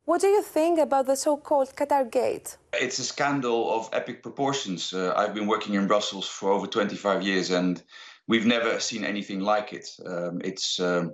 What 0.05 0.19
do 0.19 0.27
you 0.27 0.43
think 0.57 0.79
about 0.79 1.05
the 1.11 1.15
so-called 1.15 1.69
Qatar 1.79 2.03
Gate? 2.11 2.57
It's 2.85 2.99
a 2.99 3.07
scandal 3.13 3.59
of 3.77 3.81
epic 3.93 4.17
proportions. 4.21 4.91
Uh, 4.91 5.13
I've 5.15 5.33
been 5.33 5.47
working 5.47 5.73
in 5.79 5.87
Brussels 5.87 6.27
for 6.27 6.51
over 6.51 6.67
25 6.67 7.21
years 7.21 7.51
and 7.51 7.81
we've 8.27 8.45
never 8.45 8.79
seen 8.79 9.03
anything 9.03 9.39
like 9.39 9.73
it. 9.73 9.87
Um, 10.05 10.41
it's 10.43 10.79
um, 10.79 11.13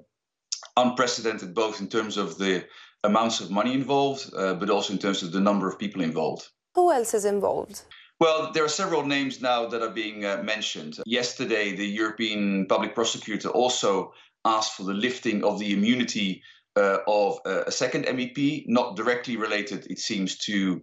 unprecedented 0.78 1.54
both 1.54 1.80
in 1.82 1.88
terms 1.88 2.18
of 2.18 2.38
the 2.38 2.66
amounts 3.04 3.40
of 3.42 3.52
money 3.52 3.74
involved, 3.74 4.32
uh, 4.36 4.54
but 4.56 4.70
also 4.70 4.94
in 4.94 5.00
terms 5.00 5.24
of 5.24 5.32
the 5.32 5.40
number 5.40 5.68
of 5.68 5.80
people 5.80 6.02
involved. 6.02 6.48
Who 6.76 6.92
else 6.92 7.14
is 7.14 7.26
involved? 7.26 7.84
Well, 8.20 8.52
there 8.52 8.66
are 8.66 8.70
several 8.70 9.06
names 9.06 9.42
now 9.42 9.68
that 9.68 9.82
are 9.82 9.94
being 9.94 10.26
uh, 10.26 10.44
mentioned. 10.44 10.98
Yesterday, 11.06 11.76
the 11.76 11.88
European 11.88 12.66
Public 12.68 12.94
Prosecutor 12.94 13.50
also 13.50 14.14
asked 14.44 14.74
for 14.74 14.84
the 14.84 14.94
lifting 14.94 15.44
of 15.44 15.60
the 15.60 15.74
immunity 15.74 16.44
uh, 16.76 16.98
of 17.08 17.40
uh, 17.46 17.64
a 17.66 17.72
second 17.72 18.06
MEP, 18.06 18.66
not 18.68 18.98
directly 18.98 19.38
related, 19.38 19.88
it 19.90 20.00
seems, 20.00 20.38
to 20.38 20.82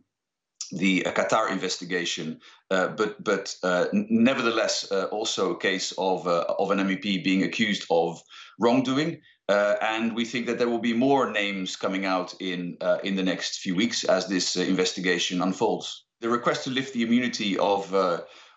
the 0.73 1.07
uh, 1.07 1.13
Qatar 1.13 1.51
investigation, 1.51 2.41
uh, 2.71 2.89
but 2.89 3.23
but 3.23 3.55
uh, 3.63 3.87
nevertheless 3.93 4.91
uh, 4.91 5.05
also 5.05 5.53
a 5.53 5.59
case 5.59 5.93
of 5.99 6.27
uh, 6.27 6.45
of 6.59 6.71
an 6.71 6.79
MEP 6.79 7.25
being 7.25 7.43
accused 7.43 7.87
of 7.91 8.23
wrongdoing. 8.59 9.21
Uh, 9.49 9.77
and 9.81 10.17
we 10.17 10.25
think 10.25 10.47
that 10.47 10.59
there 10.59 10.69
will 10.69 10.81
be 10.81 10.93
more 10.93 11.31
names 11.31 11.77
coming 11.77 12.05
out 12.05 12.35
in 12.41 12.77
in 13.05 13.15
the 13.15 13.23
next 13.23 13.61
few 13.61 13.77
weeks 13.77 14.05
as 14.05 14.27
this 14.27 14.57
investigation 14.57 15.41
unfolds. 15.41 16.05
The 16.21 16.29
request 16.29 16.65
to 16.65 16.71
lift 16.71 16.95
the 16.95 17.03
immunity 17.03 17.57
of 17.59 17.93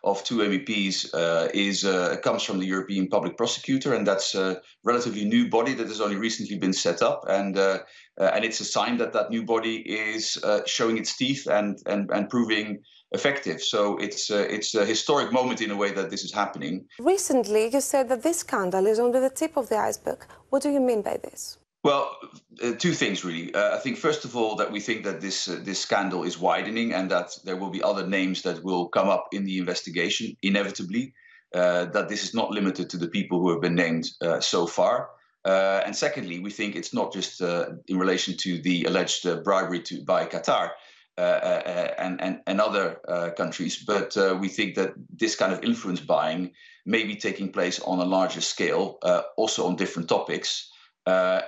of 0.03 0.23
two 0.23 0.37
MEPs 0.37 1.13
uh, 1.13 1.49
is 1.53 1.83
uh, 1.83 2.17
comes 2.23 2.43
from 2.43 2.59
the 2.59 2.65
European 2.65 3.07
Public 3.07 3.37
Prosecutor, 3.37 3.93
and 3.93 4.07
that's 4.07 4.35
a 4.35 4.61
relatively 4.83 5.25
new 5.25 5.49
body 5.49 5.73
that 5.73 5.87
has 5.87 6.01
only 6.01 6.15
recently 6.15 6.57
been 6.57 6.73
set 6.73 7.01
up, 7.01 7.25
and 7.27 7.57
uh, 7.57 7.79
uh, 8.19 8.31
and 8.33 8.45
it's 8.45 8.59
a 8.59 8.65
sign 8.65 8.97
that 8.97 9.13
that 9.13 9.29
new 9.29 9.43
body 9.43 9.77
is 9.77 10.37
uh, 10.43 10.61
showing 10.65 10.97
its 10.97 11.17
teeth 11.17 11.47
and 11.47 11.77
and 11.85 12.09
and 12.11 12.29
proving 12.29 12.79
effective. 13.11 13.61
So 13.61 13.97
it's 13.97 14.29
uh, 14.29 14.47
it's 14.49 14.75
a 14.75 14.85
historic 14.85 15.31
moment 15.31 15.61
in 15.61 15.71
a 15.71 15.75
way 15.75 15.91
that 15.91 16.09
this 16.09 16.23
is 16.23 16.33
happening. 16.33 16.85
Recently, 16.99 17.69
you 17.73 17.81
said 17.81 18.09
that 18.09 18.23
this 18.23 18.39
scandal 18.39 18.87
is 18.87 18.99
only 18.99 19.19
the 19.19 19.29
tip 19.29 19.57
of 19.57 19.69
the 19.69 19.77
iceberg. 19.77 20.25
What 20.49 20.63
do 20.63 20.69
you 20.69 20.79
mean 20.79 21.01
by 21.01 21.17
this? 21.17 21.57
Well, 21.83 22.17
uh, 22.61 22.73
two 22.73 22.91
things 22.91 23.23
really. 23.23 23.53
Uh, 23.53 23.75
I 23.75 23.79
think 23.79 23.97
first 23.97 24.25
of 24.25 24.35
all 24.35 24.55
that 24.57 24.71
we 24.71 24.81
think 24.81 25.05
that 25.05 25.21
this 25.21 25.47
uh, 25.47 25.59
this 25.63 25.79
scandal 25.79 26.23
is 26.23 26.37
widening 26.37 26.93
and 26.93 27.09
that 27.09 27.37
there 27.45 27.55
will 27.55 27.69
be 27.69 27.81
other 27.81 28.05
names 28.05 28.41
that 28.41 28.63
will 28.63 28.89
come 28.89 29.07
up 29.07 29.29
in 29.31 29.45
the 29.45 29.57
investigation 29.57 30.35
inevitably. 30.41 31.13
Uh, 31.55 31.85
that 31.85 32.09
this 32.09 32.23
is 32.23 32.33
not 32.33 32.51
limited 32.51 32.89
to 32.89 32.97
the 32.97 33.07
people 33.07 33.39
who 33.39 33.49
have 33.49 33.61
been 33.61 33.75
named 33.75 34.07
uh, 34.21 34.39
so 34.39 34.67
far. 34.67 35.09
Uh, 35.45 35.81
and 35.85 35.95
secondly, 35.95 36.39
we 36.39 36.51
think 36.51 36.75
it's 36.75 36.93
not 36.93 37.13
just 37.13 37.41
in 37.41 37.97
relation 37.97 38.35
to 38.37 38.61
the 38.61 38.83
alleged 38.83 39.23
bribery 39.43 39.81
to, 39.81 40.03
by 40.03 40.25
Qatar 40.25 40.71
and, 41.17 42.21
and, 42.21 42.41
and 42.45 42.61
other 42.61 42.99
countries, 43.35 43.83
but 43.83 44.15
we 44.39 44.47
think 44.47 44.75
that 44.75 44.93
this 45.09 45.35
kind 45.35 45.51
of 45.51 45.63
influence 45.63 46.01
buying 46.01 46.51
may 46.85 47.03
be 47.03 47.15
taking 47.15 47.51
place 47.51 47.79
on 47.79 47.99
a 47.99 48.05
larger 48.05 48.41
scale, 48.41 48.99
also 49.37 49.65
on 49.65 49.75
different 49.75 50.07
topics 50.07 50.69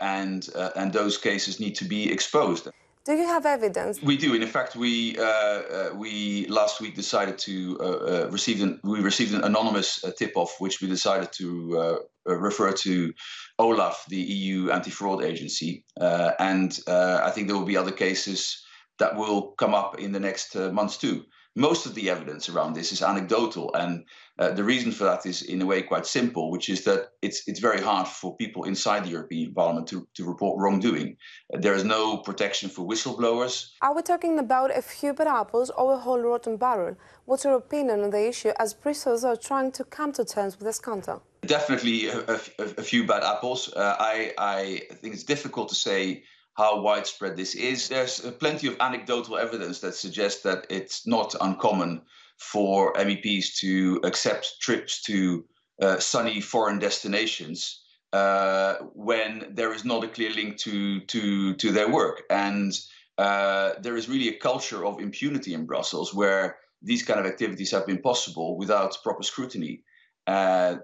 and 0.01 0.49
uh, 0.55 0.69
and 0.75 0.93
those 0.93 1.17
cases 1.17 1.59
need 1.59 1.75
to 1.75 1.85
be 1.85 2.11
exposed. 2.11 2.67
Do 3.03 3.13
you 3.13 3.25
have 3.25 3.47
evidence? 3.47 3.99
We 4.01 4.15
do. 4.15 4.35
And 4.35 4.43
in 4.43 4.49
fact, 4.49 4.75
we 4.75 5.17
uh, 5.17 5.23
uh, 5.23 5.89
we 5.95 6.45
last 6.47 6.79
week 6.81 6.95
decided 6.95 7.37
to 7.39 7.77
uh, 7.79 7.83
uh, 7.83 8.29
receive 8.29 8.61
an 8.61 8.79
we 8.83 8.99
received 8.99 9.33
an 9.33 9.43
anonymous 9.43 10.03
tip-off, 10.17 10.55
which 10.59 10.81
we 10.81 10.87
decided 10.87 11.31
to 11.33 11.99
refer 12.25 12.71
to 12.71 13.13
Olaf, 13.57 14.05
the 14.09 14.21
EU 14.21 14.69
anti-fraud 14.69 15.23
agency, 15.23 15.83
and 15.97 16.79
I 16.87 17.31
think 17.31 17.47
there 17.47 17.57
will 17.57 17.71
be 17.73 17.77
other 17.77 17.91
cases 17.91 18.63
that 18.99 19.15
will 19.15 19.53
come 19.57 19.73
up 19.73 19.99
in 19.99 20.11
the 20.11 20.19
next 20.19 20.55
months 20.55 20.97
too 20.97 21.25
most 21.55 21.85
of 21.85 21.95
the 21.95 22.09
evidence 22.09 22.47
around 22.47 22.73
this 22.73 22.91
is 22.91 23.01
anecdotal 23.01 23.73
and 23.75 24.05
uh, 24.39 24.51
the 24.51 24.63
reason 24.63 24.91
for 24.91 25.03
that 25.03 25.25
is 25.25 25.41
in 25.41 25.61
a 25.61 25.65
way 25.65 25.81
quite 25.81 26.05
simple 26.05 26.49
which 26.49 26.69
is 26.69 26.83
that 26.85 27.09
it's 27.21 27.43
it's 27.47 27.59
very 27.59 27.81
hard 27.81 28.07
for 28.07 28.35
people 28.37 28.63
inside 28.63 29.03
the 29.03 29.09
european 29.09 29.53
parliament 29.53 29.87
to, 29.87 30.07
to 30.13 30.25
report 30.25 30.57
wrongdoing. 30.59 31.17
Uh, 31.53 31.59
there 31.59 31.73
is 31.73 31.83
no 31.83 32.17
protection 32.17 32.69
for 32.69 32.87
whistleblowers. 32.87 33.71
Are 33.81 33.93
we 33.93 34.01
talking 34.01 34.39
about 34.39 34.75
a 34.75 34.81
few 34.81 35.13
bad 35.13 35.27
apples 35.27 35.69
or 35.71 35.93
a 35.93 35.97
whole 35.97 36.21
rotten 36.21 36.55
barrel? 36.57 36.95
What's 37.25 37.43
your 37.43 37.55
opinion 37.55 38.01
on 38.01 38.11
the 38.11 38.27
issue 38.27 38.51
as 38.57 38.73
brussels 38.73 39.23
are 39.25 39.35
trying 39.35 39.71
to 39.73 39.83
come 39.83 40.13
to 40.13 40.23
terms 40.23 40.57
with 40.57 40.67
the 40.67 40.73
scandal 40.73 41.21
definitely 41.45 42.07
a, 42.07 42.19
a, 42.19 42.63
a 42.77 42.83
few 42.83 43.05
bad 43.05 43.23
apples. 43.23 43.73
Uh, 43.73 43.95
i 43.99 44.31
i 44.37 44.81
think 45.01 45.13
it's 45.13 45.23
difficult 45.23 45.69
to 45.69 45.75
say 45.75 46.23
how 46.53 46.81
widespread 46.81 47.37
this 47.37 47.55
is. 47.55 47.89
There's 47.89 48.23
uh, 48.23 48.31
plenty 48.31 48.67
of 48.67 48.77
anecdotal 48.79 49.37
evidence 49.37 49.79
that 49.79 49.95
suggests 49.95 50.43
that 50.43 50.67
it's 50.69 51.07
not 51.07 51.35
uncommon 51.39 52.01
for 52.37 52.93
MEPs 52.93 53.57
to 53.59 54.01
accept 54.03 54.59
trips 54.59 55.01
to 55.03 55.45
uh, 55.81 55.99
sunny 55.99 56.41
foreign 56.41 56.79
destinations 56.79 57.81
uh, 58.13 58.75
when 58.93 59.45
there 59.51 59.73
is 59.73 59.85
not 59.85 60.03
a 60.03 60.07
clear 60.07 60.31
link 60.31 60.57
to 60.57 60.99
to 61.01 61.53
to 61.55 61.71
their 61.71 61.89
work. 61.89 62.23
And 62.29 62.73
uh, 63.17 63.73
there 63.81 63.95
is 63.95 64.09
really 64.09 64.29
a 64.29 64.39
culture 64.39 64.85
of 64.85 64.99
impunity 64.99 65.53
in 65.53 65.65
Brussels 65.65 66.13
where 66.13 66.57
these 66.81 67.03
kind 67.03 67.19
of 67.19 67.25
activities 67.25 67.71
have 67.71 67.85
been 67.85 68.01
possible 68.01 68.57
without 68.57 68.97
proper 69.03 69.23
scrutiny. 69.23 69.83
Uh, 70.27 70.77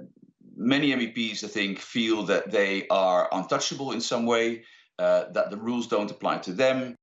many 0.56 0.92
MEPs, 0.92 1.44
I 1.44 1.48
think, 1.48 1.80
feel 1.80 2.24
that 2.24 2.52
they 2.52 2.88
are 2.90 3.28
untouchable 3.32 3.92
in 3.92 4.02
some 4.02 4.26
way 4.26 4.64
that 4.98 5.50
the 5.50 5.58
rules 5.58 5.88
don't 5.88 6.12
apply 6.12 6.40
to 6.40 6.56
them. 6.56 6.94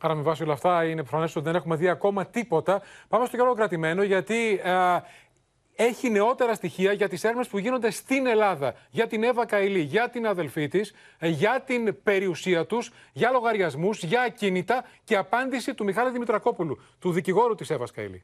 Άρα, 0.00 0.14
με 0.14 0.22
βάση 0.22 0.42
όλα 0.42 0.52
αυτά, 0.52 0.84
είναι 0.84 1.02
προφανές 1.02 1.36
ότι 1.36 1.44
δεν 1.44 1.54
έχουμε 1.54 1.76
δει 1.76 1.88
ακόμα 1.88 2.26
τίποτα. 2.26 2.82
Πάμε 3.08 3.26
στο 3.26 3.36
καιρό 3.36 3.54
κρατημένο, 3.54 4.02
γιατί 4.02 4.60
ε, 4.62 4.98
έχει 5.76 6.10
νεότερα 6.10 6.54
στοιχεία 6.54 6.92
για 6.92 7.08
τις 7.08 7.24
έρευνες 7.24 7.48
που 7.48 7.58
γίνονται 7.58 7.90
στην 7.90 8.26
Ελλάδα. 8.26 8.74
Για 8.90 9.06
την 9.06 9.22
Εύα 9.22 9.46
Καηλή, 9.46 9.80
για 9.80 10.10
την 10.10 10.26
αδελφή 10.26 10.68
της, 10.68 10.94
ε, 11.18 11.28
για 11.28 11.62
την 11.66 12.02
περιουσία 12.02 12.66
τους, 12.66 12.92
για 13.12 13.30
λογαριασμούς, 13.30 14.02
για 14.02 14.22
ακίνητα 14.22 14.84
και 15.04 15.16
απάντηση 15.16 15.74
του 15.74 15.84
Μιχάλη 15.84 16.10
Δημητρακόπουλου, 16.10 16.78
του 16.98 17.12
δικηγόρου 17.12 17.54
της 17.54 17.70
Εύας 17.70 17.90
Καηλή 17.90 18.22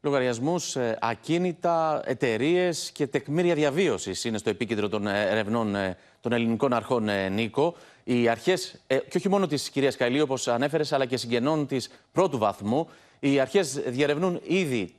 λογαριασμούς, 0.00 0.76
ε, 0.76 0.98
ακίνητα, 1.00 2.02
εταιρείες 2.04 2.90
και 2.90 3.06
τεκμήρια 3.06 3.54
διαβίωσης 3.54 4.24
είναι 4.24 4.38
στο 4.38 4.50
επίκεντρο 4.50 4.88
των 4.88 5.06
ε, 5.06 5.30
ερευνών 5.30 5.74
ε, 5.74 5.96
των 6.20 6.32
ελληνικών 6.32 6.72
αρχών, 6.72 7.08
Νίκο. 7.30 7.74
Οι 8.04 8.28
αρχές, 8.28 8.80
και 8.86 9.16
όχι 9.16 9.28
μόνο 9.28 9.46
της 9.46 9.70
κυρίας 9.70 9.96
Καηλή, 9.96 10.20
όπως 10.20 10.48
ανέφερες, 10.48 10.92
αλλά 10.92 11.06
και 11.06 11.16
συγγενών 11.16 11.66
της 11.66 11.90
πρώτου 12.12 12.38
βαθμού, 12.38 12.88
οι 13.20 13.40
αρχές 13.40 13.72
διερευνούν 13.86 14.40
ήδη 14.46 14.94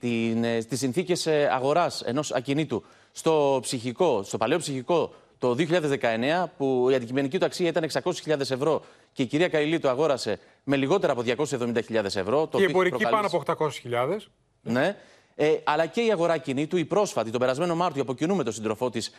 τις 0.69 0.79
συνθήκες 0.79 1.27
αγοράς 1.27 2.01
ενός 2.01 2.31
ακινήτου 2.31 2.83
στο 3.11 3.59
ψυχικό, 3.61 4.23
στο 4.23 4.37
παλαιό 4.37 4.57
ψυχικό 4.57 5.13
το 5.37 5.55
2019, 5.57 6.51
που 6.57 6.87
η 6.91 6.95
αντικειμενική 6.95 7.39
του 7.39 7.45
αξία 7.45 7.67
ήταν 7.67 7.89
600.000 8.03 8.39
ευρώ 8.39 8.81
και 9.13 9.23
η 9.23 9.25
κυρία 9.25 9.47
Καηλή 9.47 9.79
το 9.79 9.89
αγόρασε 9.89 10.39
με 10.63 10.75
λιγότερα 10.75 11.11
από 11.11 11.23
270.000 11.25 12.03
ευρώ. 12.03 12.47
Και 12.51 12.61
η 12.61 12.63
εμπορική 12.63 13.03
πάνω 13.03 13.27
από 13.27 13.43
800.000. 13.45 14.17
Ναι. 14.61 14.97
Ε, 15.35 15.57
αλλά 15.63 15.85
και 15.85 16.01
η 16.01 16.11
αγορά 16.11 16.37
κινήτου, 16.37 16.77
η 16.77 16.85
πρόσφατη, 16.85 17.31
τον 17.31 17.39
περασμένο 17.39 17.75
Μάρτιο, 17.75 18.01
από 18.01 18.13
κοινού 18.13 18.35
με 18.35 18.43
τον 18.43 18.53
σύντροφό 18.53 18.89
της, 18.89 19.11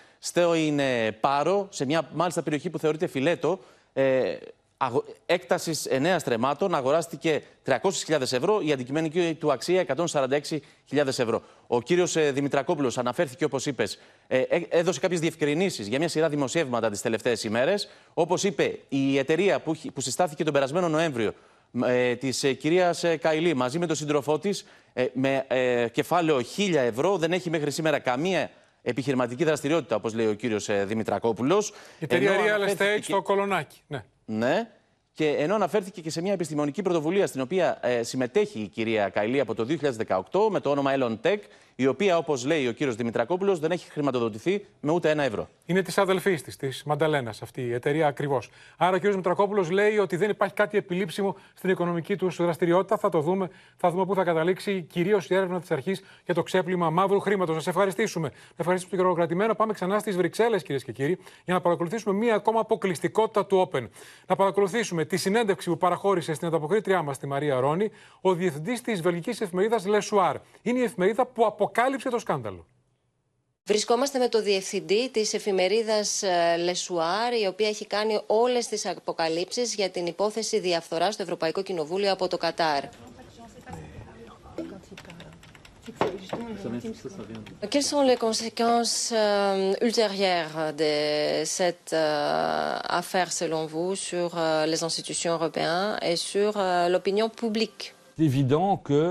είναι 0.57 1.12
Πάρο, 1.12 1.68
σε 1.70 1.85
μια 1.85 2.11
μάλιστα 2.14 2.42
περιοχή 2.42 2.70
που 2.70 2.79
θεωρείται 2.79 3.07
φιλέτο, 3.07 3.59
ε, 3.92 4.37
έκτασης 5.26 5.87
9 5.90 6.18
στρεμάτων, 6.18 6.74
αγοράστηκε 6.74 7.42
300.000 7.64 8.20
ευρώ, 8.20 8.61
η 8.61 8.72
αντικειμενική 8.72 9.37
του 9.40 9.53
αξία 9.53 9.81
146.000 9.81 11.07
ευρώ. 11.07 11.42
Ο 11.66 11.81
κύριος 11.81 12.16
ε, 12.16 12.31
Δημητρακόπουλος 12.31 12.98
αναφέρθηκε, 12.98 13.44
όπως 13.44 13.66
είπες, 13.66 13.98
ε, 14.26 14.38
ε, 14.38 14.61
έδωσε 14.68 15.00
κάποιες 15.00 15.20
διευκρινήσεις 15.20 15.87
για 15.87 15.98
μια 15.98 16.09
σειρά 16.09 16.29
δημοσιεύματα 16.29 16.90
τις 16.90 17.00
τελευταίες 17.00 17.44
ημέρες. 17.44 17.88
Όπως 18.14 18.44
είπε, 18.44 18.79
η 18.88 19.18
εταιρεία 19.18 19.61
που, 19.61 19.76
που 19.94 20.00
συστάθηκε 20.00 20.44
τον 20.44 20.53
περασμένο 20.53 20.88
Νοέμβριο 20.88 21.35
ε, 21.85 22.14
της 22.16 22.44
ε, 22.44 22.52
κυρίας 22.52 23.04
ε, 23.04 23.16
Καηλή 23.16 23.54
μαζί 23.54 23.78
με 23.78 23.87
τον 23.87 23.96
σύντροφό 23.96 24.38
της 24.38 24.64
ε, 24.92 25.06
με 25.12 25.44
ε, 25.48 25.88
κεφάλαιο 25.88 26.40
1000 26.56 26.74
ευρώ. 26.74 27.16
Δεν 27.18 27.33
έχει 27.33 27.50
μέχρι 27.50 27.70
σήμερα 27.70 27.98
καμία 27.98 28.50
επιχειρηματική 28.83 29.45
δραστηριότητα, 29.45 29.97
όπως 29.97 30.14
λέει 30.14 30.26
ο 30.26 30.34
κύριος 30.34 30.68
ε, 30.68 30.84
Δημητρακόπουλος. 30.84 31.68
Η 31.70 31.72
εταιρεία 31.99 32.32
Real 32.32 32.70
Estate 32.70 32.99
στο 33.03 33.22
Κολονάκι. 33.22 33.80
Ναι. 33.86 34.05
ναι. 34.24 34.70
Και 35.12 35.28
ενώ 35.28 35.55
αναφέρθηκε 35.55 36.01
και 36.01 36.11
σε 36.11 36.20
μια 36.20 36.32
επιστημονική 36.32 36.82
πρωτοβουλία 36.82 37.26
στην 37.26 37.40
οποία 37.40 37.80
συμμετέχει 38.01 38.61
η 38.61 38.68
κυρία 38.68 39.09
Καηλή 39.09 39.40
από 39.40 39.55
το 39.55 39.66
2018 40.07 40.49
με 40.51 40.61
το 40.61 40.70
όνομα 40.70 40.92
Elon 40.97 41.16
Tech, 41.22 41.38
η 41.81 41.87
οποία, 41.87 42.16
όπως 42.16 42.45
λέει 42.45 42.66
ο 42.66 42.72
κύριος 42.72 42.97
Δημητρακόπουλος, 42.97 43.59
δεν 43.59 43.70
έχει 43.70 43.91
χρηματοδοτηθεί 43.91 44.66
με 44.81 44.93
ούτε 44.93 45.11
ένα 45.11 45.22
ευρώ. 45.22 45.49
Είναι 45.66 45.83
της 45.83 45.99
αδελφής 45.99 46.43
της, 46.43 46.57
της 46.57 46.83
Μανταλένας, 46.85 47.43
αυτή 47.43 47.62
η 47.62 47.72
εταιρεία 47.72 48.07
ακριβώς. 48.07 48.51
Άρα 48.76 48.91
ο 48.91 48.95
κύριος 48.95 49.12
Δημητρακόπουλος 49.12 49.70
λέει 49.70 49.99
ότι 49.99 50.16
δεν 50.16 50.31
υπάρχει 50.31 50.55
κάτι 50.55 50.76
επιλήψιμο 50.78 51.37
στην 51.55 51.70
οικονομική 51.70 52.16
του 52.16 52.31
δραστηριότητα. 52.31 52.97
Θα 52.97 53.09
το 53.09 53.20
δούμε, 53.20 53.51
θα 53.76 53.91
δούμε 53.91 54.07
πού 54.07 54.14
θα 54.14 54.24
καταλήξει 54.24 54.83
κυρίως 54.83 55.31
η 55.31 55.35
έρευνα 55.35 55.61
της 55.61 55.70
αρχής 55.70 56.03
για 56.24 56.35
το 56.35 56.43
ξέπλυμα 56.43 56.91
μαύρου 56.91 57.20
χρήματος. 57.20 57.55
Σας 57.55 57.66
ευχαριστήσουμε. 57.66 58.28
Να 58.28 58.55
ευχαριστήσουμε 58.57 59.03
τον 59.03 59.07
κύριο 59.07 59.14
Κρατημένο. 59.14 59.55
Πάμε 59.55 59.72
ξανά 59.72 59.99
στις 59.99 60.16
Βρυξέλλες, 60.16 60.62
κυρίες 60.62 60.85
και 60.85 60.93
κύριοι, 60.93 61.18
για 61.45 61.55
να 61.55 61.61
παρακολουθήσουμε 61.61 62.14
μία 62.14 62.35
ακόμα 62.35 62.61
αποκλειστικότητα 62.61 63.47
του 63.47 63.70
Open. 63.72 63.89
Να 64.26 64.37
παρακολουθήσουμε 64.37 65.05
τη 65.05 65.16
συνέντευξη 65.16 65.70
που 65.70 65.76
παραχώρησε 65.76 66.35
στην 66.35 66.47
ανταποκρίτριά 66.47 67.03
μας, 67.03 67.18
τη 67.18 67.26
Μαρία 67.26 67.61
Ρόνι, 67.61 67.91
ο 68.20 68.35
διευθυντής 68.35 68.81
της 68.81 69.01
βελγικής 69.01 69.41
εφημερίδας 69.41 69.87
Le 69.86 70.01
Soir. 70.01 70.36
Είναι 70.62 70.78
η 70.78 70.83
εφημερίδα 70.83 71.26
που 71.26 71.45
αποκάλυψε 71.71 72.09
το 72.09 72.18
σκάνδαλο. 72.18 72.66
Βρισκόμαστε 73.64 74.18
με 74.18 74.29
το 74.29 74.43
διευθυντή 74.43 75.11
της 75.11 75.35
εφημερίδας 75.35 76.23
Le 76.59 76.80
Soir, 76.80 77.32
η 77.41 77.47
οποία 77.47 77.68
έχει 77.68 77.87
κάνει 77.87 78.21
όλες 78.27 78.66
τις 78.66 78.87
αποκαλύψεις 78.87 79.75
για 79.75 79.91
την 79.91 80.07
υπόθεση 80.07 80.59
διαφθορά 80.61 81.12
στο 81.12 81.23
Ευρωπαϊκό 81.23 81.62
Κοινοβούλιο 81.62 82.12
από 82.12 82.29
το 82.29 82.37
Κατάρ. 82.37 82.85
Quelles 87.73 87.91
sont 87.95 88.05
les 88.12 88.18
conséquences 88.29 88.99
euh, 89.12 89.89
ultérieures 89.89 90.57
de 90.83 90.93
cette 91.59 91.93
euh, 91.93 93.01
affaire, 93.01 93.29
selon 93.41 93.62
vous, 93.73 93.91
sur 94.09 94.29
euh, 94.37 94.66
les 94.73 94.81
institutions 94.89 95.33
européennes 95.39 95.91
et 96.11 96.16
sur 96.31 96.53
euh, 96.57 96.89
l'opinion 96.93 97.29
publique; 97.43 97.83
C'est 98.16 98.25
évident 98.33 98.71
que 98.89 99.03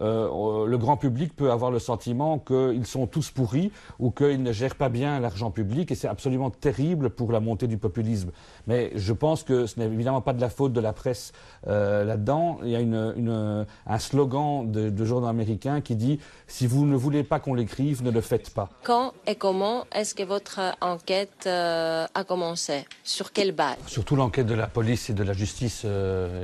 euh, 0.00 0.66
le 0.66 0.78
grand 0.78 0.96
public 0.96 1.34
peut 1.34 1.50
avoir 1.50 1.70
le 1.70 1.78
sentiment 1.78 2.38
qu'ils 2.38 2.86
sont 2.86 3.06
tous 3.06 3.30
pourris 3.30 3.70
ou 3.98 4.10
qu'ils 4.10 4.42
ne 4.42 4.52
gèrent 4.52 4.74
pas 4.74 4.88
bien 4.88 5.20
l'argent 5.20 5.50
public 5.50 5.90
et 5.90 5.94
c'est 5.94 6.08
absolument 6.08 6.50
terrible 6.50 7.10
pour 7.10 7.32
la 7.32 7.40
montée 7.40 7.66
du 7.66 7.78
populisme. 7.78 8.30
Mais 8.66 8.92
je 8.94 9.12
pense 9.12 9.42
que 9.42 9.66
ce 9.66 9.78
n'est 9.78 9.86
évidemment 9.86 10.20
pas 10.20 10.32
de 10.32 10.40
la 10.40 10.50
faute 10.50 10.72
de 10.72 10.80
la 10.80 10.92
presse 10.92 11.32
euh, 11.66 12.04
là-dedans. 12.04 12.58
Il 12.62 12.70
y 12.70 12.76
a 12.76 12.80
une, 12.80 13.14
une, 13.16 13.66
un 13.86 13.98
slogan 13.98 14.70
de, 14.70 14.90
de 14.90 15.04
journaux 15.04 15.28
américains 15.28 15.80
qui 15.80 15.96
dit 15.96 16.20
si 16.46 16.66
vous 16.66 16.86
ne 16.86 16.96
voulez 16.96 17.22
pas 17.22 17.40
qu'on 17.40 17.54
l'écrive, 17.54 18.02
ne 18.02 18.10
le 18.10 18.20
faites 18.20 18.50
pas. 18.50 18.68
Quand 18.82 19.12
et 19.26 19.34
comment 19.34 19.84
est-ce 19.92 20.14
que 20.14 20.22
votre 20.22 20.60
enquête 20.80 21.44
euh, 21.46 22.06
a 22.14 22.24
commencé? 22.24 22.84
Sur 23.02 23.32
quelle 23.32 23.52
base? 23.52 23.76
Surtout 23.86 24.16
l'enquête 24.16 24.46
de 24.46 24.54
la 24.54 24.66
police 24.66 25.10
et 25.10 25.14
de 25.14 25.22
la 25.22 25.32
justice, 25.32 25.86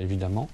évidemment. 0.01 0.49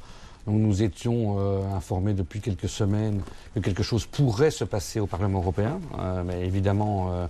Donc 0.48 0.60
nous 0.60 0.82
étions 0.82 1.36
euh, 1.38 1.76
informés 1.76 2.14
depuis 2.14 2.40
quelques 2.40 2.70
semaines 2.70 3.20
que 3.54 3.60
quelque 3.60 3.82
chose 3.82 4.06
pourrait 4.06 4.50
se 4.50 4.64
passer 4.64 4.98
au 4.98 5.06
Parlement 5.06 5.40
européen, 5.40 5.78
euh, 5.98 6.22
mais 6.24 6.46
évidemment 6.46 7.10
euh, 7.12 7.26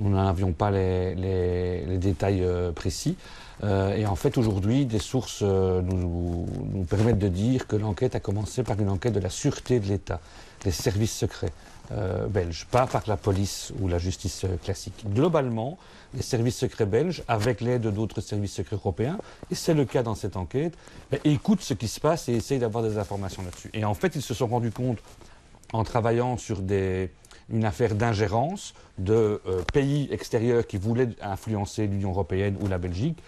nous 0.00 0.10
n'en 0.10 0.26
avions 0.26 0.50
pas 0.50 0.72
les, 0.72 1.96
détails 1.98 2.42
euh, 2.42 2.72
précis. 2.72 3.16
Et 3.62 4.04
en 4.04 4.16
fait 4.16 4.36
aujourd'hui 4.36 4.84
des 4.84 4.98
sources 4.98 5.40
nous 5.40 6.46
permettent 6.90 7.18
de 7.18 7.28
dire 7.28 7.66
que 7.66 7.74
l'enquête 7.76 8.14
a 8.14 8.20
commencé 8.20 8.62
par 8.62 8.78
une 8.78 8.90
enquête 8.90 9.14
de 9.14 9.20
la 9.20 9.30
sûreté 9.30 9.80
de 9.80 9.86
l'État, 9.86 10.20
des 10.62 10.72
services 10.72 11.16
secrets 11.16 11.52
euh, 11.92 12.26
belges, 12.26 12.66
pas 12.70 12.86
par 12.86 13.04
la 13.06 13.16
police 13.16 13.72
ou 13.80 13.86
la 13.86 13.98
justice 13.98 14.44
euh, 14.44 14.56
classique. 14.56 15.04
Globalement, 15.06 15.78
les 16.14 16.22
services 16.22 16.56
secrets 16.56 16.86
belges, 16.86 17.22
avec 17.28 17.60
l'aide 17.60 17.86
d'autres 17.86 18.20
services 18.20 18.54
secrets 18.54 18.76
européens, 18.76 19.18
et 19.50 19.54
c'est 19.54 19.74
le 19.74 19.84
cas 19.84 20.02
dans 20.02 20.14
cette 20.14 20.36
enquête, 20.36 20.74
ben, 21.10 21.20
écoutent 21.24 21.60
ce 21.60 21.74
qui 21.74 21.88
se 21.88 22.00
passe 22.00 22.28
et 22.28 22.32
essayent 22.32 22.58
d'avoir 22.58 22.82
des 22.82 22.98
informations 22.98 23.42
là-dessus. 23.42 23.70
Et 23.72 23.84
en 23.84 23.94
fait, 23.94 24.16
ils 24.16 24.22
se 24.22 24.34
sont 24.34 24.48
rendus 24.48 24.72
compte, 24.72 24.98
en 25.72 25.84
travaillant 25.84 26.36
sur 26.36 26.60
des, 26.60 27.10
une 27.50 27.64
affaire 27.64 27.94
d'ingérence 27.94 28.74
de 28.98 29.40
euh, 29.46 29.62
pays 29.72 30.08
extérieurs 30.10 30.66
qui 30.66 30.78
voulaient 30.78 31.10
influencer 31.22 31.86
l'Union 31.86 32.10
européenne 32.10 32.56
ou 32.60 32.68
la 32.68 32.78
Belgique, 32.78 33.18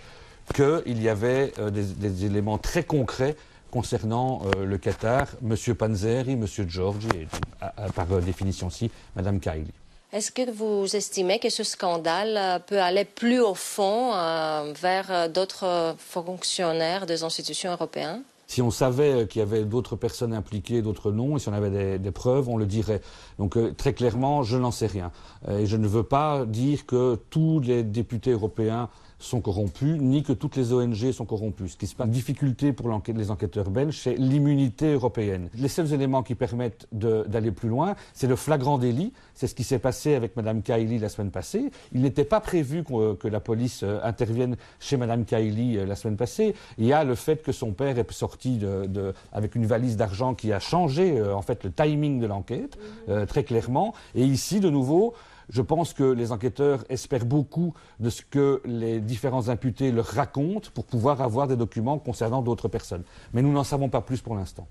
qu'il 0.54 1.02
y 1.02 1.08
avait 1.08 1.52
des, 1.70 1.82
des 1.82 2.24
éléments 2.24 2.56
très 2.56 2.82
concrets 2.82 3.36
concernant 3.70 4.42
euh, 4.56 4.64
le 4.64 4.78
Qatar, 4.78 5.26
M. 5.42 5.56
Panzeri, 5.74 6.32
M. 6.32 6.46
Georgi 6.68 7.08
et 7.14 7.26
à- 7.60 7.84
à- 7.84 7.88
par 7.90 8.10
euh, 8.12 8.20
définition 8.20 8.68
aussi 8.68 8.90
Mme 9.16 9.40
Kaili. 9.40 9.72
Est-ce 10.12 10.32
que 10.32 10.50
vous 10.50 10.96
estimez 10.96 11.38
que 11.38 11.50
ce 11.50 11.62
scandale 11.64 12.36
euh, 12.36 12.58
peut 12.58 12.80
aller 12.80 13.04
plus 13.04 13.40
au 13.40 13.54
fond 13.54 14.12
euh, 14.14 14.72
vers 14.80 15.28
d'autres 15.28 15.94
fonctionnaires 15.98 17.06
des 17.06 17.22
institutions 17.24 17.72
européennes? 17.72 18.22
Si 18.46 18.62
on 18.62 18.70
savait 18.70 19.26
qu'il 19.26 19.40
y 19.40 19.42
avait 19.42 19.64
d'autres 19.64 19.94
personnes 19.96 20.32
impliquées, 20.32 20.80
d'autres 20.80 21.12
noms, 21.12 21.36
et 21.36 21.38
si 21.40 21.50
on 21.50 21.52
avait 21.52 21.68
des, 21.68 21.98
des 21.98 22.10
preuves, 22.10 22.48
on 22.48 22.56
le 22.56 22.64
dirait. 22.64 23.02
Donc 23.38 23.58
euh, 23.58 23.74
très 23.76 23.92
clairement, 23.92 24.42
je 24.42 24.56
n'en 24.56 24.70
sais 24.70 24.86
rien. 24.86 25.12
Euh, 25.48 25.58
et 25.58 25.66
je 25.66 25.76
ne 25.76 25.86
veux 25.86 26.02
pas 26.04 26.46
dire 26.46 26.86
que 26.86 27.16
tous 27.28 27.60
les 27.60 27.82
députés 27.82 28.30
européens 28.30 28.88
sont 29.18 29.40
corrompus, 29.40 30.00
ni 30.00 30.22
que 30.22 30.32
toutes 30.32 30.56
les 30.56 30.72
ONG 30.72 31.10
sont 31.12 31.24
corrompues. 31.24 31.68
Ce 31.68 31.76
qui 31.76 31.86
se 31.86 31.94
passe, 31.94 32.06
la 32.06 32.12
difficulté 32.12 32.72
pour 32.72 32.88
les 33.14 33.30
enquêteurs 33.30 33.70
belges, 33.70 33.98
c'est 34.02 34.14
l'immunité 34.14 34.92
européenne. 34.92 35.48
Les 35.54 35.68
seuls 35.68 35.92
éléments 35.92 36.22
qui 36.22 36.34
permettent 36.34 36.86
d'aller 36.92 37.50
plus 37.50 37.68
loin, 37.68 37.96
c'est 38.14 38.26
le 38.28 38.36
flagrant 38.36 38.78
délit. 38.78 39.12
C'est 39.34 39.46
ce 39.46 39.54
qui 39.54 39.64
s'est 39.64 39.78
passé 39.78 40.14
avec 40.14 40.36
Mme 40.36 40.62
Kaili 40.62 40.98
la 40.98 41.08
semaine 41.08 41.30
passée. 41.30 41.70
Il 41.92 42.02
n'était 42.02 42.24
pas 42.24 42.40
prévu 42.40 42.82
qu'on- 42.84 43.14
que 43.16 43.28
la 43.28 43.40
police 43.40 43.82
euh, 43.82 43.98
intervienne 44.02 44.56
chez 44.80 44.96
Mme 44.96 45.24
Kaili 45.24 45.78
euh, 45.78 45.86
la 45.86 45.96
semaine 45.96 46.16
passée. 46.16 46.54
Il 46.76 46.86
y 46.86 46.92
a 46.92 47.04
le 47.04 47.14
fait 47.14 47.42
que 47.42 47.52
son 47.52 47.72
père 47.72 47.98
est 47.98 48.12
sorti 48.12 48.56
de- 48.58 48.86
de- 48.86 49.14
avec 49.32 49.54
une 49.54 49.66
valise 49.66 49.96
d'argent 49.96 50.34
qui 50.34 50.52
a 50.52 50.60
changé 50.60 51.18
euh, 51.18 51.34
en 51.34 51.42
fait 51.42 51.64
le 51.64 51.70
timing 51.72 52.20
de 52.20 52.26
l'enquête 52.26 52.78
euh, 53.08 53.26
très 53.26 53.44
clairement. 53.44 53.94
Et 54.14 54.24
ici, 54.24 54.60
de 54.60 54.70
nouveau, 54.70 55.14
je 55.48 55.62
pense 55.62 55.92
que 55.92 56.04
les 56.04 56.32
enquêteurs 56.32 56.84
espèrent 56.88 57.26
beaucoup 57.26 57.74
de 58.00 58.10
ce 58.10 58.22
que 58.22 58.60
les 58.64 59.00
différents 59.00 59.48
imputés 59.48 59.92
leur 59.92 60.06
racontent 60.06 60.70
pour 60.74 60.84
pouvoir 60.84 61.20
avoir 61.20 61.48
des 61.48 61.56
documents 61.56 61.98
concernant 61.98 62.42
d'autres 62.42 62.68
personnes. 62.68 63.04
Mais 63.32 63.42
nous 63.42 63.52
n'en 63.52 63.64
savons 63.64 63.88
pas 63.88 64.00
plus 64.00 64.20
pour 64.20 64.34
l'instant. 64.34 64.68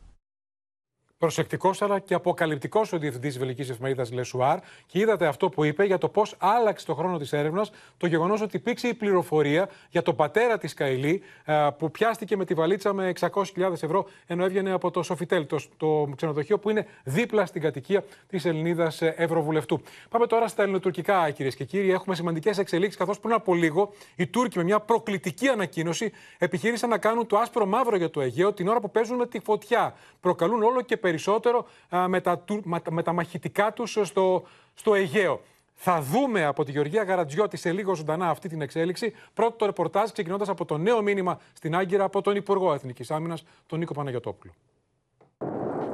Προσεκτικός 1.18 1.82
αλλά 1.82 2.00
και 2.00 2.14
αποκαλυπτικός 2.14 2.94
ο 2.94 2.98
διευθυντής 2.98 3.30
της 3.30 3.40
βελικής 3.40 3.70
εφημερίδας 3.70 4.12
Λεσουάρ 4.12 4.60
και 4.86 5.00
είδατε 5.00 5.28
αυτό 5.28 5.50
που 5.50 5.64
είπε 5.64 5.86
για 5.86 5.98
το 5.98 6.10
πώς 6.10 6.36
άλλαξε 6.38 6.86
το 6.86 6.94
χρόνο 6.96 7.18
της 7.18 7.34
έρευνας 7.34 7.72
το 7.98 8.08
γεγονός 8.08 8.42
ότι 8.42 8.56
υπήρξε 8.58 8.88
η 8.88 8.94
πληροφορία 8.94 9.70
για 9.90 10.02
τον 10.02 10.16
πατέρα 10.16 10.58
της 10.58 10.74
Καηλή 10.74 11.22
ε, 11.46 11.68
που 11.78 11.92
πιάστηκε 11.92 12.38
με 12.38 12.46
τη 12.46 12.54
βαλίτσα 12.54 12.94
με 12.94 13.12
600.000 13.20 13.72
ευρώ 13.72 14.08
ενώ 14.28 14.44
έβγαινε 14.44 14.72
από 14.72 14.92
το 14.92 15.04
Σοφιτέλ, 15.04 15.46
το, 15.46 15.60
το 15.78 16.10
ξενοδοχείο 16.16 16.60
που 16.60 16.70
είναι 16.70 16.88
δίπλα 17.04 17.46
στην 17.46 17.62
κατοικία 17.62 18.04
της 18.28 18.46
Ελληνίδας 18.46 19.02
Ευρωβουλευτού. 19.02 19.82
Πάμε 20.10 20.28
τώρα 20.28 20.48
στα 20.48 20.64
ελληνοτουρκικά, 20.64 21.32
κυρίες 21.32 21.56
και 21.56 21.64
κύριοι. 21.64 21.92
Έχουμε 21.92 22.16
σημαντικές 22.16 22.58
εξελίξεις 22.58 23.00
καθώς 23.00 23.20
πριν 23.20 23.34
από 23.34 23.56
λίγο 23.56 23.94
οι 24.16 24.28
Τούρκοι 24.28 24.58
με 24.58 24.64
μια 24.64 24.80
προκλητική 24.80 25.48
ανακοίνωση 25.48 26.12
επιχείρησαν 26.38 26.90
να 26.90 26.98
κάνουν 26.98 27.28
το 27.28 27.38
άσπρο 27.38 27.66
μαύρο 27.66 27.96
για 27.96 28.10
το 28.10 28.22
Αιγαίο 28.22 28.54
την 28.54 28.68
ώρα 28.68 28.80
που 28.80 28.92
παίζουν 28.92 29.16
με 29.18 29.28
τη 29.28 29.40
φωτιά. 29.40 29.96
Προκαλούν 30.20 30.64
όλο 30.64 30.82
και 30.82 30.98
περισσότερο 31.08 31.66
α, 31.96 32.08
με, 32.08 32.22
τα, 32.22 32.38
του- 32.38 32.62
με 32.66 32.80
τα- 32.80 32.92
με 32.92 33.04
τα 33.04 33.14
μαχητικά 33.14 33.74
τους 33.74 33.98
στο, 34.04 34.44
στο 34.76 34.94
Αιγαίο. 34.96 35.42
Θα 35.80 36.02
δούμε 36.02 36.46
από 36.46 36.64
τη 36.64 36.72
Γεωργία 36.72 37.04
Γαρατζιώτη 37.04 37.58
σε 37.58 37.72
λίγο 37.72 37.96
ζωντανά 37.96 38.30
αυτή 38.30 38.50
την 38.50 38.62
εξέλιξη. 38.62 39.14
Πρώτο 39.34 39.56
το 39.58 39.66
ρεπορτάζ 39.66 40.10
ξεκινώντας 40.12 40.50
από 40.50 40.66
το 40.66 40.78
νέο 40.78 41.02
μήνυμα 41.02 41.40
στην 41.54 41.76
Άγκυρα 41.76 42.04
από 42.04 42.22
τον 42.22 42.36
Υπουργό 42.36 42.74
Εθνικής 42.74 43.12
Άμυνας, 43.12 43.44
τον 43.68 43.80
Νίκο 43.80 43.94
Παναγιοτόπουλο. 43.94 44.54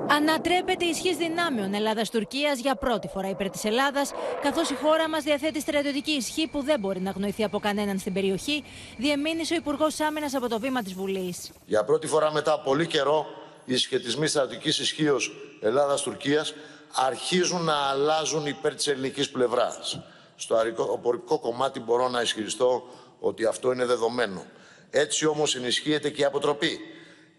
Ανατρέπεται 0.08 0.86
η 0.86 0.90
ισχύς 0.90 1.18
δυνάμεων 1.18 1.74
Ελλάδα-Τουρκία 1.74 2.52
για 2.54 2.76
πρώτη 2.76 3.08
φορά 3.08 3.30
υπέρ 3.30 3.50
της 3.50 3.64
Ελλάδας, 3.66 4.12
καθώς 4.42 4.70
η 4.70 4.76
χώρα 4.76 5.10
μας 5.10 5.24
διαθέτει 5.24 5.62
στρατιωτική 5.62 6.12
ισχύ 6.12 6.48
που 6.48 6.62
δεν 6.64 6.80
μπορεί 6.80 7.02
να 7.02 7.10
αγνοηθεί 7.10 7.44
από 7.44 7.60
κανέναν 7.60 7.98
στην 7.98 8.14
περιοχή, 8.14 8.64
διεμήνυσε 8.98 9.54
ο 9.54 9.58
Υπουργός 9.58 10.00
Άμυνας 10.00 10.34
από 10.34 10.50
το 10.50 10.60
βήμα 10.60 10.82
της 10.82 10.94
Βουλής. 10.94 11.52
Για 11.66 11.84
πρώτη 11.84 12.08
φορά 12.08 12.32
μετά 12.32 12.60
πολύ 12.60 12.88
καιρό, 12.88 13.26
οι 13.66 13.78
σχετισμοί 13.78 14.28
στρατηγική 14.28 14.82
ισχύως 14.82 15.32
Ελλάδα-Τουρκία 15.62 16.46
αρχίζουν 16.92 17.64
να 17.64 17.76
αλλάζουν 17.76 18.46
υπέρ 18.46 18.76
της 18.76 18.88
ελληνικής 18.88 19.30
πλευράς. 19.30 20.00
Στο 20.36 20.56
αεροπορικό 20.56 21.40
κομμάτι 21.40 21.80
μπορώ 21.80 22.10
να 22.10 22.22
ισχυριστώ 22.22 22.88
ότι 23.20 23.46
αυτό 23.46 23.72
είναι 23.72 23.86
δεδομένο. 23.86 24.46
Έτσι 24.90 25.26
όμως 25.26 25.56
ενισχύεται 25.56 26.10
και 26.10 26.22
η 26.22 26.26
αποτροπή. 26.26 26.80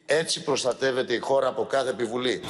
Έτσι 0.07 0.43
προστατεύεται 0.43 1.15
η 1.15 1.19
χώρα 1.19 1.49
από 1.49 1.65
κάθε 1.65 1.91
επιβουλή. 1.91 2.43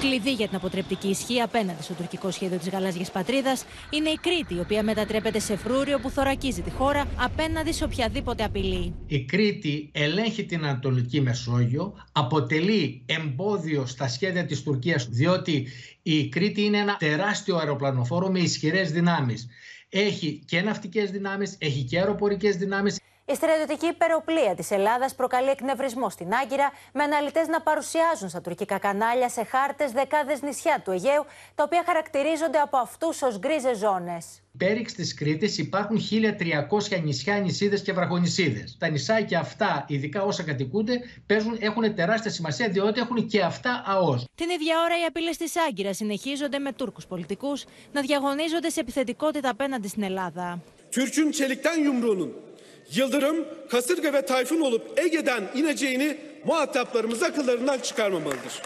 Κλειδί 0.00 0.32
για 0.32 0.46
την 0.46 0.56
αποτρεπτική 0.56 1.08
ισχύ 1.08 1.40
απέναντι 1.40 1.82
στο 1.82 1.94
τουρκικό 1.94 2.30
σχέδιο 2.30 2.58
της 2.58 2.68
γαλάζιας 2.68 3.10
πατρίδας 3.10 3.64
είναι 3.90 4.08
η 4.08 4.18
Κρήτη, 4.22 4.54
η 4.54 4.58
οποία 4.58 4.82
μετατρέπεται 4.82 5.38
σε 5.38 5.56
φρούριο 5.56 5.98
που 5.98 6.10
θωρακίζει 6.10 6.62
τη 6.62 6.70
χώρα 6.70 7.06
απέναντι 7.16 7.72
σε 7.72 7.84
οποιαδήποτε 7.84 8.44
απειλή. 8.44 8.94
Η 9.06 9.24
Κρήτη 9.24 9.90
ελέγχει 9.92 10.44
την 10.44 10.64
Ανατολική 10.64 11.20
Μεσόγειο, 11.20 11.94
αποτελεί 12.12 13.02
εμπόδιο 13.06 13.86
στα 13.86 14.08
σχέδια 14.08 14.44
της 14.44 14.62
Τουρκίας, 14.62 15.08
διότι 15.08 15.66
η 16.02 16.28
Κρήτη 16.28 16.62
είναι 16.62 16.78
ένα 16.78 16.96
τεράστιο 16.96 17.56
αεροπλανοφόρο 17.56 18.30
με 18.30 18.38
ισχυρές 18.38 18.90
δυνάμεις. 18.90 19.48
Έχει 19.88 20.42
και 20.46 20.60
ναυτικές 20.60 21.10
δυνάμεις, 21.10 21.56
έχει 21.58 21.82
και 21.82 21.98
αεροπορικές 21.98 22.56
δυνάμεις. 22.56 22.98
Η 23.32 23.34
στρατιωτική 23.34 23.86
υπεροπλία 23.86 24.54
της 24.54 24.70
Ελλάδας 24.70 25.14
προκαλεί 25.14 25.48
εκνευρισμό 25.48 26.10
στην 26.10 26.34
Άγκυρα, 26.42 26.72
με 26.92 27.02
αναλυτές 27.02 27.46
να 27.48 27.60
παρουσιάζουν 27.60 28.28
στα 28.28 28.40
τουρκικά 28.40 28.78
κανάλια 28.78 29.28
σε 29.28 29.44
χάρτες 29.44 29.92
δεκάδες 29.92 30.42
νησιά 30.42 30.80
του 30.84 30.90
Αιγαίου, 30.90 31.24
τα 31.54 31.62
οποία 31.62 31.82
χαρακτηρίζονται 31.86 32.58
από 32.58 32.76
αυτούς 32.76 33.22
ως 33.22 33.38
γκρίζες 33.38 33.78
ζώνες. 33.78 34.24
Πέριξ 34.58 34.92
της 34.92 35.14
Κρήτης 35.14 35.58
υπάρχουν 35.58 35.98
1.300 35.98 37.02
νησιά, 37.02 37.38
νησίδες 37.38 37.82
και 37.82 37.92
βραχονισίδε. 37.92 38.64
Τα 38.78 38.88
νησάκια 38.88 39.38
αυτά, 39.40 39.84
ειδικά 39.88 40.22
όσα 40.22 40.42
κατοικούνται, 40.42 41.00
παίζουν, 41.26 41.56
έχουν 41.60 41.94
τεράστια 41.94 42.30
σημασία 42.30 42.68
διότι 42.68 43.00
έχουν 43.00 43.26
και 43.26 43.42
αυτά 43.42 43.82
ΑΟΣ. 43.86 44.24
Την 44.34 44.50
ίδια 44.50 44.80
ώρα 44.84 45.00
οι 45.00 45.04
απειλές 45.04 45.36
της 45.36 45.52
Άγκυρας 45.68 45.96
συνεχίζονται 45.96 46.58
με 46.58 46.72
Τούρκους 46.72 47.06
πολιτικούς 47.06 47.64
να 47.92 48.00
διαγωνίζονται 48.00 48.70
σε 48.70 48.80
επιθετικότητα 48.80 49.48
απέναντι 49.48 49.88
στην 49.88 50.02
Ελλάδα. 50.02 50.60
Türk'ün 50.90 51.30
çelikten 51.32 51.84
yumruğunun 51.84 52.47
yıldırım, 52.94 53.44
kasırga 53.70 54.12
ve 54.12 54.26
tayfun 54.26 54.60
olup 54.60 54.98
Ege'den 54.98 55.44
ineceğini 55.54 56.16
muhataplarımız 56.44 57.22
akıllarından 57.22 57.78
çıkarmamalıdır. 57.78 58.62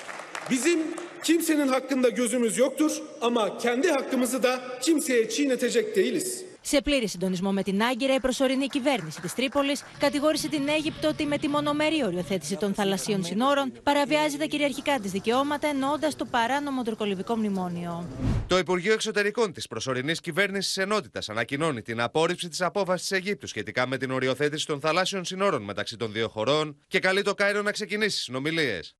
Bizim 0.50 0.80
kimsenin 1.24 1.68
hakkında 1.68 2.08
gözümüz 2.08 2.58
yoktur 2.58 3.02
ama 3.20 3.58
kendi 3.58 3.90
hakkımızı 3.90 4.42
da 4.42 4.60
kimseye 4.82 5.28
çiğnetecek 5.28 5.96
değiliz. 5.96 6.44
Σε 6.64 6.80
πλήρη 6.80 7.08
συντονισμό 7.08 7.52
με 7.52 7.62
την 7.62 7.82
Άγκυρα, 7.82 8.14
η 8.14 8.20
προσωρινή 8.20 8.66
κυβέρνηση 8.66 9.20
της 9.20 9.34
Τρίπολης 9.34 9.82
κατηγόρησε 9.98 10.48
την 10.48 10.68
Αίγυπτο 10.68 11.08
ότι 11.08 11.26
με 11.26 11.38
τη 11.38 11.48
μονομερή 11.48 12.04
οριοθέτηση 12.04 12.56
των 12.56 12.74
θαλασσίων 12.74 13.24
συνόρων 13.24 13.72
παραβιάζει 13.82 14.36
τα 14.36 14.44
κυριαρχικά 14.44 14.98
της 15.00 15.10
δικαιώματα, 15.10 15.68
εννοώντας 15.68 16.16
το 16.16 16.24
παράνομο 16.24 16.82
τουρκολιβικό 16.82 17.36
μνημόνιο. 17.36 18.08
Το 18.46 18.58
Υπουργείο 18.58 18.92
Εξωτερικών 18.92 19.52
της 19.52 19.66
προσωρινής 19.66 20.20
κυβέρνησης 20.20 20.76
Ενότητας 20.76 21.28
ανακοινώνει 21.28 21.82
την 21.82 22.00
απόρριψη 22.00 22.48
της 22.48 22.60
απόφασης 22.60 23.08
της 23.08 23.18
Αιγύπτου 23.18 23.46
σχετικά 23.46 23.86
με 23.86 23.96
την 23.96 24.10
οριοθέτηση 24.10 24.66
των 24.66 24.80
θαλάσσιων 24.80 25.24
συνόρων 25.24 25.62
μεταξύ 25.62 25.96
των 25.96 26.12
δύο 26.12 26.28
χωρών 26.28 26.78
και 26.88 26.98
καλεί 26.98 27.22
το 27.22 27.34
Κάιρο 27.34 27.62
να 27.62 27.72
ξεκινήσει 27.72 28.22
συνομιλίες. 28.22 28.96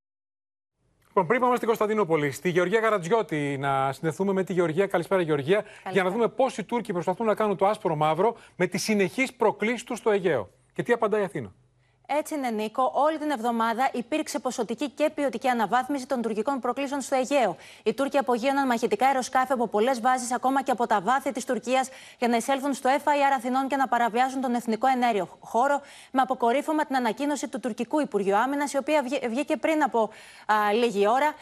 Λοιπόν, 1.15 1.27
πριν 1.27 1.41
πάμε 1.41 1.57
στην 1.57 1.67
Κωνσταντινούπολη, 1.67 2.31
στη 2.31 2.51
Γεωργία 2.51 2.81
Γαρατζιώτη, 2.81 3.57
να 3.61 3.93
συνδεθούμε 3.93 4.33
με 4.33 4.45
τη 4.45 4.53
Γεωργία. 4.53 4.87
Καλησπέρα, 4.87 5.23
Γεωργία. 5.23 5.65
Για 5.91 6.03
να 6.03 6.11
δούμε 6.11 6.29
πώ 6.29 6.47
οι 6.59 6.65
Τούρκοι 6.65 6.93
προσπαθούν 6.93 7.27
να 7.27 7.35
κάνουν 7.35 7.57
το 7.57 7.67
άσπρο 7.67 7.97
μαύρο 7.97 8.37
με 8.57 8.67
τις 8.67 8.83
συνεχείς 8.83 9.35
προκλήσεις 9.35 9.85
τους 9.85 9.99
στο 9.99 10.11
Αιγαίο. 10.11 10.51
Και 10.75 10.83
τι 10.83 10.93
απαντάει 10.93 11.21
η 11.21 11.25
Αθήνα. 11.25 11.53
Έτσι 12.07 12.35
είναι, 12.35 12.51
Νίκο. 12.51 12.91
Όλη 12.95 13.19
την 13.19 13.31
εβδομάδα 13.31 13.89
υπήρξε 13.93 14.39
ποσοτική 14.39 14.91
και 14.91 15.11
ποιοτική 15.15 15.49
αναβάθμιση 15.49 16.07
των 16.07 16.23
τουρκικών 16.23 16.61
προκλήσεων 16.61 17.01
στο 17.01 17.17
Αιγαίο. 17.17 17.57
Οι 17.83 17.95
Τούρκοι 17.95 18.19
απογείωναν 18.19 18.67
μαχητικά 18.67 19.07
αεροσκάφη 19.07 19.53
από 19.53 19.67
πολλές 19.67 20.01
βάσεις, 20.01 20.33
ακόμα 20.33 20.63
και 20.63 20.71
από 20.71 20.87
τα 20.87 21.01
βάθη 21.01 21.33
της 21.33 21.45
Τουρκίας, 21.45 21.89
για 22.19 22.29
να 22.29 22.37
εισέλθουν 22.37 22.75
στο 22.75 22.91
FIR 23.05 23.35
Αθηνών 23.37 23.69
και 23.69 23.77
να 23.77 23.89
παραβιάζουν 23.89 24.41
τον 24.41 24.55
εθνικό 24.55 24.87
ενέργειο 24.87 25.29
χώρο, 25.41 25.81
με 26.11 26.21
αποκορύφωμα 26.21 26.85
την 26.85 26.97
ανακοίνωση 26.97 27.49
του 27.49 27.61
τουρκικού 27.61 28.01
Υπουργείου 28.01 28.37
Άμυνας, 28.37 28.73
η 28.73 28.77
οποία 28.77 29.03
βγήκε 29.29 29.57
πριν 29.57 29.83
από 29.83 30.11
α, 30.47 30.73
λίγη 30.73 31.09
ώρα, 31.09 31.33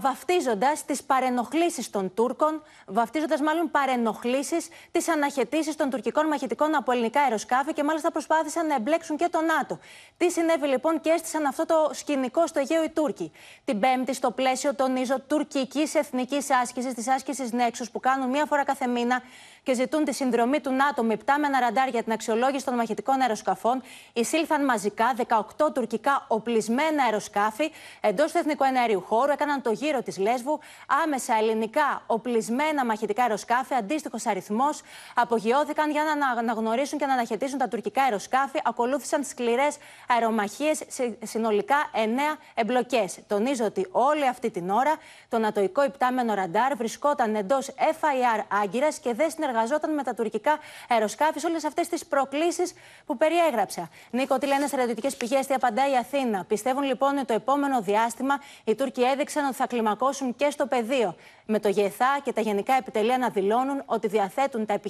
βαφτίζοντας 0.00 0.84
τις 0.84 1.02
παρενοχλήσεις 1.02 1.90
των 1.90 2.14
Τούρκων, 2.14 2.62
βαφτίζοντας 2.86 3.40
μάλλον 3.40 3.70
παρενοχλήσεις 3.70 4.68
τις 4.90 5.08
αναχαιτήσεις 5.08 5.76
των 5.76 5.90
τουρκικών 5.90 6.26
μαχητικών 6.26 6.74
από 6.74 6.92
ελληνικά 6.92 7.20
αεροσκάφη 7.20 7.72
και 7.72 7.84
μάλιστα 7.84 8.10
προσπάθησαν 8.10 8.66
να 8.66 8.74
εμπλέξουν 8.74 9.16
και 9.16 9.28
το 9.30 9.40
ΝΑΤΟ. 9.40 9.78
Τι 10.16 10.30
συνέβη 10.30 10.66
λοιπόν 10.66 11.00
και 11.00 11.10
έστησαν 11.10 11.46
αυτό 11.46 11.66
το 11.66 11.90
σκηνικό 11.92 12.46
στο 12.46 12.58
Αιγαίο 12.58 12.84
οι 12.84 12.88
Τούρκοι. 12.88 13.32
Την 13.64 13.80
Πέμπτη, 13.80 14.14
στο 14.14 14.30
πλαίσιο, 14.30 14.74
τονίζω, 14.74 15.20
τουρκικής 15.20 15.94
εθνικής 15.94 16.50
άσκησης, 16.50 16.94
της 16.94 17.08
άσκησης 17.08 17.52
Νέξου, 17.52 17.90
που 17.90 18.00
κάνουν 18.00 18.28
μία 18.28 18.44
φορά 18.46 18.64
κάθε 18.64 18.86
μήνα 18.86 19.22
και 19.62 19.74
ζητούν 19.74 20.04
τη 20.04 20.14
συνδρομή 20.14 20.60
του 20.60 20.72
ΝΑΤΟ 20.72 21.02
με 21.02 21.12
υπτάμενα 21.12 21.60
ραντάρ 21.60 21.88
για 21.88 22.02
την 22.02 22.12
αξιολόγηση 22.12 22.64
των 22.64 22.74
μαχητικών 22.74 23.20
αεροσκαφών, 23.20 23.82
εισήλθαν 24.12 24.64
μαζικά 24.64 25.14
18 25.58 25.72
τουρκικά 25.74 26.24
οπλισμένα 26.28 27.04
αεροσκάφη 27.04 27.72
εντός 28.00 28.32
του 28.32 28.38
εθνικού 28.38 28.64
εναέριου 28.64 29.00
χώρου, 29.00 29.32
έκαναν 29.32 29.62
το 29.62 29.70
γύρο 29.70 30.02
της 30.02 30.18
Λέσβου. 30.18 30.60
Άμεσα 31.04 31.34
ελληνικά 31.34 32.02
οπλισμένα 32.06 32.84
μαχητικά 32.84 33.22
αεροσκάφη, 33.22 33.74
αντίστοιχος 33.74 34.26
αριθμός, 34.26 34.80
απογειώθηκαν 35.14 35.90
για 35.90 36.02
να 36.18 36.28
αναγνωρίσουν 36.28 36.98
και 36.98 37.06
να 37.06 37.12
αναχαιτήσουν 37.12 37.58
τα 37.58 37.68
τουρκικά 37.68 38.02
αεροσκάφη. 38.02 38.60
Ακολούθησαν 38.64 39.24
σκληρές 39.24 39.76
αερομαχίες, 40.08 40.82
συνολικά 41.22 41.76
9 41.92 42.38
εμπλοκές. 42.54 43.18
Τονίζω 43.26 43.64
ότι 43.64 43.86
όλη 43.90 44.28
αυτή 44.28 44.50
την 44.50 44.70
ώρα 44.70 44.96
το 45.28 45.38
νατοϊκό 45.38 45.84
υπτάμενο 45.84 46.34
ραντάρ 46.34 46.76
βρισκόταν 46.76 47.34
εντός 47.34 47.70
FIR 47.78 48.44
Άγκυρας 48.62 48.98
και 48.98 49.14
δεν 49.14 49.30
συνεργαζόταν 49.30 49.94
με 49.94 50.02
τα 50.02 50.14
τουρκικά 50.14 50.58
αεροσκάφη 50.88 51.38
σε 51.38 51.46
όλες 51.46 51.64
αυτές 51.64 51.88
τις 51.88 52.06
προκλήσεις 52.06 52.72
που 53.06 53.16
περιέγραψα. 53.16 53.88
Νίκο, 54.10 54.38
τι 54.38 54.46
λένε 54.46 54.66
στρατιωτικές 54.66 55.16
πηγές, 55.16 55.46
τι 55.46 55.54
απαντάει 55.54 55.92
η 55.92 55.96
Αθήνα. 55.96 56.44
Πιστεύουν 56.44 56.82
λοιπόν 56.82 57.16
ότι 57.16 57.26
το 57.26 57.32
επόμενο 57.32 57.80
διάστημα 57.80 58.38
οι 58.64 58.74
Τούρκοι 58.74 59.02
έδειξαν 59.02 59.44
ότι 59.44 59.54
θα 59.54 59.66
κλιμακώσουν 59.66 60.36
και 60.36 60.50
στο 60.50 60.66
πεδίο. 60.66 61.14
Με 61.50 61.60
το 61.60 61.68
ΓΕΘΑ 61.68 62.20
και 62.24 62.32
τα 62.32 62.40
γενικά 62.40 62.74
επιτελεία 62.74 63.18
να 63.18 63.28
δηλώνουν 63.28 63.82
ότι 63.86 64.08
διαθέτουν 64.08 64.66
τα, 64.66 64.80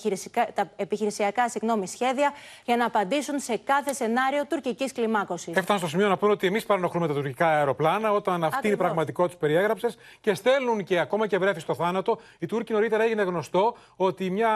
τα 0.54 0.70
επιχειρησιακά 0.76 1.48
συγγνώμη, 1.48 1.88
σχέδια 1.88 2.32
για 2.64 2.76
να 2.76 2.84
απαντήσουν 2.84 3.38
σε 3.38 3.56
κάθε 3.56 3.92
σενάριο 3.92 4.46
τουρκικής 4.46 4.92
κλιμάκωσης. 5.08 5.56
Έφταναν 5.56 5.80
στο 5.80 5.90
σημείο 5.90 6.08
να 6.08 6.16
πούνε 6.16 6.32
ότι 6.32 6.46
εμείς 6.46 6.66
παρανοχλούμε 6.66 7.06
τα 7.06 7.14
τουρκικά 7.14 7.46
αεροπλάνα 7.48 8.12
όταν 8.12 8.44
αυτή 8.44 8.66
είναι 8.66 8.74
η 8.74 8.78
πραγματικότητα 8.78 9.28
τους 9.28 9.48
περιέγραψες 9.48 9.98
και 10.20 10.34
στέλνουν 10.34 10.84
και 10.84 10.98
ακόμα 10.98 11.26
και 11.26 11.38
βρέφει 11.38 11.60
στο 11.60 11.74
θάνατο. 11.74 12.18
Οι 12.38 12.46
Τούρκοι 12.46 12.72
νωρίτερα 12.72 13.02
έγινε 13.02 13.22
γνωστό 13.22 13.76
ότι 13.96 14.30
μια, 14.30 14.50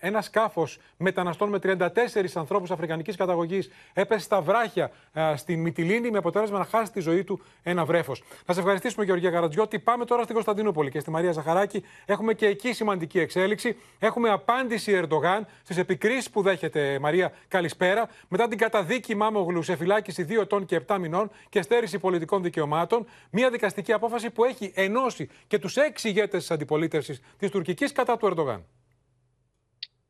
ένα 0.00 0.22
σκάφος 0.22 0.78
μεταναστών 0.96 1.48
με 1.48 1.58
34 1.62 1.88
ανθρώπους 2.34 2.70
αφρικανικής 2.70 3.16
καταγωγής 3.16 3.70
έπεσε 3.92 4.24
στα 4.24 4.40
βράχια 4.40 4.90
στη 5.34 5.56
Μυτιλίνη 5.56 6.10
με 6.10 6.18
αποτέλεσμα 6.18 6.58
να 6.58 6.64
χάσει 6.64 6.92
τη 6.92 7.00
ζωή 7.00 7.24
του 7.24 7.40
ένα 7.62 7.84
βρέφος. 7.84 8.22
Να 8.46 8.54
σε 8.54 8.60
ευχαριστήσουμε, 8.60 9.04
Γεωργία 9.04 9.30
Καρατζιώτη. 9.30 9.78
Πάμε 9.78 10.04
τώρα 10.04 10.22
στην 10.22 10.34
Κωνσταντινούπολη 10.34 10.90
και 10.90 11.00
στη 11.00 11.10
Μαρία 11.10 11.32
Ζαχαράκη. 11.32 11.84
Έχουμε 12.06 12.34
και 12.34 12.46
εκεί 12.46 12.72
σημαντική 12.72 13.18
εξέλιξη. 13.18 13.76
Έχουμε 13.98 14.30
απάντηση 14.30 14.92
Ερντογάν 14.92 15.46
στις 15.62 15.76
επικρίσεις 15.76 16.30
που 16.30 16.42
δέχεται, 16.42 16.98
Μαρία, 16.98 17.32
καλησπέρα. 17.48 18.08
Μετά 18.28 18.48
την 18.48 18.58
καταδίκη 18.58 19.14
Μάμογλου 19.14 19.51
σε 19.60 19.76
φυλάκιση 19.76 20.26
2 20.28 20.40
ετών 20.40 20.64
και 20.64 20.80
7 20.86 20.98
μηνών 21.00 21.30
και 21.48 21.62
στέρηση 21.62 21.98
πολιτικών 21.98 22.42
δικαιωμάτων. 22.42 23.06
Μια 23.30 23.50
δικαστική 23.50 23.92
απόφαση 23.92 24.30
που 24.30 24.44
έχει 24.44 24.72
ενώσει 24.74 25.28
και 25.46 25.58
τους 25.58 25.76
έξι 25.76 26.08
ηγέτες 26.08 26.40
της 26.40 26.50
αντιπολίτευσης 26.50 27.20
της 27.38 27.50
τουρκικής 27.50 27.92
κατά 27.92 28.16
του 28.16 28.26
Ερντογάν. 28.26 28.66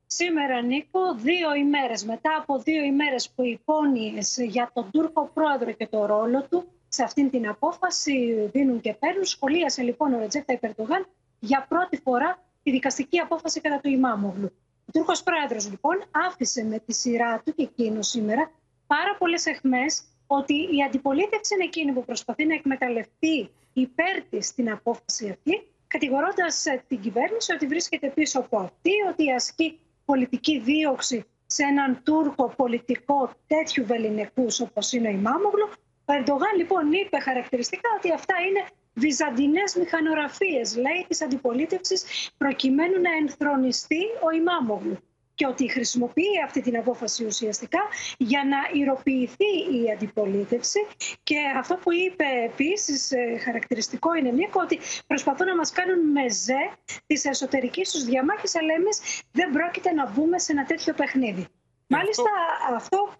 Σήμερα, 0.07 0.63
Νίκο, 0.63 1.15
δύο 1.15 1.55
ημέρες, 1.55 2.05
μετά 2.05 2.37
από 2.41 2.59
δύο 2.59 2.83
ημέρες 2.83 3.31
που 3.31 3.45
υπόνοιες 3.45 4.37
για 4.41 4.71
τον 4.75 4.91
Τούρκο 4.91 5.31
πρόεδρο 5.35 5.73
και 5.73 5.87
το 5.87 6.07
ρόλο 6.07 6.47
του, 6.51 6.65
σε 6.89 7.03
αυτήν 7.03 7.31
την 7.31 7.49
απόφαση 7.49 8.49
δίνουν 8.53 8.81
και 8.81 8.95
παίρνουν. 8.95 9.25
Σχολίασε 9.25 9.83
λοιπόν 9.83 10.15
ο 10.15 10.19
Ρετζέφτα 10.19 10.53
Υπερτογάν 10.53 11.07
για 11.39 11.67
πρώτη 11.69 12.01
φορά 12.05 12.43
τη 12.63 12.71
δικαστική 12.71 13.19
απόφαση 13.19 13.61
κατά 13.61 13.81
του 13.81 13.89
Ιμάμογλου. 13.89 14.53
Ο 14.87 14.91
Τούρκος 14.93 15.23
πρόεδρος 15.23 15.71
λοιπόν 15.71 16.05
άφησε 16.11 16.65
με 16.65 16.79
τη 16.79 16.93
σειρά 16.93 17.43
του 17.45 17.55
και 17.55 17.63
εκείνο 17.63 18.03
σήμερα 18.03 18.51
πάρα 18.95 19.17
πολλές 19.19 19.47
εχμέ 19.47 19.85
ότι 20.27 20.55
η 20.55 20.83
αντιπολίτευση 20.87 21.55
είναι 21.55 21.65
εκείνη 21.65 21.93
που 21.93 22.05
προσπαθεί 22.05 22.45
να 22.47 22.55
εκμεταλλευτεί 22.55 23.51
υπέρ 23.73 24.23
της 24.31 24.55
την 24.55 24.71
απόφαση 24.71 25.29
αυτή, 25.29 25.67
κατηγορώντας 25.87 26.65
την 26.89 27.01
κυβέρνηση 27.01 27.53
ότι 27.53 27.67
βρίσκεται 27.67 28.09
πίσω 28.09 28.39
από 28.39 28.59
αυτή, 28.59 28.91
ότι 29.11 29.33
ασκεί 29.33 29.79
πολιτική 30.05 30.59
δίωξη 30.61 31.25
σε 31.47 31.63
έναν 31.63 32.03
Τούρκο 32.05 32.53
πολιτικό 32.57 33.31
τέτοιου 33.47 33.87
βεληνικού 33.87 34.47
όπως 34.61 34.93
είναι 34.93 35.09
ο 35.09 35.11
Ιμάμογλου. 35.11 35.69
Ο 36.05 36.13
Ερντογάν 36.13 36.55
λοιπόν 36.57 36.93
είπε 36.93 37.19
χαρακτηριστικά 37.21 37.89
ότι 37.97 38.13
αυτά 38.13 38.35
είναι 38.49 38.63
βυζαντινές 38.95 39.75
μηχανογραφίες, 39.75 40.77
λέει, 40.77 41.05
της 41.09 41.23
αντιπολίτευσης 41.23 42.31
προκειμένου 42.37 43.01
να 43.01 43.11
ενθρονιστεί 43.21 44.03
ο 44.27 44.31
Ιμάμογλου 44.31 44.99
και 45.43 45.49
ότι 45.49 45.71
χρησιμοποιεί 45.71 46.43
αυτή 46.45 46.61
την 46.61 46.77
απόφαση 46.77 47.25
ουσιαστικά 47.25 47.81
για 48.19 48.45
να 48.45 48.81
ηρωποιηθεί 48.81 49.53
η 49.73 49.91
αντιπολίτευση. 49.93 50.81
Και 51.23 51.37
αυτό 51.59 51.75
που 51.75 51.93
είπε 51.93 52.25
επίσης 52.45 53.11
ε, 53.11 53.39
χαρακτηριστικό 53.45 54.15
είναι, 54.15 54.31
Νίκο, 54.31 54.61
ότι 54.63 54.79
προσπαθούν 55.07 55.47
να 55.47 55.57
μας 55.57 55.73
κάνουν 55.73 56.11
μεζέ 56.11 56.63
της 57.07 57.25
εσωτερικής 57.25 57.91
τους 57.91 58.05
διαμάχης, 58.05 58.57
αλλά 58.57 58.75
εμείς 58.75 59.23
δεν 59.33 59.51
πρόκειται 59.51 59.93
να 59.93 60.11
μπούμε 60.11 60.39
σε 60.39 60.53
ένα 60.53 60.65
τέτοιο 60.65 60.95
παιχνίδι. 60.95 61.47
Μάλιστα, 61.87 62.31
αυτό 62.75 63.13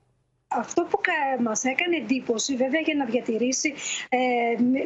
Αυτό 0.59 0.83
που 0.83 1.01
μας 1.41 1.65
έκανε 1.65 1.97
εντύπωση 1.97 2.57
βέβαια 2.57 2.81
για 2.81 2.95
να 2.95 3.05
διατηρήσει 3.05 3.75
ε, 4.09 4.19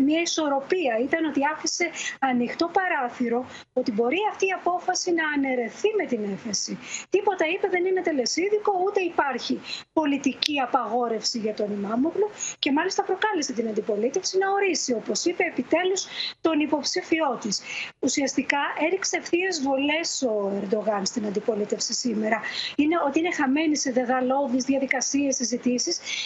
μια 0.02 0.20
ισορροπία 0.20 0.98
ήταν 1.02 1.24
ότι 1.24 1.40
άφησε 1.54 1.90
ανοιχτό 2.20 2.70
παράθυρο 2.72 3.46
ότι 3.72 3.92
μπορεί 3.92 4.16
αυτή 4.30 4.46
η 4.46 4.52
απόφαση 4.60 5.12
να 5.12 5.24
αναιρεθεί 5.36 5.88
με 5.96 6.06
την 6.06 6.20
έφεση. 6.32 6.78
Τίποτα 7.10 7.44
είπε 7.46 7.68
δεν 7.68 7.84
είναι 7.84 8.02
τελεσίδικο 8.02 8.72
ούτε 8.86 9.00
υπάρχει 9.00 9.60
πολιτική 9.92 10.60
απαγόρευση 10.60 11.38
για 11.38 11.54
τον 11.54 11.72
Ιμάμογλου 11.72 12.30
και 12.58 12.72
μάλιστα 12.72 13.02
προκάλεσε 13.02 13.52
την 13.52 13.68
αντιπολίτευση 13.68 14.38
να 14.38 14.50
ορίσει 14.50 14.92
όπως 14.92 15.24
είπε 15.24 15.44
επιτέλους 15.44 16.06
τον 16.40 16.60
υποψηφιό 16.60 17.38
της. 17.40 17.60
Ουσιαστικά 17.98 18.58
έριξε 18.86 19.16
ευθείε 19.16 19.48
βολές 19.62 20.22
ο 20.22 20.52
Ερντογάν 20.60 21.04
στην 21.06 21.26
αντιπολίτευση 21.26 21.92
σήμερα. 21.92 22.40
Είναι 22.76 22.96
ότι 23.06 23.18
είναι 23.18 23.32
χαμένη 23.32 23.76
σε 23.76 23.90
δεδαλώδεις 23.92 24.64
διαδικασίες 24.64 25.40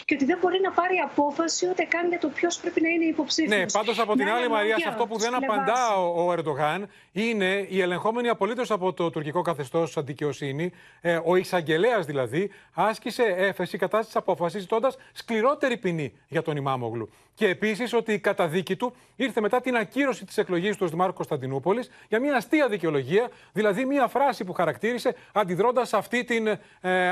και 0.04 0.14
ότι 0.14 0.24
δεν 0.24 0.38
μπορεί 0.40 0.60
να 0.62 0.70
πάρει 0.70 0.96
απόφαση 1.04 1.68
ούτε 1.68 1.82
καν 1.82 2.08
για 2.08 2.18
το 2.18 2.28
ποιος 2.28 2.58
πρέπει 2.58 2.80
να 2.80 2.88
είναι 2.88 3.04
υποψήφιος. 3.04 3.58
Ναι, 3.58 3.66
πάντως 3.72 3.98
από 3.98 4.16
την 4.16 4.28
άλλη, 4.28 4.48
Μαρία, 4.48 4.78
σε 4.78 4.88
αυτό 4.88 5.06
που 5.06 5.18
δεν 5.18 5.34
απαντά 5.34 5.96
ο, 5.96 6.26
ο 6.26 6.32
Ερντογάν 6.32 6.88
είναι 7.12 7.66
η 7.68 7.80
ελεγχόμενη 7.80 8.28
απολύτως 8.28 8.70
από 8.70 8.92
το 8.92 9.10
τουρκικό 9.10 9.42
καθεστώς 9.42 9.96
αντικειοσύνη, 9.96 10.72
ε, 11.00 11.20
ο 11.24 11.36
εισαγγελέας 11.36 12.06
δηλαδή, 12.06 12.50
άσκησε 12.72 13.22
έφεση 13.22 13.78
κατά 13.78 14.00
τη 14.00 14.08
απόφαση, 14.12 14.58
ζητώντα 14.58 14.92
σκληρότερη 15.12 15.76
ποινή 15.76 16.12
για 16.28 16.42
τον 16.42 16.56
Ιμάμογλου. 16.56 17.10
Και 17.34 17.48
επίσης 17.48 17.92
ότι 17.92 18.12
η 18.12 18.18
καταδίκη 18.18 18.76
του 18.76 18.94
ήρθε 19.16 19.40
μετά 19.40 19.60
την 19.60 19.76
ακύρωση 19.76 20.24
της 20.24 20.38
εκλογής 20.38 20.76
του 20.76 20.82
ως 20.84 20.90
Δημάρχου 20.90 21.14
Κωνσταντινούπολης 21.14 21.90
για 22.08 22.20
μια 22.20 22.36
αστεία 22.36 22.68
δικαιολογία, 22.68 23.30
δηλαδή 23.52 23.84
μια 23.84 24.06
φράση 24.06 24.44
που 24.44 24.52
χαρακτήρισε 24.52 25.14
αντιδρώντας 25.32 25.94
αυτή 25.94 26.24
την 26.24 26.46
ε, 26.46 26.58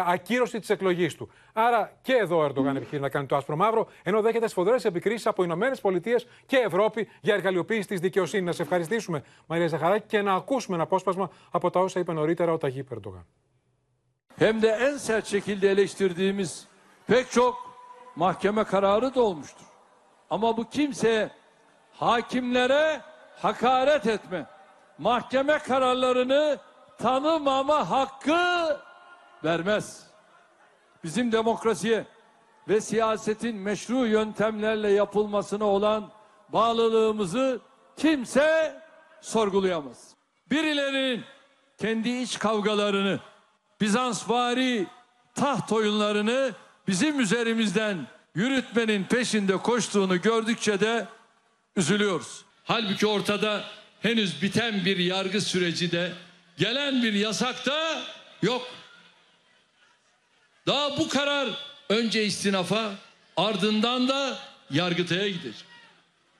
ακύρωση 0.07 0.59
της 0.61 0.71
εκλογής 0.71 1.15
του. 1.15 1.31
Άρα 1.61 1.93
και 2.03 2.15
εδώ 2.15 2.37
ο 2.37 2.45
Ερντογάν 2.45 2.77
επιχείρει 2.77 3.01
να 3.01 3.09
κάνει 3.09 3.27
το 3.27 3.37
άσπρο 3.37 3.57
μαύρο, 3.57 3.87
ενώ 4.03 4.21
δέχεται 4.21 4.49
σφοδρές 4.49 4.85
επικρίσεις 4.85 5.27
από 5.27 5.43
Ηνωμένες 5.43 5.81
Πολιτείες 5.81 6.27
και 6.47 6.57
Ευρώπη 6.57 7.09
για 7.21 7.35
εργαλειοποίηση 7.35 7.89
της 7.89 8.01
δικαιοσύνης. 8.01 8.47
Να 8.47 8.53
σε 8.53 8.63
ευχαριστήσουμε, 8.63 9.23
Μαρία 9.47 9.67
Ζαχαράκη, 9.67 10.07
και 10.07 10.23
να 10.23 10.35
ακούσουμε 10.35 10.75
ένα 10.75 10.85
απόσπασμα 10.85 11.31
από 11.51 11.71
τα 11.71 11.81
όσα 11.81 12.01
είπε 12.01 12.13
νωρίτερα 12.13 12.53
ο 12.53 12.59
Ταγί 12.59 12.85
Ερντογάν. 12.91 13.27
Hem 14.39 14.63
de 14.63 14.69
en 14.69 14.97
sert 14.97 15.27
şekilde 15.27 15.69
eleştirdiğimiz 15.71 16.69
pek 17.07 17.31
çok 17.31 17.57
mahkeme 18.15 18.65
kararı 18.65 19.15
da 19.15 19.23
olmuştur. 19.23 19.67
Ama 20.31 20.57
bu 20.57 20.69
kimse 20.69 21.31
hakimlere 21.93 23.01
hakaret 23.37 24.07
etme, 24.07 24.47
mahkeme 24.99 25.59
kararlarını 25.59 26.59
tanımama 26.99 27.91
hakkı 27.91 28.81
vermez. 29.45 30.08
Bizim 31.05 31.33
demokrasiye 31.33 32.05
ve 32.69 32.81
siyasetin 32.81 33.57
meşru 33.57 34.07
yöntemlerle 34.07 34.91
yapılmasına 34.91 35.65
olan 35.65 36.11
bağlılığımızı 36.49 37.61
kimse 37.97 38.81
sorgulayamaz. 39.21 40.15
Birilerinin 40.51 41.25
kendi 41.79 42.09
iç 42.09 42.39
kavgalarını, 42.39 43.21
Bizansvari 43.81 44.87
taht 45.35 45.73
oyunlarını 45.73 46.53
bizim 46.89 47.21
üzerimizden 47.21 48.07
yürütmenin 48.35 49.05
peşinde 49.05 49.57
koştuğunu 49.57 50.21
gördükçe 50.21 50.81
de 50.81 51.07
üzülüyoruz. 51.77 52.45
Halbuki 52.65 53.07
ortada 53.07 53.65
henüz 54.03 54.43
biten 54.43 54.85
bir 54.85 54.97
yargı 54.97 55.41
süreci 55.41 55.93
de 55.93 56.13
gelen 56.57 57.03
bir 57.03 57.13
yasak 57.13 57.67
da 57.67 58.01
yok. 58.43 58.63
Daha 60.69 60.99
bu 60.99 61.09
karar 61.09 61.49
önce 61.89 62.25
istinafa 62.25 62.91
ardından 63.37 64.09
da 64.09 64.39
yargıtaya 64.71 65.29
gidecek. 65.29 65.65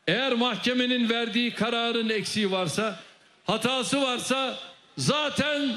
Eğer 0.07 0.33
mahkemenin 0.33 1.09
verdiği 1.09 1.55
kararın 1.55 2.09
eksiği 2.09 2.51
varsa, 2.51 3.01
hatası 3.47 4.03
varsa 4.03 4.59
zaten 4.99 5.77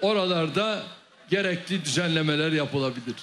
oralarda 0.00 0.82
gerekli 1.30 1.84
düzenlemeler 1.84 2.52
yapılabilir. 2.52 3.14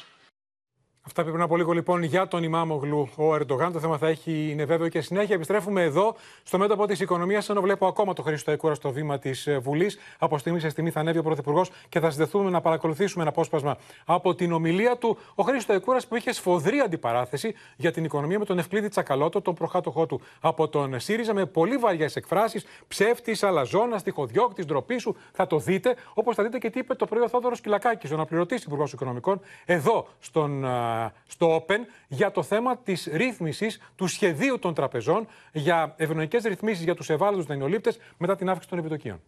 Αυτά 1.08 1.24
πριν 1.24 1.42
από 1.42 1.58
λίγο 1.58 1.72
λοιπόν 1.72 2.04
για 2.04 2.28
τον 2.28 2.44
Ιμάμογλου 2.44 3.10
ο 3.16 3.36
Ερντογάν. 3.36 3.72
Το 3.72 3.80
θέμα 3.80 3.98
θα 3.98 4.08
έχει, 4.08 4.50
είναι 4.52 4.66
βέβαιο 4.66 4.88
και 4.88 5.02
συνέχεια. 5.02 5.36
Επιστρέφουμε 5.36 5.82
εδώ 5.82 6.16
στο 6.44 6.58
μέτωπο 6.58 6.86
της 6.86 7.00
οικονομίας, 7.00 7.50
ενώ 7.50 7.62
βλέπω 7.62 7.88
ακόμα 7.88 8.14
το 8.14 8.22
Χρήστο 8.22 8.52
Εκούρα 8.52 8.74
στο 8.74 8.92
βήμα 8.92 9.20
της 9.20 9.48
ε, 9.48 9.58
Βουλής. 9.58 9.98
Από 10.18 10.38
στιγμή 10.38 10.60
σε 10.60 10.70
στιγμή 10.70 10.90
θα 10.90 11.00
ανέβει 11.00 11.18
ο 11.18 11.24
Πρωθυπουργός 11.24 11.72
και 11.90 12.00
θα 12.00 12.10
συνδεθούμε 12.10 12.50
να 12.50 12.62
παρακολουθήσουμε 12.62 13.22
ένα 13.22 13.32
απόσπασμα 13.32 13.78
από 14.06 14.36
την 14.36 14.52
ομιλία 14.52 14.98
του. 14.98 15.18
Ο 15.36 15.44
Χρήστο 15.44 15.74
Εκούρας 15.74 16.08
που 16.08 16.16
είχε 16.16 16.34
σφοδρή 16.34 16.80
αντιπαράθεση 16.80 17.54
για 17.76 17.92
την 17.92 18.04
οικονομία 18.04 18.40
με 18.40 18.46
τον 18.46 18.60
Ευκλήδη 18.60 18.88
Τσακαλώτο, 18.88 19.42
τον 19.42 19.54
προχάτοχό 19.54 20.06
του 20.06 20.22
από 20.40 20.68
τον 20.68 21.00
ΣΥΡΙΖΑ, 21.00 21.34
με 21.34 21.46
πολύ 21.46 21.78
βαριές 21.78 22.16
εκφράσεις. 22.16 22.66
Ψεύτης, 22.88 23.44
αλαζόνας, 23.44 24.04
τυχοδιώκτης, 24.04 24.66
ντροπή 24.66 24.98
σου. 24.98 25.16
Θα 25.32 25.48
το 25.48 25.58
δείτε, 25.60 25.96
όπως 26.14 26.36
θα 26.36 26.44
δείτε 26.44 26.58
και 26.58 26.70
τι 26.70 26.80
είπε 26.80 26.96
το 26.96 27.06
πρωί 27.06 27.22
ο 27.22 27.30
Θόδωρος 27.30 27.62
Κυλακάκης, 27.62 28.12
ο 28.12 28.14
αναπληρωτής 28.14 28.64
Υπουργός 28.64 28.94
Οικονομικών, 28.94 29.40
εδώ 29.66 30.08
στον 30.20 30.66
στο 31.28 31.66
Open 31.68 31.80
για 32.08 32.32
το 32.32 32.44
θέμα 32.44 32.78
της 32.78 33.10
ρύθμισης 33.12 33.80
του 33.96 34.08
σχεδίου 34.08 34.60
των 34.60 34.74
τραπεζών 34.74 35.28
για 35.52 35.94
ευνοϊκές 35.98 36.44
ρυθμίσεις 36.44 36.84
για 36.84 36.96
τους 36.96 37.10
ευάλωτους 37.10 37.46
δανειολήπτε 37.46 37.94
μετά 38.18 38.36
την 38.36 38.50
αύξηση 38.50 38.70
των 38.70 38.80
επιτοκίων. 38.80 39.22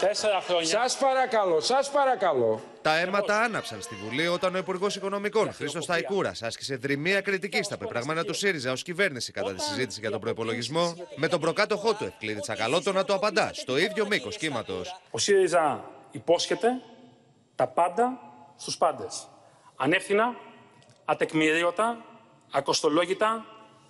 Τέσσερα 0.00 0.40
χρόνια. 0.40 0.66
Σας 0.66 0.98
παρακαλώ, 0.98 1.60
σας 1.60 1.90
παρακαλώ. 1.90 2.60
Τα 2.82 2.98
αίματα 2.98 3.40
άναψαν 3.40 3.80
στη 3.80 3.94
Βουλή 3.94 4.26
όταν 4.26 4.54
ο 4.54 4.58
Υπουργός 4.58 4.96
Οικονομικών 4.96 5.52
Χρήστος 5.52 5.86
Ταϊκούρας 5.86 6.42
άσκησε 6.42 6.76
δρυμία 6.76 7.20
κριτική 7.20 7.62
στα 7.62 7.76
πεπραγμένα 7.76 8.24
του 8.24 8.34
ΣΥΡΙΖΑ 8.34 8.72
ως 8.72 8.82
κυβέρνηση 8.82 9.32
κατά 9.32 9.54
τη 9.54 9.62
συζήτηση 9.62 10.00
για 10.00 10.10
τον 10.10 10.20
προπολογισμό, 10.20 10.94
με 11.16 11.28
τον 11.28 11.40
προκάτοχό 11.40 11.94
του 11.94 12.04
Ευκλήδης 12.04 12.42
Τσακαλώτο 12.42 12.92
να 12.92 13.04
το 13.04 13.14
απαντά 13.14 13.50
στο 13.52 13.78
ίδιο 13.78 14.06
μήκος 14.06 14.36
κύματος. 14.36 15.00
Ο 15.10 15.18
ΣΥΡΙΖΑ 15.18 15.84
υπόσχεται 16.10 16.68
τα 17.54 17.66
πάντα 17.66 18.20
στους 18.56 18.76
πάντες 18.76 19.28
ανεύθυνα, 19.76 20.34
ατεκμηρίωτα, 21.04 22.04
ακοστολόγητα, 22.50 23.44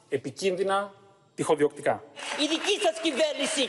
επικίνδυνα, 0.08 0.92
τυχοδιοκτικά. 1.34 2.04
Η 2.44 2.46
δική 2.54 2.76
σας 2.84 2.96
κυβέρνηση 3.06 3.64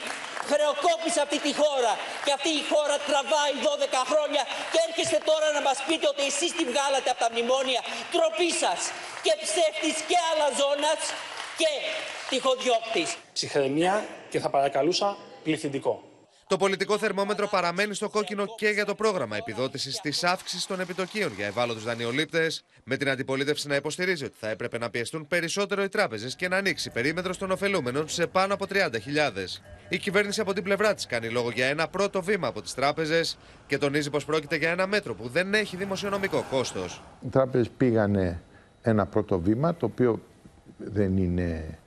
χρεοκόπησε 0.51 1.20
αυτή 1.26 1.39
τη 1.45 1.51
χώρα 1.61 1.93
και 2.26 2.32
αυτή 2.38 2.49
η 2.61 2.63
χώρα 2.72 2.95
τραβάει 3.09 3.53
12 3.68 4.01
χρόνια 4.11 4.43
και 4.72 4.80
έρχεστε 4.88 5.20
τώρα 5.30 5.47
να 5.57 5.61
μας 5.68 5.78
πείτε 5.88 6.05
ότι 6.13 6.24
εσείς 6.32 6.51
τη 6.57 6.63
βγάλατε 6.72 7.09
από 7.13 7.20
τα 7.24 7.30
μνημόνια. 7.32 7.82
Τροπή 8.15 8.49
σας 8.63 8.80
και 9.26 9.34
ψεύτης 9.43 9.97
και 10.09 10.18
αλαζόνας 10.30 11.01
και 11.59 11.72
τυχοδιώκτης. 12.30 13.09
Ψυχραιμία 13.38 13.93
και 14.32 14.39
θα 14.43 14.49
παρακαλούσα 14.55 15.18
πληθυντικό. 15.43 16.07
Το 16.47 16.57
πολιτικό 16.57 16.97
θερμόμετρο 16.97 17.47
παραμένει 17.47 17.93
στο 17.93 18.09
κόκκινο 18.09 18.45
και 18.57 18.67
για 18.67 18.85
το 18.85 18.95
πρόγραμμα 18.95 19.37
επιδότησης 19.37 20.01
της 20.01 20.23
αύξησης 20.23 20.65
των 20.65 20.79
επιτοκίων 20.79 21.33
για 21.35 21.45
ευάλωτους 21.45 21.83
δανειολήπτες, 21.83 22.63
με 22.83 22.97
την 22.97 23.09
αντιπολίτευση 23.09 23.67
να 23.67 23.75
υποστηρίζει 23.75 24.25
ότι 24.25 24.35
θα 24.39 24.49
έπρεπε 24.49 24.77
να 24.77 24.89
πιεστούν 24.89 25.27
περισσότερο 25.27 25.83
οι 25.83 25.89
τράπεζες 25.89 26.35
και 26.35 26.47
να 26.47 26.57
ανοίξει 26.57 26.89
περίμετρο 26.89 27.35
των 27.35 27.51
ωφελούμενων 27.51 28.07
σε 28.09 28.27
πάνω 28.27 28.53
από 28.53 28.65
30.000. 28.69 28.79
Η 29.89 29.97
κυβέρνηση 29.97 30.41
από 30.41 30.53
την 30.53 30.63
πλευρά 30.63 30.93
της 30.93 31.05
κάνει 31.05 31.29
λόγο 31.29 31.51
για 31.51 31.65
ένα 31.65 31.87
πρώτο 31.87 32.21
βήμα 32.21 32.47
από 32.47 32.61
τις 32.61 32.73
τράπεζες 32.73 33.37
και 33.67 33.77
τονίζει 33.77 34.09
πως 34.09 34.25
πρόκειται 34.25 34.55
για 34.55 34.69
ένα 34.69 34.87
μέτρο 34.87 35.13
που 35.15 35.27
δεν 35.27 35.53
έχει 35.53 35.77
δημοσιονομικό 35.77 36.45
κόστος. 36.51 37.01
Οι 37.25 37.27
τράπεζες 37.29 37.69
πήγανε 37.77 38.41
ένα 38.81 39.05
πρώτο 39.05 39.39
βήμα, 39.39 39.75
το 39.75 39.85
οποίο 39.85 40.21
δεν 40.77 41.17
είναι 41.17 41.77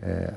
ε, 0.00 0.12
ε, 0.12 0.36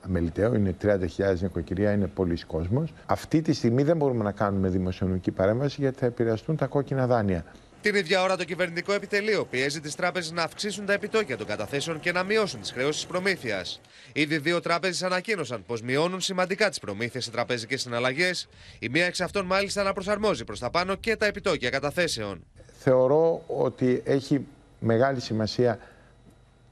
αμεληταίο, 0.00 0.54
είναι 0.54 0.74
30.000 0.82 0.96
νοικοκυριά, 1.40 1.92
είναι 1.92 2.06
πολλοί 2.06 2.38
κόσμος. 2.46 2.92
Αυτή 3.06 3.42
τη 3.42 3.52
στιγμή 3.52 3.82
δεν 3.82 3.96
μπορούμε 3.96 4.24
να 4.24 4.32
κάνουμε 4.32 4.68
δημοσιονομική 4.68 5.30
παρέμβαση 5.30 5.80
γιατί 5.80 5.98
θα 5.98 6.06
επηρεαστούν 6.06 6.56
τα 6.56 6.66
κόκκινα 6.66 7.06
δάνεια. 7.06 7.44
Την 7.80 7.94
ίδια 7.94 8.22
ώρα 8.22 8.36
το 8.36 8.44
κυβερνητικό 8.44 8.92
επιτελείο 8.92 9.44
πιέζει 9.44 9.80
τις 9.80 9.94
τράπεζες 9.94 10.32
να 10.32 10.42
αυξήσουν 10.42 10.86
τα 10.86 10.92
επιτόκια 10.92 11.36
των 11.36 11.46
καταθέσεων 11.46 12.00
και 12.00 12.12
να 12.12 12.22
μειώσουν 12.22 12.60
τις 12.60 12.72
χρεώσεις 12.72 13.06
προμήθειας. 13.06 13.80
Ήδη 14.12 14.38
δύο 14.38 14.60
τράπεζες 14.60 15.02
ανακοίνωσαν 15.02 15.64
πως 15.66 15.82
μειώνουν 15.82 16.20
σημαντικά 16.20 16.68
τις 16.68 16.78
προμήθειες 16.78 17.24
σε 17.24 17.30
τραπεζικές 17.30 17.80
συναλλαγές. 17.80 18.48
Η 18.78 18.88
μία 18.88 19.06
εξ 19.06 19.20
αυτών 19.20 19.46
μάλιστα 19.46 19.82
να 19.82 19.92
προσαρμόζει 19.92 20.44
προς 20.44 20.58
τα 20.58 20.70
πάνω 20.70 20.94
και 20.94 21.16
τα 21.16 21.26
επιτόκια 21.26 21.70
καταθέσεων. 21.70 22.44
Θεωρώ 22.78 23.42
ότι 23.46 24.02
έχει 24.04 24.46
μεγάλη 24.78 25.20
σημασία 25.20 25.78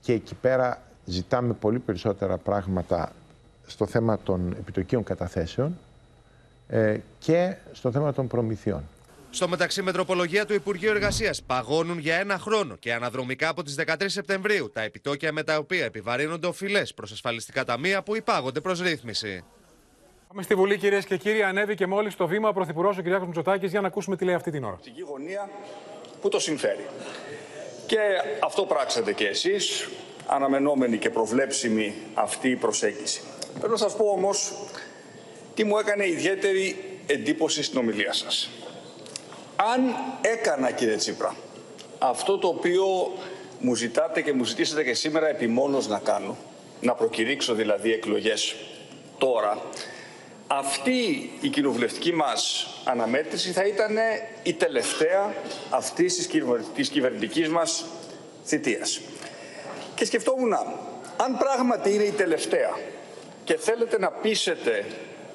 και 0.00 0.12
εκεί 0.12 0.34
πέρα 0.34 0.82
ζητάμε 1.04 1.52
πολύ 1.52 1.78
περισσότερα 1.78 2.36
πράγματα 2.36 3.12
στο 3.66 3.86
θέμα 3.86 4.18
των 4.18 4.56
επιτοκίων 4.58 5.04
καταθέσεων 5.04 5.78
ε, 6.68 6.98
και 7.18 7.56
στο 7.72 7.92
θέμα 7.92 8.12
των 8.12 8.26
προμηθειών. 8.26 8.82
Στο 9.30 9.48
μεταξύ, 9.48 9.82
με 9.82 9.92
τροπολογία 9.92 10.46
του 10.46 10.54
Υπουργείου 10.54 10.90
Εργασίας 10.90 11.42
παγώνουν 11.42 11.98
για 11.98 12.14
ένα 12.16 12.38
χρόνο 12.38 12.76
και 12.76 12.92
αναδρομικά 12.92 13.48
από 13.48 13.62
τις 13.62 13.76
13 13.86 13.94
Σεπτεμβρίου 14.06 14.70
τα 14.72 14.80
επιτόκια 14.80 15.32
με 15.32 15.42
τα 15.42 15.56
οποία 15.56 15.84
επιβαρύνονται 15.84 16.46
οφειλές 16.46 16.94
προς 16.94 17.12
ασφαλιστικά 17.12 17.64
ταμεία 17.64 18.02
που 18.02 18.16
υπάγονται 18.16 18.60
προς 18.60 18.80
ρύθμιση. 18.80 19.44
Πάμε 20.28 20.42
στη 20.42 20.54
Βουλή, 20.54 20.78
κυρίες 20.78 21.04
και 21.04 21.16
κύριοι. 21.16 21.42
Ανέβηκε 21.42 21.86
μόλις 21.86 22.16
το 22.16 22.26
βήμα 22.26 22.48
ο 22.48 22.52
Πρωθυπουργός 22.52 22.98
ο 22.98 23.02
κ. 23.02 23.06
Μητσοτάκης 23.06 23.70
για 23.70 23.80
να 23.80 23.86
ακούσουμε 23.86 24.16
τι 24.16 24.24
λέει 24.24 24.34
αυτή 24.34 24.50
την 24.50 24.64
ώρα. 24.64 24.78
Στην 24.80 25.04
γωνία 25.08 25.50
που 26.20 26.28
το 26.28 26.38
συμφέρει. 26.38 26.86
Και 27.86 27.98
αυτό 28.44 28.62
πράξατε 28.62 29.12
και 29.12 29.26
εσείς, 29.26 29.88
αναμενόμενη 30.26 30.98
και 30.98 31.10
προβλέψιμη 31.10 31.94
αυτή 32.14 32.48
η 32.48 32.56
προσέγγιση. 32.56 33.20
Θέλω 33.60 33.72
να 33.72 33.78
σας 33.78 33.96
πω 33.96 34.04
όμως 34.04 34.52
τι 35.54 35.64
μου 35.64 35.78
έκανε 35.78 36.08
ιδιαίτερη 36.08 36.76
εντύπωση 37.06 37.62
στην 37.62 37.78
ομιλία 37.78 38.12
σας. 38.12 38.50
Αν 39.56 39.94
έκανα, 40.20 40.70
κύριε 40.70 40.96
Τσίπρα, 40.96 41.36
αυτό 41.98 42.38
το 42.38 42.48
οποίο 42.48 43.12
μου 43.58 43.74
ζητάτε 43.74 44.22
και 44.22 44.32
μου 44.32 44.44
ζητήσατε 44.44 44.84
και 44.84 44.94
σήμερα 44.94 45.28
επιμόνως 45.28 45.88
να 45.88 45.98
κάνω, 45.98 46.36
να 46.80 46.94
προκηρύξω 46.94 47.54
δηλαδή 47.54 47.92
εκλογές 47.92 48.54
τώρα, 49.18 49.62
αυτή 50.46 51.30
η 51.40 51.48
κοινοβουλευτική 51.48 52.12
μας 52.12 52.66
αναμέτρηση 52.84 53.50
θα 53.50 53.66
ήταν 53.66 53.96
η 54.42 54.52
τελευταία 54.52 55.34
αυτής 55.70 56.16
της, 56.16 56.28
της 56.74 56.88
κυβερνητικής 56.88 57.48
μας 57.48 57.84
θητείας. 58.44 59.00
Και 59.94 60.04
σκεφτόμουν, 60.04 60.52
αν 61.16 61.36
πράγματι 61.38 61.94
είναι 61.94 62.02
η 62.02 62.10
τελευταία 62.10 62.78
και 63.44 63.56
θέλετε 63.56 63.98
να 63.98 64.10
πείσετε 64.10 64.84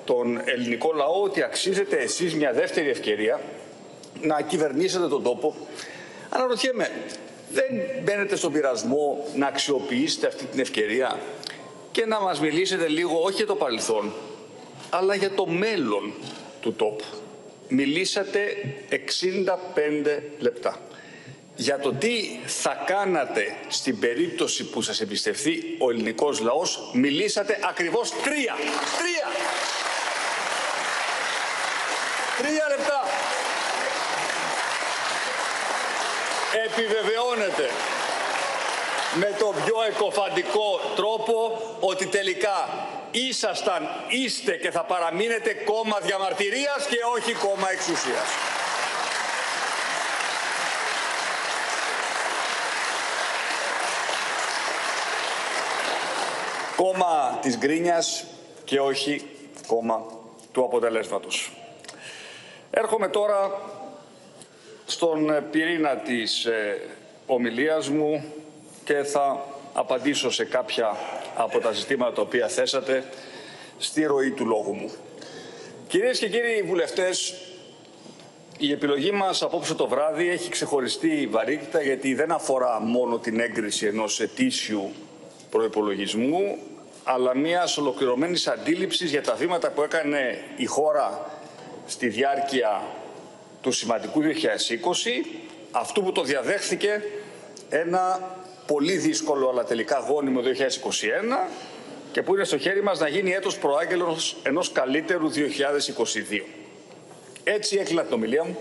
τον 0.05 0.41
ελληνικό 0.45 0.91
λαό 0.93 1.22
ότι 1.24 1.43
αξίζετε 1.43 1.97
εσείς 1.97 2.36
μια 2.36 2.53
δεύτερη 2.53 2.89
ευκαιρία 2.89 3.39
να 4.22 4.41
κυβερνήσετε 4.41 5.07
τον 5.07 5.24
τόπο, 5.24 5.55
αναρωτιέμαι, 6.30 6.91
δεν 7.51 7.66
μπαίνετε 8.03 8.36
στον 8.36 8.51
πειρασμό 8.51 9.26
να 9.36 9.47
αξιοποιήσετε 9.47 10.28
αυτή 10.28 10.45
την 10.45 10.60
ευκαιρία 10.60 11.20
και 11.91 12.05
να 12.05 12.20
μας 12.20 12.39
μιλήσετε 12.39 12.88
λίγο 12.88 13.22
όχι 13.22 13.36
για 13.36 13.45
το 13.45 13.55
παρελθόν, 13.55 14.14
αλλά 14.89 15.16
για 15.16 15.32
το 15.32 15.45
μέλλον 15.47 16.14
του 16.62 16.74
τόπου. 16.74 17.03
Μιλήσατε 17.68 18.39
65 18.89 18.95
λεπτά. 20.39 20.80
Για 21.60 21.80
το 21.80 21.93
τι 21.93 22.39
θα 22.45 22.84
κάνατε 22.86 23.55
στην 23.68 23.99
περίπτωση 23.99 24.64
που 24.64 24.82
σας 24.82 25.01
εμπιστευτεί 25.01 25.76
ο 25.80 25.89
ελληνικός 25.89 26.39
λαός, 26.39 26.89
μιλήσατε 26.93 27.60
ακριβώς 27.70 28.10
τρία. 28.10 28.55
Τρία. 28.97 29.28
Τρία 32.38 32.66
λεπτά. 32.70 33.03
Επιβεβαιώνεται 36.66 37.70
με 39.16 39.36
τον 39.39 39.55
πιο 39.66 39.76
εκοφαντικό 39.88 40.80
τρόπο 40.95 41.62
ότι 41.80 42.05
τελικά 42.05 42.88
ήσασταν, 43.12 43.89
είστε 44.07 44.51
και 44.57 44.72
θα 44.72 44.84
παραμείνετε 44.84 45.53
κόμμα 45.53 45.99
διαμαρτυρίας 46.01 46.86
και 46.89 46.97
όχι 47.16 47.34
κόμμα 47.34 47.72
εξουσίας. 47.72 48.28
Κόμμα 56.84 57.40
της 57.42 57.58
γκρίνιας 57.58 58.26
και 58.64 58.80
όχι 58.80 59.26
κόμμα 59.68 60.06
του 60.52 60.64
αποτελέσματος. 60.64 61.52
Έρχομαι 62.72 63.08
τώρα 63.08 63.62
στον 64.86 65.44
πυρήνα 65.52 65.96
της 65.96 66.46
ε, 66.46 66.82
ομιλίας 67.26 67.90
μου 67.90 68.24
και 68.84 69.04
θα 69.04 69.46
απαντήσω 69.74 70.32
σε 70.32 70.46
κάποια 70.46 70.96
από 71.36 71.60
τα 71.60 71.72
ζητήματα 71.72 72.14
τα 72.14 72.22
οποία 72.22 72.48
θέσατε 72.48 73.04
στη 73.78 74.04
ροή 74.04 74.32
του 74.32 74.46
λόγου 74.46 74.74
μου. 74.74 74.92
Κυρίες 75.88 76.20
και 76.20 76.30
κύριοι 76.30 76.62
βουλευτές, 76.62 77.36
η 78.58 78.72
επιλογή 78.72 79.12
μας 79.12 79.42
απόψε 79.42 79.76
το 79.76 79.88
βράδυ 79.88 80.30
έχει 80.30 80.50
ξεχωριστεί 80.50 81.28
βαρύτητα 81.32 81.82
γιατί 81.82 82.14
δεν 82.14 82.32
αφορά 82.32 82.80
μόνο 82.80 83.18
την 83.18 83.40
έγκριση 83.40 83.86
ενός 83.86 84.20
ετήσιου 84.20 84.92
προϋπολογισμού 85.50 86.58
αλλά 87.04 87.36
μιας 87.36 87.78
ολοκληρωμένης 87.78 88.47
αντίληψης 88.47 89.10
για 89.10 89.24
τα 89.24 89.36
βήματα 89.36 89.70
που 89.70 89.82
έκανε 89.82 90.43
η 90.56 90.66
χώρα 90.66 91.30
στη 91.86 92.08
διάρκεια 92.08 92.82
του 93.62 93.72
σημαντικού 93.72 94.22
2020, 94.22 94.26
αυτού 95.72 96.04
που 96.04 96.12
το 96.12 96.24
διαδέχθηκε 96.24 97.04
ένα 97.70 98.36
πολύ 98.68 98.97
δύσκολο 98.97 99.50
αλλά 99.50 99.64
τελικά 99.64 100.06
γόνιμο 100.08 100.41
2021 100.41 101.50
και 102.12 102.22
που 102.22 102.36
είναι 102.36 102.43
στο 102.43 102.58
χέρι 102.58 102.84
μας 102.84 103.00
να 103.00 103.08
γίνει 103.08 103.32
έτος 103.32 103.58
προάγγελος 103.58 104.38
ενός 104.43 104.72
καλύτερου 104.72 105.32
2022. 105.32 105.36
Έτσι 107.43 107.78
έκλεινα 107.78 108.04
την 108.04 108.14
ομιλία 108.14 108.43
μου 108.43 108.58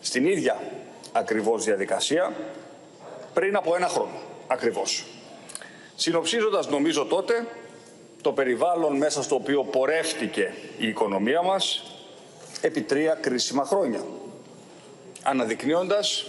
στην 0.00 0.26
ίδια 0.26 0.60
ακριβώς 1.12 1.64
διαδικασία 1.64 2.32
πριν 3.34 3.56
από 3.56 3.76
ένα 3.76 3.88
χρόνο 3.88 4.20
ακριβώς. 4.46 5.04
Συνοψίζοντας 6.00 6.68
νομίζω 6.68 7.04
τότε 7.04 7.46
το 8.22 8.32
περιβάλλον 8.32 8.96
μέσα 8.96 9.22
στο 9.22 9.34
οποίο 9.34 9.64
πορεύτηκε 9.64 10.54
η 10.78 10.88
οικονομία 10.88 11.42
μας 11.42 11.82
επί 12.60 12.80
τρία 12.82 13.14
κρίσιμα 13.14 13.64
χρόνια. 13.64 14.04
Αναδεικνύοντας 15.22 16.26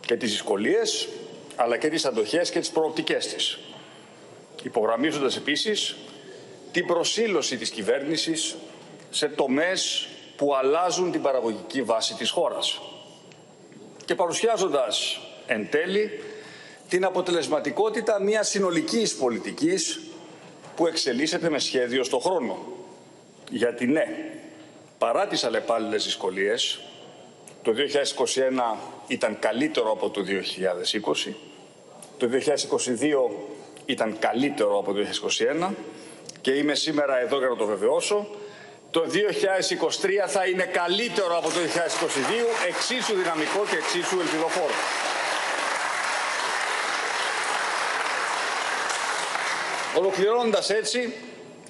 και 0.00 0.16
τις 0.16 0.30
δυσκολίες 0.30 1.08
αλλά 1.56 1.76
και 1.76 1.88
τις 1.88 2.04
αντοχές 2.04 2.50
και 2.50 2.58
τις 2.58 2.70
προοπτικές 2.70 3.26
της. 3.26 3.58
Υπογραμμίζοντας 4.62 5.36
επίσης 5.36 5.96
την 6.72 6.86
προσήλωση 6.86 7.56
της 7.56 7.70
κυβέρνησης 7.70 8.56
σε 9.10 9.28
τομές 9.28 10.08
που 10.36 10.54
αλλάζουν 10.54 11.10
την 11.10 11.22
παραγωγική 11.22 11.82
βάση 11.82 12.14
της 12.14 12.30
χώρας. 12.30 12.80
Και 14.04 14.14
παρουσιάζοντας 14.14 15.20
εν 15.46 15.70
τέλει 15.70 16.20
την 16.90 17.04
αποτελεσματικότητα 17.04 18.22
μιας 18.22 18.48
συνολικής 18.48 19.14
πολιτικής 19.14 20.00
που 20.76 20.86
εξελίσσεται 20.86 21.50
με 21.50 21.58
σχέδιο 21.58 22.04
στο 22.04 22.18
χρόνο. 22.18 22.58
Γιατί 23.50 23.86
ναι, 23.86 24.04
παρά 24.98 25.26
τις 25.26 25.44
αλλεπάλληλες 25.44 26.04
δυσκολίες, 26.04 26.80
το 27.62 27.72
2021 28.74 28.78
ήταν 29.06 29.38
καλύτερο 29.38 29.90
από 29.90 30.10
το 30.10 30.24
2020, 31.28 31.32
το 32.18 32.28
2022 32.28 33.30
ήταν 33.86 34.16
καλύτερο 34.18 34.78
από 34.78 34.92
το 34.92 35.00
2021 35.60 35.68
και 36.40 36.50
είμαι 36.50 36.74
σήμερα 36.74 37.20
εδώ 37.20 37.38
για 37.38 37.48
να 37.48 37.56
το 37.56 37.66
βεβαιώσω. 37.66 38.26
Το 38.90 39.00
2023 39.00 40.28
θα 40.28 40.46
είναι 40.46 40.64
καλύτερο 40.64 41.36
από 41.36 41.48
το 41.48 41.54
2022, 41.54 42.68
εξίσου 42.68 43.14
δυναμικό 43.14 43.64
και 43.70 43.76
εξίσου 43.76 44.20
ελπιδοφόρο. 44.20 44.74
Ολοκληρώνοντας 49.98 50.70
έτσι 50.70 51.12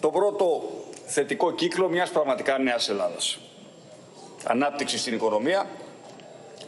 το 0.00 0.10
πρώτο 0.10 0.62
θετικό 1.06 1.52
κύκλο 1.52 1.88
μιας 1.88 2.10
πραγματικά 2.10 2.58
νέας 2.58 2.88
Ελλάδας. 2.88 3.38
Ανάπτυξη 4.44 4.98
στην 4.98 5.14
οικονομία, 5.14 5.66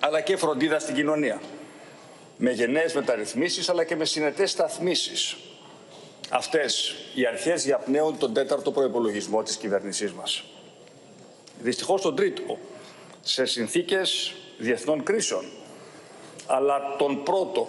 αλλά 0.00 0.20
και 0.20 0.36
φροντίδα 0.36 0.78
στην 0.78 0.94
κοινωνία 0.94 1.40
με 2.36 2.50
γενναίες 2.50 2.94
μεταρρυθμίσεις 2.94 3.68
αλλά 3.68 3.84
και 3.84 3.96
με 3.96 4.05
συνετές 4.05 4.50
σταθμίσεις. 4.50 5.36
Αυτές 6.30 6.94
οι 7.14 7.26
αρχές 7.26 7.64
διαπνέουν 7.64 8.18
τον 8.18 8.32
τέταρτο 8.32 8.70
προϋπολογισμό 8.70 9.42
της 9.42 9.57
κυβέρνησής 9.57 10.12
μας. 10.12 10.44
Δυστυχώς 11.61 12.00
τον 12.00 12.16
τρίτο, 12.16 12.59
σε 13.20 13.44
συνθήκες 13.44 14.34
διεθνών 14.59 15.03
κρίσεων, 15.03 15.44
αλλά 16.46 16.96
τον 16.98 17.22
πρώτο, 17.22 17.68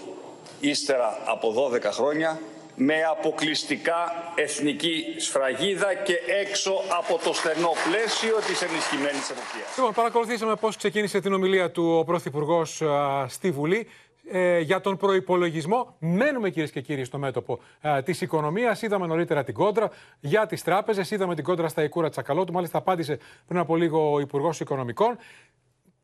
ύστερα 0.60 1.22
από 1.26 1.52
12 1.52 1.92
χρόνια, 1.92 2.42
με 2.76 3.04
αποκλειστικά 3.04 4.32
εθνική 4.36 5.06
σφραγίδα 5.18 5.94
και 5.94 6.20
έξω 6.42 6.74
από 7.00 7.20
το 7.24 7.34
στενό 7.34 7.72
πλαίσιο 7.88 8.36
της 8.48 8.62
ενισχυμένης 8.62 9.30
εποπτείας. 9.30 9.78
Λοιπόν, 9.78 9.94
παρακολουθήσαμε 9.94 10.56
πώς 10.56 10.76
ξεκίνησε 10.76 11.20
την 11.20 11.34
ομιλία 11.34 11.72
του 11.72 11.96
ο 12.00 12.04
Πρωθυπουργός 12.04 12.82
στη 13.28 13.52
Βουλή 13.52 13.88
ε, 14.32 14.60
για 14.60 14.82
τον 14.82 14.98
προπολογισμό. 14.98 15.96
Μένουμε 16.00 16.50
κυρίες 16.50 16.72
και 16.72 16.82
κύριοι 16.82 17.04
στο 17.04 17.18
μέτωπο 17.18 17.60
ε, 17.82 18.02
της 18.02 18.22
οικονομίας. 18.22 18.82
Είδαμε 18.82 19.08
νωρίτερα 19.08 19.44
την 19.44 19.54
κόντρα 19.54 19.90
για 20.20 20.46
τις 20.46 20.64
τράπεζες. 20.64 21.12
Είδαμε 21.12 21.36
την 21.36 21.44
κόντρα 21.44 21.68
στα 21.68 21.84
Οικούρα 21.84 22.10
Τσακαλώτου. 22.10 22.54
Μάλιστα, 22.54 22.78
απάντησε 22.78 23.20
πριν 23.48 23.60
από 23.60 23.76
λίγο 23.76 24.14
ο 24.14 24.20
Υπουργός 24.20 24.60
Οικονομικών. 24.60 25.18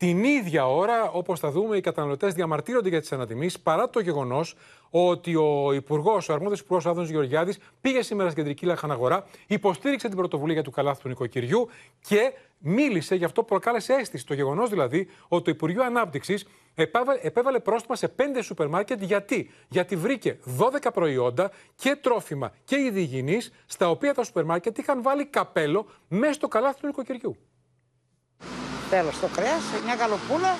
Την 0.00 0.24
ίδια 0.24 0.66
ώρα, 0.66 1.10
όπως 1.10 1.40
θα 1.40 1.50
δούμε, 1.50 1.76
οι 1.76 1.80
καταναλωτές 1.80 2.34
διαμαρτύρονται 2.34 2.88
για 2.88 3.00
τις 3.00 3.12
ανατιμήσεις 3.12 3.60
παρά 3.60 3.90
το 3.90 4.00
γεγονός 4.00 4.54
ότι 4.90 5.34
ο 5.34 5.72
Υπουργός, 5.72 6.28
ο 6.28 6.32
αρμόδιος 6.32 6.60
Υπουργός 6.60 6.86
Άδωνο 6.86 7.06
Γεωργιάδης, 7.06 7.58
πήγε 7.80 8.02
σήμερα 8.02 8.30
στην 8.30 8.42
κεντρική 8.42 8.66
λαχαναγορά, 8.66 9.26
υποστήριξε 9.46 10.08
την 10.08 10.16
πρωτοβουλία 10.16 10.62
του 10.62 10.70
καλάθου 10.70 11.00
του 11.02 11.08
νοικοκυριού 11.08 11.68
και 12.00 12.32
μίλησε, 12.58 13.14
γι' 13.14 13.24
αυτό 13.24 13.42
προκάλεσε 13.42 13.92
αίσθηση. 13.92 14.26
Το 14.26 14.34
γεγονός 14.34 14.70
δηλαδή 14.70 15.08
ότι 15.28 15.44
το 15.44 15.50
Υπουργείο 15.50 15.84
Ανάπτυξης 15.84 16.46
επέβαλε 17.22 17.58
πρόστιμα 17.58 17.96
σε 17.96 18.08
πέντε 18.08 18.42
σούπερ 18.42 18.68
μάρκετ. 18.68 19.02
Γιατί; 19.02 19.50
Γιατί 19.68 19.96
βρήκε 19.96 20.38
12 20.58 20.90
προϊόντα 20.92 21.50
και 21.74 21.96
τρόφιμα 22.00 22.52
και 22.64 22.76
υγιεινής, 22.76 23.52
στα 23.66 23.90
οποία 23.90 24.14
τα 24.14 24.22
σούπερ 24.22 24.44
μάρκετ 24.44 24.78
είχαν 24.78 25.02
βάλει 25.02 25.24
καπέλο 25.24 25.86
μέσα 26.08 26.32
στο 26.32 26.48
καλάθι 26.48 26.80
του 26.80 26.86
νοικοκυριού. 26.86 27.36
Τέλος, 28.90 29.20
το 29.20 29.26
κρέας, 29.26 29.62
μια 29.84 29.96
καλοπούλα 29.96 30.56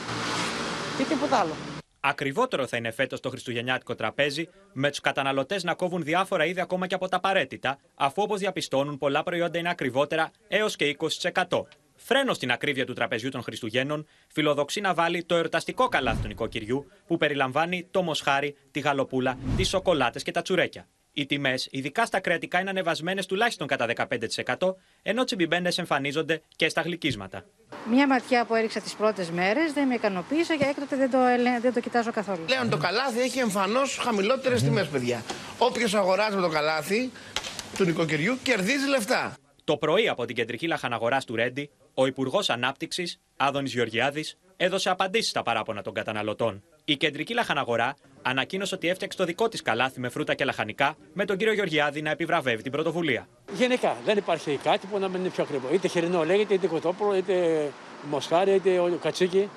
ή 1.00 1.02
τίποτα 1.02 1.38
άλλο. 1.38 1.52
Ακριβότερο 2.00 2.66
θα 2.66 2.76
είναι 2.76 2.90
φέτος 2.90 3.20
το 3.20 3.30
χριστουγεννιάτικο 3.30 3.94
τραπέζι, 3.94 4.48
με 4.72 4.90
τους 4.90 5.00
καταναλωτές 5.00 5.64
να 5.64 5.74
κόβουν 5.74 6.02
διάφορα 6.02 6.44
είδη 6.44 6.60
ακόμα 6.60 6.86
και 6.86 6.94
από 6.94 7.08
τα 7.08 7.16
απαραίτητα, 7.16 7.78
αφού 7.94 8.22
όπως 8.22 8.38
διαπιστώνουν 8.38 8.98
πολλά 8.98 9.22
προϊόντα 9.22 9.58
είναι 9.58 9.70
ακριβότερα 9.70 10.30
έως 10.48 10.76
και 10.76 10.84
20%. 10.84 11.66
Φρένο 11.96 12.34
στην 12.34 12.50
ακρίβεια 12.50 12.86
του 12.86 12.92
τραπεζιού 12.92 13.30
των 13.30 13.42
Χριστουγέννων, 13.42 14.06
φιλοδοξεί 14.28 14.80
να 14.80 14.94
βάλει 14.94 15.24
το 15.24 15.34
εορταστικό 15.34 15.88
καλάθι 15.88 16.22
του 16.22 16.28
νοικοκυριού, 16.28 16.86
που 17.06 17.16
περιλαμβάνει 17.16 17.86
το 17.90 18.02
μοσχάρι, 18.02 18.56
τη 18.70 18.80
γαλοπούλα, 18.80 19.38
τις 19.56 19.68
σοκολάτες 19.68 20.22
και 20.22 20.30
τα 20.30 20.42
τσουρέκια. 20.42 20.86
Οι 21.20 21.26
τιμές, 21.26 21.68
ειδικά 21.70 22.04
στα 22.06 22.20
κρεατικά, 22.20 22.60
είναι 22.60 22.70
ανεβασμένες 22.70 23.26
τουλάχιστον 23.26 23.66
κατά 23.66 23.86
15%, 24.58 24.74
ενώ 25.02 25.24
τσιμπιμπέντες 25.24 25.78
εμφανίζονται 25.78 26.42
και 26.56 26.68
στα 26.68 26.80
γλυκίσματα. 26.80 27.44
Μια 27.90 28.06
ματιά 28.06 28.44
που 28.44 28.54
έριξα 28.54 28.80
τις 28.80 28.94
πρώτες 28.94 29.30
μέρες 29.30 29.72
δεν 29.72 29.86
με 29.86 29.94
ικανοποίησε 29.94 30.56
και 30.56 30.64
έκτοτε 30.64 30.96
δεν 30.96 31.10
το, 31.10 31.18
δεν 31.60 31.72
το 31.72 31.80
κοιτάζω 31.80 32.10
καθόλου. 32.10 32.44
Πλέον 32.46 32.70
το 32.70 32.76
καλάθι 32.76 33.20
έχει 33.20 33.38
εμφανώς 33.38 33.96
χαμηλότερες 33.96 34.60
mm. 34.60 34.64
τιμές, 34.64 34.88
παιδιά. 34.88 35.22
Όποιος 35.58 35.94
αγοράζει 35.94 36.36
με 36.36 36.42
το 36.42 36.48
καλάθι 36.48 37.10
του 37.76 37.84
νοικοκυριού 37.84 38.38
κερδίζει 38.42 38.88
λεφτά. 38.88 39.36
Το 39.64 39.76
πρωί 39.76 40.08
από 40.08 40.24
την 40.24 40.36
κεντρική 40.36 40.66
λαχαναγοράς 40.66 41.24
του 41.24 41.36
Ρέντι, 41.36 41.70
ο 41.94 42.06
Υπουργός 42.06 42.50
Ανάπτυξης, 42.50 43.20
Άδωνης 43.36 43.72
Γεωργιάδης, 43.72 44.38
έδωσε 44.62 44.90
απαντήσεις 44.90 45.30
στα 45.30 45.42
παράπονα 45.42 45.82
των 45.82 45.92
καταναλωτών. 45.92 46.62
Η 46.84 46.96
κεντρική 46.96 47.34
λαχαναγορά 47.34 47.96
ανακοίνωσε 48.22 48.74
ότι 48.74 48.88
έφτιαξε 48.88 49.18
το 49.18 49.24
δικό 49.24 49.48
της 49.48 49.62
καλάθι 49.62 50.00
με 50.00 50.08
φρούτα 50.08 50.34
και 50.34 50.44
λαχανικά, 50.44 50.96
με 51.12 51.24
τον 51.24 51.36
κύριο 51.36 51.52
Γεωργιάδη 51.52 52.02
να 52.02 52.11
επιβραβεύει 52.11 52.62
την 52.62 52.72
πρωτοβουλία. 52.72 53.28
Γενικά 53.52 53.96
δεν 54.04 54.16
υπάρχει 54.16 54.58
κάτι 54.62 54.86
που 54.86 54.98
να 54.98 55.08
μην 55.08 55.20
είναι 55.20 55.28
πιο 55.28 55.42
ακριβό. 55.42 55.68
Είτε 55.72 55.88
χοιρινό 55.88 56.24
λέγεται, 56.24 56.54
είτε 56.54 56.66
κοτόπουλο, 56.66 57.16
είτε 57.16 57.68
μοσχάρι, 58.11 58.54
είτε 58.54 58.80
κατσίκι, 59.00 59.48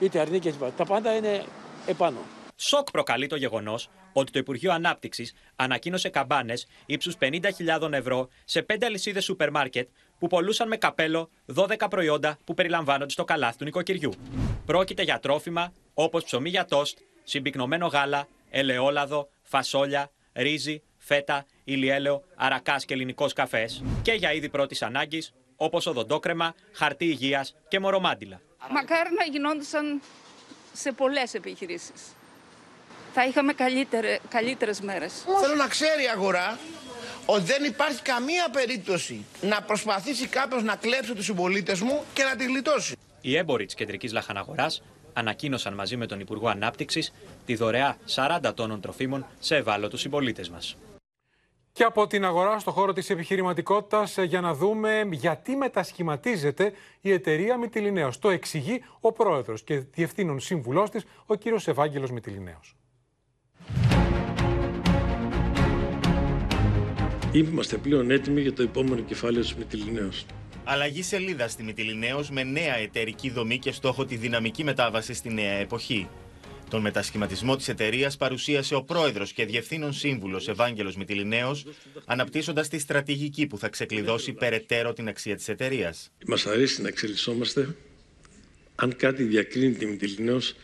είτε 0.00 0.18
αρνίκες. 0.18 0.54
Τα 0.76 0.84
πάντα 0.84 1.16
είναι 1.16 1.44
επάνω. 1.86 2.18
Σοκ 2.64 2.90
προκαλεί 2.90 3.26
το 3.26 3.36
γεγονός 3.36 3.88
ότι 4.12 4.32
το 4.32 4.38
Υπουργείο 4.38 4.72
Ανάπτυξης 4.72 5.34
ανακοίνωσε 5.56 6.08
καμπάνες 6.08 6.66
ύψους 6.86 7.14
50.000 7.20 7.92
ευρώ 7.92 8.28
σε 8.44 8.62
πέντε 8.62 8.86
αλυσίδες 8.86 9.24
σούπερ 9.24 9.50
μάρκετ 9.50 9.88
που 10.18 10.26
πολλούσαν 10.26 10.68
με 10.68 10.76
καπέλο 10.76 11.30
12 11.54 11.86
προϊόντα 11.90 12.38
που 12.44 12.54
περιλαμβάνονται 12.54 13.10
στο 13.10 13.24
καλάθι 13.24 13.58
του 13.58 13.64
νοικοκυριού. 13.64 14.12
Πρόκειται 14.66 15.02
για 15.02 15.18
τρόφιμα 15.18 15.72
όπως 15.94 16.24
ψωμί 16.24 16.48
για 16.48 16.64
τόστ, 16.64 16.98
συμπυκνωμένο 17.24 17.86
γάλα, 17.86 18.28
ελαιόλαδο, 18.50 19.28
φασόλια, 19.42 20.10
ρύζι, 20.32 20.82
φέτα, 20.98 21.46
ηλιέλαιο, 21.64 22.22
αρακάς 22.34 22.84
και 22.84 22.94
ελληνικός 22.94 23.32
καφές 23.32 23.82
και 24.02 24.12
για 24.12 24.32
είδη 24.32 24.48
πρώτης 24.48 24.82
ανάγκης 24.82 25.32
όπως 25.56 25.86
οδοντόκρεμα, 25.86 26.54
χαρτί 26.72 27.04
υγείας 27.04 27.56
και 27.68 27.80
μορομάντιλα. 27.80 28.40
Μακάρι 28.70 29.10
να 29.18 29.24
γινόντουσαν 29.24 30.00
σε 30.72 30.92
πολλές 30.92 31.34
επιχειρήσεις. 31.34 32.14
Θα 33.12 33.26
είχαμε 33.26 33.52
καλύτερε, 33.52 34.18
καλύτερες 34.28 34.80
μέρες. 34.80 35.24
Θέλω 35.40 35.54
να 35.54 35.68
ξέρει 35.68 36.02
η 36.02 36.08
αγορά 36.08 36.58
ότι 37.26 37.42
δεν 37.42 37.64
υπάρχει 37.64 38.02
καμία 38.02 38.48
περίπτωση 38.52 39.24
να 39.40 39.62
προσπαθήσει 39.62 40.26
κάποιος 40.26 40.62
να 40.62 40.76
κλέψει 40.76 41.14
τους 41.14 41.24
συμπολίτες 41.24 41.80
μου 41.80 42.02
και 42.12 42.22
να 42.22 42.36
τη 42.36 42.44
γλιτώσει. 42.44 42.96
Οι 43.20 43.36
έμποροι 43.36 43.64
της 43.64 43.74
κεντρικής 43.74 44.12
λαχαναγοράς 44.12 44.82
ανακοίνωσαν 45.12 45.74
μαζί 45.74 45.96
με 45.96 46.06
τον 46.06 46.20
Υπουργό 46.20 46.48
Ανάπτυξης 46.48 47.12
τη 47.46 47.54
δωρεά 47.54 47.96
40 48.14 48.52
τόνων 48.54 48.80
τροφίμων 48.80 49.26
σε 49.38 49.56
ευάλωτους 49.56 50.00
συμπολίτες 50.00 50.48
μας. 50.48 50.76
Και 51.72 51.84
από 51.84 52.06
την 52.06 52.24
αγορά 52.24 52.58
στο 52.58 52.70
χώρο 52.70 52.92
της 52.92 53.10
επιχειρηματικότητας 53.10 54.16
για 54.18 54.40
να 54.40 54.54
δούμε 54.54 55.08
γιατί 55.10 55.56
μετασχηματίζεται 55.56 56.72
η 57.00 57.12
εταιρεία 57.12 57.56
Μητυλινέως. 57.56 58.18
Το 58.18 58.30
εξηγεί 58.30 58.84
ο 59.00 59.12
πρόεδρος 59.12 59.62
και 59.62 59.78
διευθύνων 59.78 60.40
σύμβουλός 60.40 60.90
της, 60.90 61.04
ο 61.26 61.34
κύριος 61.34 61.68
Ευάγγελος 61.68 62.10
Μητυλινέως. 62.10 62.76
Είμαστε 67.34 67.76
πλέον 67.76 68.10
έτοιμοι 68.10 68.40
για 68.40 68.52
το 68.52 68.62
επόμενο 68.62 69.02
κεφάλαιο 69.02 69.42
της 69.42 69.54
Μητυλινέως. 69.54 70.26
Αλλαγή 70.64 71.02
σελίδα 71.02 71.48
στη 71.48 71.62
Μητυλινέως 71.62 72.30
με 72.30 72.42
νέα 72.42 72.76
εταιρική 72.76 73.30
δομή 73.30 73.58
και 73.58 73.72
στόχο 73.72 74.04
τη 74.04 74.16
δυναμική 74.16 74.64
μετάβαση 74.64 75.14
στη 75.14 75.32
νέα 75.32 75.52
εποχή. 75.52 76.08
Τον 76.70 76.80
μετασχηματισμό 76.80 77.56
της 77.56 77.68
εταιρείας 77.68 78.16
παρουσίασε 78.16 78.74
ο 78.74 78.82
πρόεδρος 78.82 79.32
και 79.32 79.44
διευθύνων 79.44 79.92
σύμβουλος 79.92 80.48
Ευάγγελος 80.48 80.96
Μητυλινέο, 80.96 81.56
αναπτύσσοντας 82.04 82.68
τη 82.68 82.78
στρατηγική 82.78 83.46
που 83.46 83.58
θα 83.58 83.68
ξεκλειδώσει 83.68 84.32
περαιτέρω 84.32 84.92
την 84.92 85.08
αξία 85.08 85.36
της 85.36 85.48
εταιρείας. 85.48 86.10
Μας 86.26 86.46
αρέσει 86.46 86.82
να 86.82 86.88
εξελισσόμαστε. 86.88 87.76
Αν 88.74 88.96
κάτι 88.96 89.22
διακρίνει 89.22 89.72
τη 89.72 89.86
Μητυλινέως, 89.86 90.54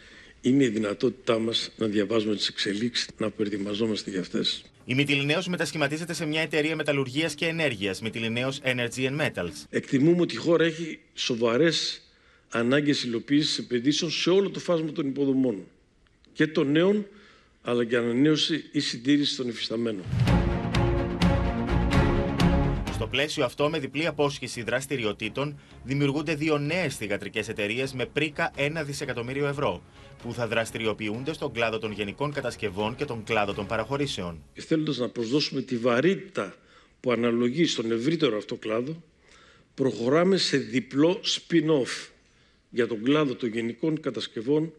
είναι 0.41 0.65
η 0.65 0.69
δυνατότητά 0.69 1.39
μας 1.39 1.73
να 1.77 1.87
διαβάζουμε 1.87 2.37
τις 2.37 2.49
εξελίξεις, 2.49 3.09
να 3.19 3.31
προετοιμαζόμαστε 3.31 4.11
για 4.11 4.21
αυτές. 4.21 4.65
Η 4.91 4.95
Μητυλινέως 4.95 5.47
μετασχηματίζεται 5.47 6.13
σε 6.13 6.27
μια 6.27 6.41
εταιρεία 6.41 6.77
μεταλλουργίας 6.77 7.35
και 7.35 7.47
ενέργειας, 7.47 8.01
Μητυλινέως 8.01 8.61
Energy 8.63 9.11
and 9.11 9.21
Metals. 9.21 9.53
Εκτιμούμε 9.71 10.21
ότι 10.21 10.35
η 10.35 10.37
χώρα 10.37 10.65
έχει 10.65 10.99
σοβαρές 11.15 12.03
ανάγκες 12.49 13.05
υλοποίησης 13.05 13.59
επενδύσεων 13.59 14.11
σε 14.11 14.31
όλο 14.31 14.51
το 14.51 14.61
φάσμα 14.61 14.93
των 14.93 15.07
υποδομών 15.07 15.67
και 16.33 16.47
των 16.47 16.71
νέων, 16.71 17.07
αλλά 17.63 17.85
και 17.85 17.97
ανανέωση 17.97 18.65
ή 18.73 18.81
συντήρηση 18.81 19.37
των 19.37 19.49
υφισταμένων. 19.49 20.05
Στο 22.99 23.07
πλαίσιο 23.07 23.45
αυτό, 23.45 23.71
με 23.71 23.79
διπλή 23.79 24.07
απόσχεση 24.07 24.63
δραστηριοτήτων, 24.63 25.61
δημιουργούνται 25.85 26.35
δύο 26.35 26.59
νέες 26.59 26.97
θηγατρικές 26.97 27.49
εταιρείες 27.49 27.93
με 27.93 28.07
πρίκα 28.07 28.53
1 28.57 28.83
δισεκατομμύριο 28.85 29.47
ευρώ, 29.47 29.83
που 30.23 30.33
θα 30.33 30.49
δραστηριοποιούνται 30.49 31.33
στον 31.33 31.53
κλάδο 31.53 31.79
των 31.79 31.93
γενικών 31.93 32.33
κατασκευών 32.33 32.97
και 32.97 33.05
τον 33.05 33.25
κλάδο 33.25 33.53
των 33.55 33.67
παραχωρήσεων. 33.67 34.43
Θέλοντας 34.55 34.99
να 34.99 35.09
προσδώσουμε 35.09 35.63
τη 35.63 35.77
βαρύτητα 35.77 36.55
που 37.01 37.13
αναλογεί 37.13 37.67
στον 37.67 37.93
ευρύτερο 37.93 38.37
αυτό 38.37 38.57
κλάδο, 38.57 39.03
προχωράμε 39.75 40.37
σε 40.37 40.57
διπλό 40.57 41.21
spin-off 41.25 42.09
για 42.71 42.87
τον 42.87 43.03
κλάδο 43.03 43.35
των 43.35 43.49
γενικών 43.49 44.01
κατασκευών 44.01 44.73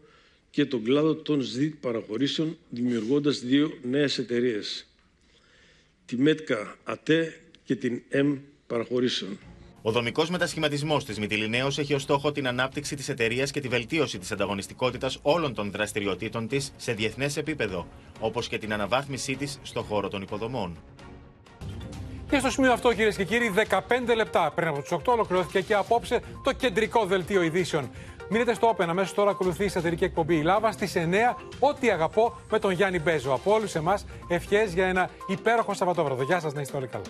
και 0.50 0.64
τον 0.64 0.84
κλάδο 0.84 1.14
των 1.14 1.42
ΣΔΙΤ 1.42 1.74
παραχωρήσεων, 1.80 2.58
δημιουργώντας 2.70 3.38
δύο 3.38 3.78
νέες 3.82 4.18
εταιρείες, 4.18 4.86
τη 6.06 6.16
ΜΕΤΚΑ 6.16 6.76
ΑΤΕ 6.84 7.40
και 7.70 7.76
την 7.76 8.02
M 8.12 8.38
παραχωρήσεων. 8.66 9.38
Ο 9.82 9.90
δομικός 9.90 10.30
μετασχηματισμός 10.30 11.04
της 11.04 11.18
Μητυλινέως 11.18 11.78
έχει 11.78 11.94
ως 11.94 12.02
στόχο 12.02 12.32
την 12.32 12.46
ανάπτυξη 12.46 12.96
της 12.96 13.08
εταιρείας 13.08 13.50
και 13.50 13.60
τη 13.60 13.68
βελτίωση 13.68 14.18
της 14.18 14.32
ανταγωνιστικότητας 14.32 15.18
όλων 15.22 15.54
των 15.54 15.70
δραστηριοτήτων 15.70 16.48
της 16.48 16.72
σε 16.76 16.92
διεθνές 16.92 17.36
επίπεδο, 17.36 17.86
όπως 18.20 18.48
και 18.48 18.58
την 18.58 18.72
αναβάθμισή 18.72 19.36
της 19.36 19.58
στον 19.62 19.82
χώρο 19.82 20.08
των 20.08 20.22
υποδομών. 20.22 20.78
Και 22.30 22.38
στο 22.38 22.50
σημείο 22.50 22.72
αυτό, 22.72 22.92
κυρίες 22.92 23.16
και 23.16 23.24
κύριοι, 23.24 23.52
15 23.54 24.14
λεπτά 24.16 24.52
πριν 24.54 24.68
από 24.68 24.82
του 24.82 25.02
8 25.04 25.12
ολοκληρώθηκε 25.12 25.60
και 25.60 25.74
απόψε 25.74 26.20
το 26.44 26.52
κεντρικό 26.52 27.06
δελτίο 27.06 27.42
ειδήσεων. 27.42 27.90
Μείνετε 28.32 28.54
στο 28.54 28.74
Open. 28.76 28.86
Αμέσως 28.88 29.14
τώρα 29.14 29.30
ακολουθεί 29.30 29.64
η 29.64 29.68
σατυρική 29.68 30.04
εκπομπή 30.04 30.36
Η 30.36 30.42
Λάβα 30.42 30.72
στις 30.72 30.92
9. 30.96 31.36
Ό,τι 31.58 31.90
αγαπώ 31.90 32.36
με 32.50 32.58
τον 32.58 32.70
Γιάννη 32.70 32.98
Μπέζο. 32.98 33.32
Από 33.32 33.52
όλους 33.52 33.74
εμάς, 33.74 34.04
ευχές 34.28 34.72
για 34.72 34.86
ένα 34.86 35.10
υπέροχο 35.26 35.74
Σαββατόβραδο. 35.74 36.22
Γεια 36.22 36.40
σας, 36.40 36.52
να 36.52 36.60
είστε 36.60 36.76
όλοι 36.76 36.86
καλά. 36.86 37.04